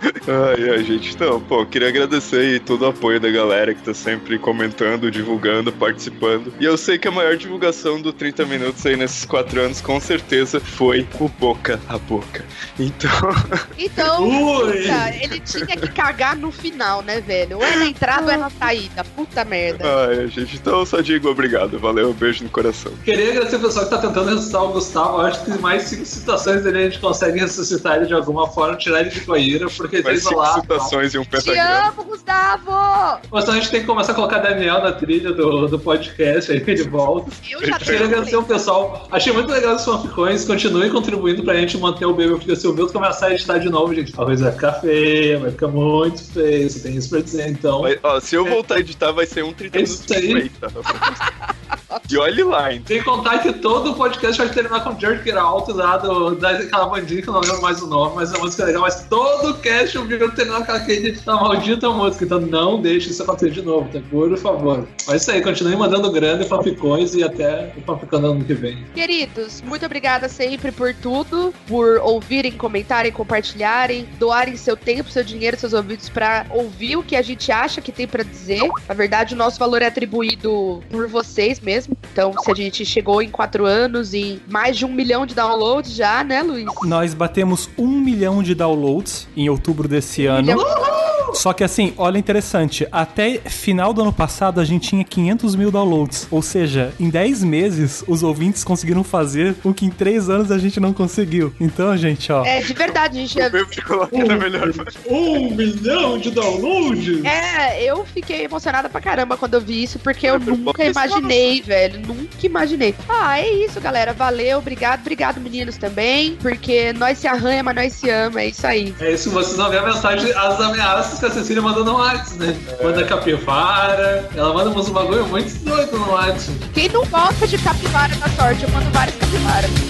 Ai, 0.28 0.70
ai, 0.70 0.84
gente. 0.84 1.14
Então, 1.14 1.40
pô, 1.40 1.64
queria 1.66 1.88
agradecer 1.88 2.36
aí 2.36 2.60
todo 2.60 2.82
o 2.82 2.86
apoio 2.86 3.18
da 3.18 3.30
galera 3.30 3.74
que 3.74 3.82
tá 3.82 3.94
sempre 3.94 4.38
comentando, 4.38 5.10
divulgando, 5.10 5.72
participando. 5.72 6.52
E 6.60 6.64
eu 6.64 6.76
sei 6.76 6.98
que 6.98 7.08
a 7.08 7.10
maior 7.10 7.36
divulgação 7.36 8.00
do 8.00 8.12
30 8.12 8.44
Minutos 8.44 8.84
aí 8.86 8.96
nesses 8.96 9.24
quatro 9.24 9.60
anos, 9.60 9.80
com 9.80 9.98
certeza, 9.98 10.60
foi 10.60 11.06
o 11.18 11.28
boca 11.28 11.80
a 11.88 11.98
boca. 11.98 12.44
Então, 12.78 13.10
Então, 13.78 14.28
puta, 14.28 15.14
ele 15.20 15.40
tinha 15.40 15.66
que 15.66 15.88
cagar 15.88 16.36
no 16.36 16.52
final, 16.52 17.02
né, 17.02 17.20
velho? 17.20 17.56
Ou 17.56 17.64
é 17.64 17.76
na 17.76 17.86
entrada 17.86 18.24
ou 18.24 18.30
é 18.30 18.36
na 18.36 18.50
saída. 18.50 19.04
Puta 19.04 19.44
merda. 19.44 19.84
ai, 20.06 20.28
gente. 20.28 20.56
Então, 20.56 20.84
só 20.84 21.00
digo 21.00 21.28
obrigado. 21.28 21.78
Valeu, 21.78 22.10
um 22.10 22.14
beijo 22.40 22.44
no 22.44 22.50
coração. 22.50 22.92
Queria 23.04 23.30
agradecer 23.30 23.56
o 23.56 23.60
pessoal 23.60 23.84
que 23.84 23.90
tá 23.90 23.98
tentando 23.98 24.30
ressuscitar 24.30 24.64
o 24.64 24.68
Gustavo. 24.72 25.18
Eu 25.18 25.26
acho 25.26 25.44
que 25.44 25.50
mais 25.58 25.82
cinco 25.84 26.04
citações 26.04 26.62
dele 26.62 26.78
a 26.78 26.82
gente 26.84 26.98
consegue 26.98 27.38
ressuscitar 27.38 27.96
ele 27.96 28.06
de 28.06 28.14
alguma 28.14 28.48
forma, 28.48 28.76
tirar 28.76 29.00
ele 29.00 29.10
de 29.10 29.20
coiira, 29.20 29.68
porque 29.76 29.96
ele 29.96 30.04
Mais 30.04 30.20
cinco 30.22 30.32
isolado. 30.32 30.60
citações 30.60 31.14
e 31.14 31.18
um 31.18 31.22
Te 31.24 31.30
pentagrama. 31.30 31.88
amo, 31.88 32.04
Gustavo! 32.04 33.20
Mas 33.30 33.42
então 33.44 33.54
a 33.54 33.58
gente 33.58 33.70
tem 33.70 33.80
que 33.80 33.86
começar 33.86 34.12
a 34.12 34.14
colocar 34.14 34.38
Daniel 34.38 34.82
na 34.82 34.92
trilha 34.92 35.32
do, 35.32 35.68
do 35.68 35.78
podcast, 35.78 36.50
aí 36.52 36.62
ele 36.66 36.82
volta. 36.84 37.30
Eu 37.50 37.64
já 37.66 37.78
Queria 37.78 38.04
agradecer 38.04 38.36
o 38.36 38.42
pessoal. 38.42 39.08
Achei 39.10 39.32
muito 39.32 39.50
legal 39.50 39.76
os 39.76 39.84
fanficões. 39.84 40.44
Continuem 40.44 40.90
contribuindo 40.90 41.42
pra 41.42 41.54
gente 41.54 41.76
manter 41.78 42.06
o 42.06 42.14
Baby 42.14 42.38
Fica 42.40 42.56
Seu 42.56 42.74
Vilto 42.74 42.92
começar 42.92 43.26
a 43.26 43.34
editar 43.34 43.58
de 43.58 43.68
novo, 43.68 43.94
gente. 43.94 44.12
A 44.12 44.24
coisa 44.24 44.44
vai 44.44 44.52
ficar 44.52 44.72
feia, 44.74 45.38
vai 45.38 45.50
ficar 45.50 45.68
muito 45.68 46.22
feia. 46.32 46.68
Você 46.68 46.80
tem 46.80 46.96
isso 46.96 47.10
pra 47.10 47.20
dizer, 47.20 47.48
então. 47.48 47.82
Mas, 47.82 47.98
ó, 48.02 48.20
se 48.20 48.34
eu 48.34 48.44
voltar 48.44 48.76
a 48.76 48.80
editar, 48.80 49.12
vai 49.12 49.26
ser 49.26 49.44
um 49.44 49.52
30 49.52 49.78
É 49.78 49.82
minutos 49.82 50.04
isso 50.04 50.14
aí. 50.14 50.42
de 50.44 50.50
tá? 50.50 50.68
E 52.10 52.18
olhe 52.18 52.42
lá, 52.42 52.72
então. 52.72 52.86
Sem 52.88 53.02
contar 53.02 53.38
que 53.38 53.52
todo 53.52 53.92
o 53.92 53.94
podcast 53.94 54.42
vai 54.42 54.52
terminar 54.52 54.82
com 54.82 54.98
Jerk 54.98 55.28
It 55.30 55.38
Out 55.38 55.72
lá 55.72 55.96
do, 55.96 56.34
daquela 56.34 56.86
bandinha 56.86 57.22
que 57.22 57.28
eu 57.28 57.32
não 57.32 57.40
lembro 57.40 57.62
mais 57.62 57.80
o 57.80 57.86
nome, 57.86 58.16
mas 58.16 58.34
a 58.34 58.38
música 58.38 58.64
é 58.64 58.66
legal. 58.66 58.82
Mas 58.82 59.06
todo 59.08 59.50
o 59.50 59.54
cast 59.58 59.94
eu 59.94 60.04
vi 60.04 60.18
terminar 60.30 60.66
com 60.66 60.72
aquele 60.72 61.12
da 61.12 61.34
maldita 61.34 61.88
música. 61.90 62.24
Então 62.24 62.40
não 62.40 62.80
deixe 62.80 63.10
isso 63.10 63.22
acontecer 63.22 63.50
de 63.50 63.62
novo, 63.62 63.88
tá? 63.92 64.00
Por 64.10 64.36
favor. 64.38 64.88
Mas 65.06 65.14
é 65.14 65.16
isso 65.16 65.30
aí, 65.30 65.42
continue 65.42 65.76
mandando 65.76 66.10
grande 66.10 66.48
fanficões 66.48 67.14
e 67.14 67.22
até 67.22 67.72
o 67.76 67.80
fanficando 67.82 68.28
ano 68.28 68.44
que 68.44 68.54
vem. 68.54 68.84
Queridos, 68.94 69.62
muito 69.62 69.86
obrigada 69.86 70.28
sempre 70.28 70.72
por 70.72 70.92
tudo, 70.94 71.54
por 71.68 72.00
ouvirem, 72.00 72.52
comentarem, 72.52 73.12
compartilharem, 73.12 74.08
doarem 74.18 74.56
seu 74.56 74.76
tempo, 74.76 75.10
seu 75.10 75.22
dinheiro, 75.22 75.56
seus 75.58 75.72
ouvidos 75.72 76.08
pra 76.08 76.46
ouvir 76.50 76.96
o 76.96 77.02
que 77.02 77.14
a 77.14 77.22
gente 77.22 77.52
acha 77.52 77.80
que 77.80 77.92
tem 77.92 78.08
pra 78.08 78.24
dizer. 78.24 78.68
Na 78.88 78.94
verdade, 78.94 79.34
o 79.34 79.36
nosso 79.36 79.58
valor 79.58 79.80
é 79.82 79.86
atribuído 79.86 80.82
por 80.90 81.06
vocês 81.06 81.60
mesmo. 81.60 81.96
Então, 82.12 82.32
se 82.42 82.50
a 82.50 82.54
gente 82.54 82.84
chegou 82.84 83.22
em 83.22 83.28
quatro 83.28 83.66
anos 83.66 84.14
em 84.14 84.40
mais 84.48 84.76
de 84.76 84.84
um 84.84 84.92
milhão 84.92 85.24
de 85.24 85.34
downloads 85.34 85.94
já, 85.94 86.24
né, 86.24 86.42
Luiz? 86.42 86.66
Nós 86.82 87.14
batemos 87.14 87.70
um 87.78 87.88
milhão 87.88 88.42
de 88.42 88.54
downloads 88.54 89.28
em 89.36 89.48
outubro 89.48 89.86
desse 89.86 90.26
ano. 90.26 90.42
milhão. 90.42 90.90
Só 91.34 91.52
que 91.52 91.62
assim, 91.62 91.94
olha 91.96 92.18
interessante, 92.18 92.86
até 92.90 93.38
final 93.38 93.92
do 93.92 94.02
ano 94.02 94.12
passado 94.12 94.60
a 94.60 94.64
gente 94.64 94.88
tinha 94.88 95.04
500 95.04 95.54
mil 95.54 95.70
downloads. 95.70 96.26
Ou 96.30 96.42
seja, 96.42 96.92
em 96.98 97.08
10 97.08 97.44
meses 97.44 98.04
os 98.06 98.22
ouvintes 98.22 98.64
conseguiram 98.64 99.04
fazer 99.04 99.54
o 99.64 99.72
que 99.72 99.86
em 99.86 99.90
3 99.90 100.28
anos 100.28 100.50
a 100.50 100.58
gente 100.58 100.80
não 100.80 100.92
conseguiu. 100.92 101.52
Então, 101.60 101.96
gente, 101.96 102.32
ó. 102.32 102.44
É, 102.44 102.60
de 102.60 102.72
verdade, 102.72 103.18
a 103.18 103.20
gente 103.20 103.38
na 103.38 104.36
melhor. 104.36 104.70
Um 105.08 105.54
milhão 105.54 106.18
de 106.18 106.30
downloads? 106.30 107.24
É, 107.24 107.84
eu 107.84 108.04
fiquei 108.04 108.44
emocionada 108.44 108.88
pra 108.88 109.00
caramba 109.00 109.36
quando 109.36 109.54
eu 109.54 109.60
vi 109.60 109.82
isso, 109.82 109.98
porque 109.98 110.26
eu 110.26 110.38
nunca 110.38 110.84
imaginei, 110.84 111.60
velho. 111.62 111.89
Nunca 111.98 112.46
imaginei. 112.46 112.94
Ah, 113.08 113.40
é 113.40 113.50
isso, 113.50 113.80
galera. 113.80 114.12
Valeu, 114.12 114.58
obrigado, 114.58 115.00
obrigado, 115.00 115.40
meninos, 115.40 115.76
também. 115.76 116.36
Porque 116.36 116.92
nós 116.94 117.18
se 117.18 117.26
arranha, 117.26 117.62
mas 117.62 117.74
nós 117.74 117.92
se 117.92 118.08
ama. 118.08 118.40
É 118.40 118.46
isso 118.48 118.66
aí. 118.66 118.94
É 119.00 119.12
isso, 119.12 119.30
vocês 119.30 119.56
vão 119.56 119.70
ver 119.70 119.78
a 119.78 119.82
mensagem, 119.82 120.32
as 120.32 120.60
ameaças 120.60 121.18
que 121.18 121.26
a 121.26 121.30
Cecília 121.30 121.62
mandou 121.62 121.84
no 121.84 121.94
WhatsApp, 121.94 122.38
né? 122.38 122.56
Manda 122.82 123.04
capivara, 123.04 124.28
ela 124.34 124.52
manda 124.52 124.70
uns 124.70 124.88
bagulho 124.88 125.26
muito 125.26 125.52
doido 125.64 125.98
no 125.98 126.12
WhatsApp. 126.12 126.58
Quem 126.72 126.88
não 126.88 127.04
gosta 127.06 127.46
de 127.46 127.58
capivara 127.58 128.14
na 128.16 128.28
sorte, 128.30 128.62
eu 128.62 128.70
mando 128.70 128.90
várias 128.90 129.16
capivaras. 129.16 129.89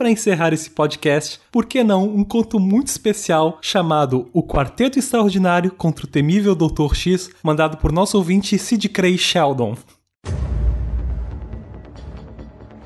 Para 0.00 0.10
encerrar 0.10 0.54
esse 0.54 0.70
podcast, 0.70 1.38
por 1.52 1.66
que 1.66 1.84
não 1.84 2.08
um 2.08 2.24
conto 2.24 2.58
muito 2.58 2.86
especial 2.86 3.58
chamado 3.60 4.30
O 4.32 4.42
Quarteto 4.42 4.98
Extraordinário 4.98 5.72
contra 5.72 6.06
o 6.06 6.08
Temível 6.08 6.54
Dr. 6.54 6.94
X, 6.94 7.28
mandado 7.42 7.76
por 7.76 7.92
nosso 7.92 8.16
ouvinte 8.16 8.58
Sid 8.58 8.88
Cray 8.88 9.18
Sheldon. 9.18 9.76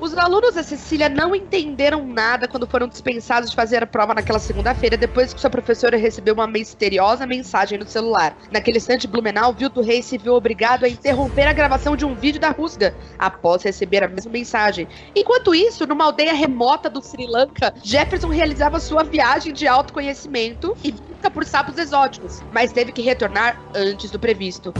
Os 0.05 0.15
alunos 0.15 0.53
da 0.53 0.61
Cecília 0.61 1.09
não 1.09 1.33
entenderam 1.33 2.05
nada 2.05 2.47
quando 2.47 2.67
foram 2.67 2.87
dispensados 2.87 3.49
de 3.49 3.55
fazer 3.55 3.81
a 3.81 3.87
prova 3.87 4.13
naquela 4.13 4.37
segunda-feira, 4.37 4.95
depois 4.95 5.33
que 5.33 5.41
sua 5.41 5.49
professora 5.49 5.97
recebeu 5.97 6.35
uma 6.35 6.45
misteriosa 6.45 7.25
mensagem 7.25 7.79
no 7.79 7.87
celular. 7.87 8.37
Naquele 8.51 8.77
instante, 8.77 9.07
Blumenau 9.07 9.51
viu 9.51 9.67
do 9.67 9.81
rei 9.81 10.01
e 10.01 10.03
se 10.03 10.19
viu 10.19 10.35
obrigado 10.35 10.83
a 10.83 10.87
interromper 10.87 11.47
a 11.47 11.53
gravação 11.53 11.95
de 11.95 12.05
um 12.05 12.13
vídeo 12.13 12.39
da 12.39 12.51
Rusga, 12.51 12.95
após 13.17 13.63
receber 13.63 14.03
a 14.03 14.07
mesma 14.07 14.31
mensagem. 14.31 14.87
Enquanto 15.15 15.55
isso, 15.55 15.87
numa 15.87 16.05
aldeia 16.05 16.35
remota 16.35 16.87
do 16.87 17.01
Sri 17.01 17.25
Lanka, 17.25 17.73
Jefferson 17.83 18.27
realizava 18.27 18.79
sua 18.79 19.03
viagem 19.03 19.53
de 19.53 19.67
autoconhecimento 19.67 20.77
e 20.83 20.91
busca 20.91 21.31
por 21.31 21.43
sapos 21.45 21.79
exóticos, 21.79 22.43
mas 22.53 22.71
teve 22.71 22.91
que 22.91 23.01
retornar 23.01 23.59
antes 23.73 24.11
do 24.11 24.19
previsto. 24.19 24.71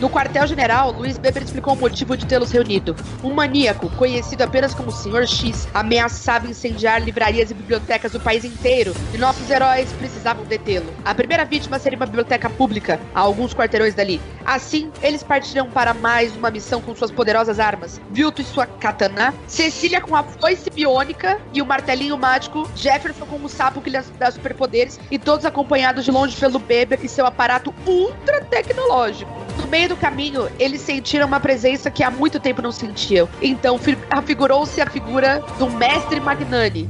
No 0.00 0.08
quartel-general, 0.08 0.92
Luiz 0.92 1.18
Beber 1.18 1.42
explicou 1.42 1.74
o 1.74 1.76
motivo 1.76 2.16
de 2.16 2.24
tê-los 2.24 2.52
reunido. 2.52 2.94
Um 3.22 3.34
maníaco, 3.34 3.90
conhecido 3.96 4.44
apenas 4.44 4.72
como 4.72 4.92
Sr. 4.92 5.26
X, 5.26 5.66
ameaçava 5.74 6.46
incendiar 6.46 7.02
livrarias 7.02 7.50
e 7.50 7.54
bibliotecas 7.54 8.12
do 8.12 8.20
país 8.20 8.44
inteiro, 8.44 8.94
e 9.12 9.18
nossos 9.18 9.50
heróis 9.50 9.92
precisavam 9.94 10.44
detê-lo. 10.44 10.86
A 11.04 11.12
primeira 11.12 11.44
vítima 11.44 11.80
seria 11.80 11.98
uma 11.98 12.06
biblioteca 12.06 12.48
pública, 12.48 13.00
a 13.12 13.18
alguns 13.18 13.52
quarteirões 13.52 13.92
dali. 13.92 14.20
Assim, 14.46 14.88
eles 15.02 15.24
partiram 15.24 15.68
para 15.68 15.92
mais 15.92 16.34
uma 16.36 16.50
missão 16.50 16.80
com 16.80 16.94
suas 16.94 17.10
poderosas 17.10 17.58
armas. 17.58 18.00
Vilto 18.12 18.40
e 18.40 18.44
sua 18.44 18.66
katana, 18.66 19.34
Cecília 19.48 20.00
com 20.00 20.14
a 20.14 20.22
foice 20.22 20.70
biônica 20.70 21.40
e 21.52 21.60
o 21.60 21.66
martelinho 21.66 22.16
mágico, 22.16 22.70
Jefferson 22.76 23.26
com 23.26 23.44
o 23.44 23.48
sapo 23.48 23.80
que 23.80 23.90
lhe 23.90 24.00
dá 24.16 24.30
superpoderes, 24.30 25.00
e 25.10 25.18
todos 25.18 25.44
acompanhados 25.44 26.04
de 26.04 26.12
longe 26.12 26.36
pelo 26.36 26.60
Beber 26.60 27.00
e 27.02 27.08
seu 27.08 27.26
aparato 27.26 27.74
ultra 27.84 28.42
tecnológico. 28.44 29.48
No 29.58 29.66
meio 29.66 29.87
do 29.88 29.96
caminho, 29.96 30.48
eles 30.58 30.80
sentiram 30.80 31.26
uma 31.26 31.40
presença 31.40 31.90
que 31.90 32.02
há 32.04 32.10
muito 32.10 32.38
tempo 32.38 32.62
não 32.62 32.70
sentiam. 32.72 33.28
Então 33.42 33.78
fi- 33.78 33.98
afigurou-se 34.10 34.80
a 34.80 34.88
figura 34.88 35.42
do 35.58 35.68
Mestre 35.70 36.20
Magnani. 36.20 36.88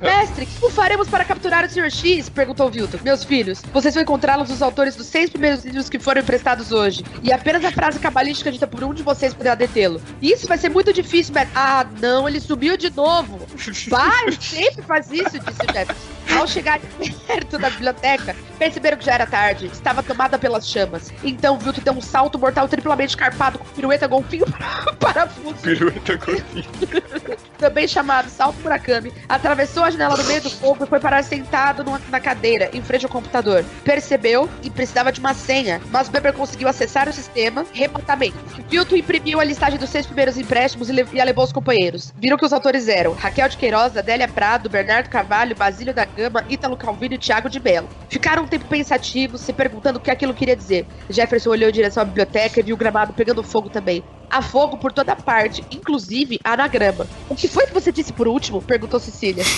Mestre, 0.00 0.44
o 0.60 0.66
que 0.68 0.72
faremos 0.72 1.08
para 1.08 1.24
capturar 1.24 1.64
o 1.64 1.70
Sr. 1.70 1.90
X? 1.90 2.28
Perguntou 2.28 2.70
Vilton. 2.70 2.98
Meus 3.02 3.24
filhos, 3.24 3.62
vocês 3.72 3.94
vão 3.94 4.02
encontrá-los 4.02 4.50
nos 4.50 4.60
autores 4.60 4.94
dos 4.94 5.06
seis 5.06 5.30
primeiros 5.30 5.64
livros 5.64 5.88
que 5.88 5.98
foram 5.98 6.20
emprestados 6.20 6.70
hoje. 6.70 7.02
E 7.22 7.32
apenas 7.32 7.64
a 7.64 7.72
frase 7.72 7.98
cabalística 7.98 8.52
dita 8.52 8.66
por 8.66 8.84
um 8.84 8.92
de 8.92 9.02
vocês 9.02 9.32
poderá 9.32 9.54
detê-lo. 9.54 9.98
Isso 10.20 10.46
vai 10.46 10.58
ser 10.58 10.68
muito 10.68 10.92
difícil, 10.92 11.32
Mestre. 11.32 11.52
Ah, 11.54 11.86
não, 11.98 12.28
ele 12.28 12.40
subiu 12.40 12.76
de 12.76 12.94
novo. 12.94 13.38
Vai, 13.88 14.32
sempre 14.32 14.82
faz 14.82 15.10
isso, 15.10 15.38
disse 15.38 15.62
o 15.66 15.72
Jefferson. 15.72 16.15
Ao 16.34 16.46
chegar 16.46 16.80
perto 17.26 17.58
da 17.58 17.70
biblioteca, 17.70 18.34
perceberam 18.58 18.96
que 18.96 19.04
já 19.04 19.14
era 19.14 19.26
tarde. 19.26 19.66
Estava 19.66 20.02
tomada 20.02 20.38
pelas 20.38 20.68
chamas. 20.68 21.12
Então 21.22 21.58
Vilton 21.58 21.80
deu 21.82 21.92
um 21.94 22.00
salto 22.00 22.38
mortal 22.38 22.68
triplamente 22.68 23.16
carpado 23.16 23.58
com 23.58 23.64
pirueta 23.66 24.06
golfinho 24.06 24.46
parafuso 24.98 25.54
Pirueta 25.62 26.16
golfinho. 26.16 26.64
também 27.58 27.88
chamado 27.88 28.28
Salto 28.28 28.58
Murakami, 28.60 29.12
atravessou 29.28 29.82
a 29.84 29.90
janela 29.90 30.14
no 30.16 30.24
meio 30.24 30.42
do 30.42 30.50
fogo 30.50 30.84
e 30.84 30.86
foi 30.86 31.00
parar 31.00 31.22
sentado 31.24 31.82
numa- 31.82 32.00
na 32.10 32.20
cadeira, 32.20 32.68
em 32.72 32.82
frente 32.82 33.06
ao 33.06 33.10
computador. 33.10 33.64
Percebeu 33.82 34.48
que 34.60 34.68
precisava 34.70 35.10
de 35.10 35.20
uma 35.20 35.32
senha, 35.32 35.80
mas 35.90 36.08
Beber 36.08 36.34
conseguiu 36.34 36.68
acessar 36.68 37.08
o 37.08 37.12
sistema 37.12 37.64
remotamente. 37.72 38.36
Vilton 38.68 38.96
imprimiu 38.96 39.40
a 39.40 39.44
listagem 39.44 39.78
dos 39.78 39.88
seis 39.90 40.04
primeiros 40.06 40.36
empréstimos 40.36 40.90
e, 40.90 41.06
e 41.14 41.20
a 41.20 41.24
levou 41.24 41.42
aos 41.42 41.52
companheiros. 41.52 42.12
Viram 42.18 42.36
que 42.36 42.44
os 42.44 42.52
autores 42.52 42.88
eram 42.88 43.14
Raquel 43.14 43.48
de 43.48 43.56
Queiroz, 43.56 43.96
Adélia 43.96 44.28
Prado, 44.28 44.68
Bernardo 44.68 45.08
Carvalho, 45.08 45.56
Basílio 45.56 45.94
da 45.94 46.04
Gama, 46.16 46.44
Ítalo 46.48 46.76
Calvino 46.76 47.14
e 47.14 47.18
Tiago 47.18 47.50
de 47.50 47.60
Belo. 47.60 47.88
Ficaram 48.08 48.44
um 48.44 48.46
tempo 48.46 48.64
pensativos, 48.64 49.42
se 49.42 49.52
perguntando 49.52 49.98
o 49.98 50.02
que 50.02 50.10
aquilo 50.10 50.32
queria 50.32 50.56
dizer. 50.56 50.86
Jefferson 51.10 51.50
olhou 51.50 51.68
em 51.68 51.72
direção 51.72 52.02
à 52.02 52.06
biblioteca 52.06 52.60
e 52.60 52.62
viu 52.62 52.74
o 52.74 52.78
gramado 52.78 53.12
pegando 53.12 53.42
fogo 53.42 53.68
também. 53.68 54.02
Há 54.30 54.40
fogo 54.40 54.78
por 54.78 54.92
toda 54.92 55.14
parte, 55.14 55.62
inclusive 55.70 56.40
anagrama. 56.42 57.06
O 57.28 57.36
que 57.36 57.46
foi 57.46 57.66
que 57.66 57.74
você 57.74 57.92
disse 57.92 58.12
por 58.12 58.26
último? 58.26 58.62
Perguntou 58.62 58.98
Cecília. 58.98 59.44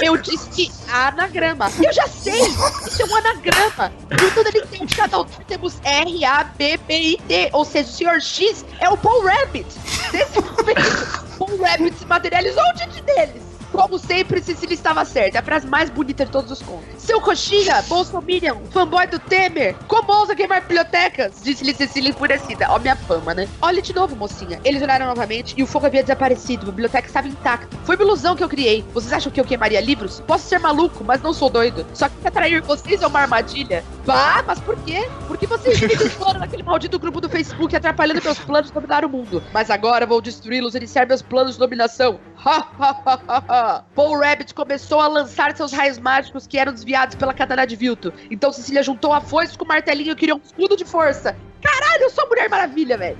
Eu 0.00 0.16
disse 0.16 0.70
anagrama. 0.88 1.70
Eu 1.82 1.92
já 1.92 2.06
sei! 2.06 2.40
Isso 2.40 3.02
é 3.02 3.04
um 3.04 3.16
anagrama. 3.16 3.92
No 4.10 4.30
tudo 4.30 4.48
ele 4.48 4.66
tem 4.66 4.86
cada 4.86 5.16
autor 5.16 5.44
temos 5.44 5.80
R, 5.82 6.24
A, 6.24 6.44
B, 6.44 6.78
B 6.86 6.94
e 6.94 7.16
T. 7.16 7.50
Ou 7.52 7.64
seja, 7.64 7.88
o 7.88 7.92
Sr. 7.92 8.20
X 8.20 8.64
é 8.78 8.88
o 8.88 8.96
Paul 8.96 9.24
Rabbit. 9.24 9.66
Nesse 10.12 10.40
momento, 10.40 11.38
Paul 11.38 11.58
Rabbit 11.60 11.98
se 11.98 12.06
materializou 12.06 12.62
diante 12.76 13.02
deles. 13.02 13.49
Como 13.72 13.98
sempre, 13.98 14.42
Cecília 14.42 14.74
estava 14.74 15.04
certa. 15.04 15.38
É 15.38 15.40
a 15.40 15.42
frase 15.42 15.66
mais 15.66 15.88
bonita 15.90 16.24
de 16.24 16.30
todos 16.30 16.50
os 16.50 16.62
contos. 16.62 16.86
Seu 16.98 17.20
coxinha, 17.20 17.82
bolsominion, 17.82 18.58
fanboy 18.70 19.06
do 19.06 19.18
Temer, 19.18 19.74
como 19.86 20.12
ousa 20.12 20.34
queimar 20.34 20.60
bibliotecas? 20.62 21.40
Disse-lhe 21.42 21.74
Cecília 21.74 22.10
enfurecida. 22.10 22.66
Ó 22.70 22.78
minha 22.78 22.96
fama, 22.96 23.34
né? 23.34 23.48
Olhe 23.62 23.80
de 23.80 23.94
novo, 23.94 24.16
mocinha. 24.16 24.60
Eles 24.64 24.82
olharam 24.82 25.06
novamente 25.06 25.54
e 25.56 25.62
o 25.62 25.66
fogo 25.66 25.86
havia 25.86 26.02
desaparecido. 26.02 26.64
A 26.64 26.70
biblioteca 26.70 27.06
estava 27.06 27.28
intacta. 27.28 27.76
Foi 27.84 27.96
uma 27.96 28.04
ilusão 28.04 28.36
que 28.36 28.44
eu 28.44 28.48
criei. 28.48 28.84
Vocês 28.92 29.12
acham 29.12 29.32
que 29.32 29.40
eu 29.40 29.44
queimaria 29.44 29.80
livros? 29.80 30.20
Posso 30.26 30.48
ser 30.48 30.58
maluco, 30.58 31.04
mas 31.04 31.22
não 31.22 31.32
sou 31.32 31.48
doido. 31.48 31.86
Só 31.94 32.08
que 32.08 32.14
atrair 32.26 32.60
vocês 32.62 33.02
é 33.02 33.06
uma 33.06 33.20
armadilha. 33.20 33.84
Bah, 34.04 34.42
mas 34.46 34.58
por 34.60 34.76
quê? 34.78 35.08
Porque 35.28 35.46
vocês 35.46 35.78
vivem 35.78 36.06
explorando 36.06 36.40
naquele 36.40 36.62
maldito 36.62 36.98
grupo 36.98 37.20
do 37.20 37.28
Facebook 37.28 37.74
atrapalhando 37.74 38.22
meus 38.22 38.38
planos 38.38 38.68
de 38.68 38.74
dominar 38.74 39.04
o 39.04 39.08
mundo. 39.08 39.42
Mas 39.52 39.70
agora 39.70 40.06
vou 40.06 40.20
destruí-los 40.20 40.74
e 40.74 40.78
iniciar 40.78 41.06
meus 41.06 41.22
planos 41.22 41.52
de 41.54 41.58
dominação. 41.58 42.18
Ha, 42.44 42.56
ha, 42.78 43.02
ha, 43.04 43.20
ha, 43.28 43.44
ha. 43.48 43.59
Paul 43.94 44.18
Rabbit 44.18 44.54
começou 44.54 45.00
a 45.00 45.06
lançar 45.06 45.56
seus 45.56 45.72
raios 45.72 45.98
mágicos 45.98 46.46
que 46.46 46.58
eram 46.58 46.72
desviados 46.72 47.14
pela 47.14 47.34
katana 47.34 47.66
de 47.66 47.76
Vilto. 47.76 48.12
Então 48.30 48.52
Cecília 48.52 48.82
juntou 48.82 49.12
a 49.12 49.20
foice 49.20 49.56
com 49.56 49.64
o 49.64 49.68
martelinho 49.68 50.12
e 50.12 50.16
criou 50.16 50.38
um 50.38 50.42
escudo 50.42 50.76
de 50.76 50.84
força. 50.84 51.36
Caralho, 51.62 52.02
eu 52.02 52.10
sou 52.10 52.24
a 52.24 52.26
Mulher 52.26 52.48
Maravilha, 52.48 52.96
velho. 52.96 53.18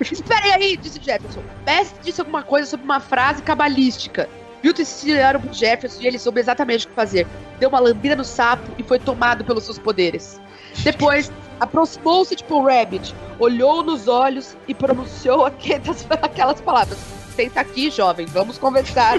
Esperem 0.00 0.52
aí, 0.54 0.76
disse 0.76 1.00
Jefferson. 1.02 1.42
Best 1.64 1.94
disse 2.02 2.20
alguma 2.20 2.42
coisa 2.42 2.66
sobre 2.66 2.84
uma 2.84 3.00
frase 3.00 3.42
cabalística. 3.42 4.28
Vilto 4.62 4.80
e 4.80 4.84
Cecília 4.84 5.16
olharam 5.16 5.40
pro 5.40 5.52
Jefferson 5.52 6.02
e 6.02 6.06
ele 6.06 6.18
soube 6.18 6.40
exatamente 6.40 6.86
o 6.86 6.88
que 6.88 6.94
fazer. 6.94 7.26
Deu 7.58 7.68
uma 7.68 7.80
lambida 7.80 8.16
no 8.16 8.24
sapo 8.24 8.70
e 8.78 8.82
foi 8.82 8.98
tomado 8.98 9.44
pelos 9.44 9.64
seus 9.64 9.78
poderes. 9.78 10.40
Depois, 10.78 11.30
aproximou-se 11.60 12.34
de 12.34 12.44
Paul 12.44 12.64
Rabbit, 12.64 13.14
olhou 13.38 13.82
nos 13.82 14.08
olhos 14.08 14.56
e 14.66 14.74
pronunciou 14.74 15.44
aquelas 16.22 16.60
palavras. 16.60 17.21
Senta 17.34 17.60
aqui, 17.60 17.90
jovem, 17.90 18.26
vamos 18.26 18.58
conversar. 18.58 19.18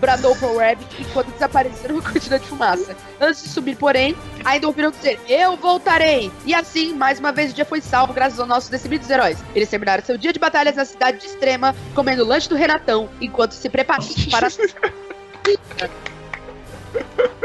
Bradou 0.00 0.34
Paul 0.36 0.56
Rabbit 0.56 1.02
enquanto 1.02 1.30
desapareceram 1.32 1.96
uma 1.96 2.02
cortina 2.02 2.38
de 2.38 2.46
fumaça. 2.46 2.96
Antes 3.20 3.42
de 3.42 3.48
subir, 3.50 3.76
porém, 3.76 4.16
ainda 4.44 4.66
ouviram 4.66 4.90
dizer: 4.90 5.20
Eu 5.28 5.56
voltarei! 5.56 6.32
E 6.46 6.54
assim, 6.54 6.94
mais 6.94 7.18
uma 7.18 7.32
vez, 7.32 7.50
o 7.52 7.54
dia 7.54 7.66
foi 7.66 7.80
salvo 7.80 8.14
graças 8.14 8.40
aos 8.40 8.48
nossos 8.48 8.70
destemidos 8.70 9.10
heróis. 9.10 9.38
Eles 9.54 9.68
terminaram 9.68 10.02
seu 10.02 10.16
dia 10.16 10.32
de 10.32 10.38
batalhas 10.38 10.74
na 10.74 10.84
cidade 10.84 11.18
de 11.18 11.26
Extrema, 11.26 11.74
comendo 11.94 12.22
o 12.22 12.26
lanche 12.26 12.48
do 12.48 12.54
Renatão, 12.54 13.10
enquanto 13.20 13.52
se 13.52 13.68
preparavam 13.68 14.08
para. 14.30 14.48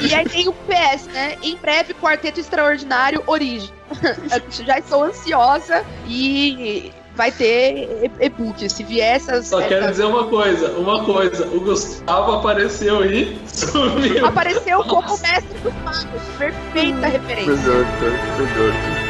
E 0.00 0.14
aí 0.14 0.24
tem 0.28 0.48
o 0.48 0.52
PS, 0.52 1.06
né? 1.12 1.36
Em 1.42 1.56
breve, 1.56 1.94
Quarteto 1.94 2.40
Extraordinário 2.40 3.22
Origem. 3.26 3.70
Já 4.50 4.78
estou 4.78 5.04
ansiosa 5.04 5.84
e 6.06 6.92
vai 7.16 7.32
ter 7.32 8.10
e- 8.20 8.26
e-book. 8.26 8.68
Se 8.68 8.84
vier 8.84 9.16
essas. 9.16 9.46
Só 9.46 9.60
quero 9.62 9.76
essas- 9.84 9.90
dizer 9.92 10.04
uma 10.04 10.28
coisa, 10.28 10.70
uma 10.72 11.04
coisa. 11.04 11.46
O 11.48 11.60
Gustavo 11.60 12.32
apareceu 12.32 13.04
e 13.04 13.38
sumiu. 13.46 14.26
Apareceu 14.26 14.84
como 14.84 15.18
mestre 15.18 15.58
dos 15.62 15.74
magos. 15.82 16.22
Perfeita 16.38 17.06
referência. 17.06 17.54
Melhor, 17.56 17.84
cara, 17.84 18.36
melhor. 18.38 19.07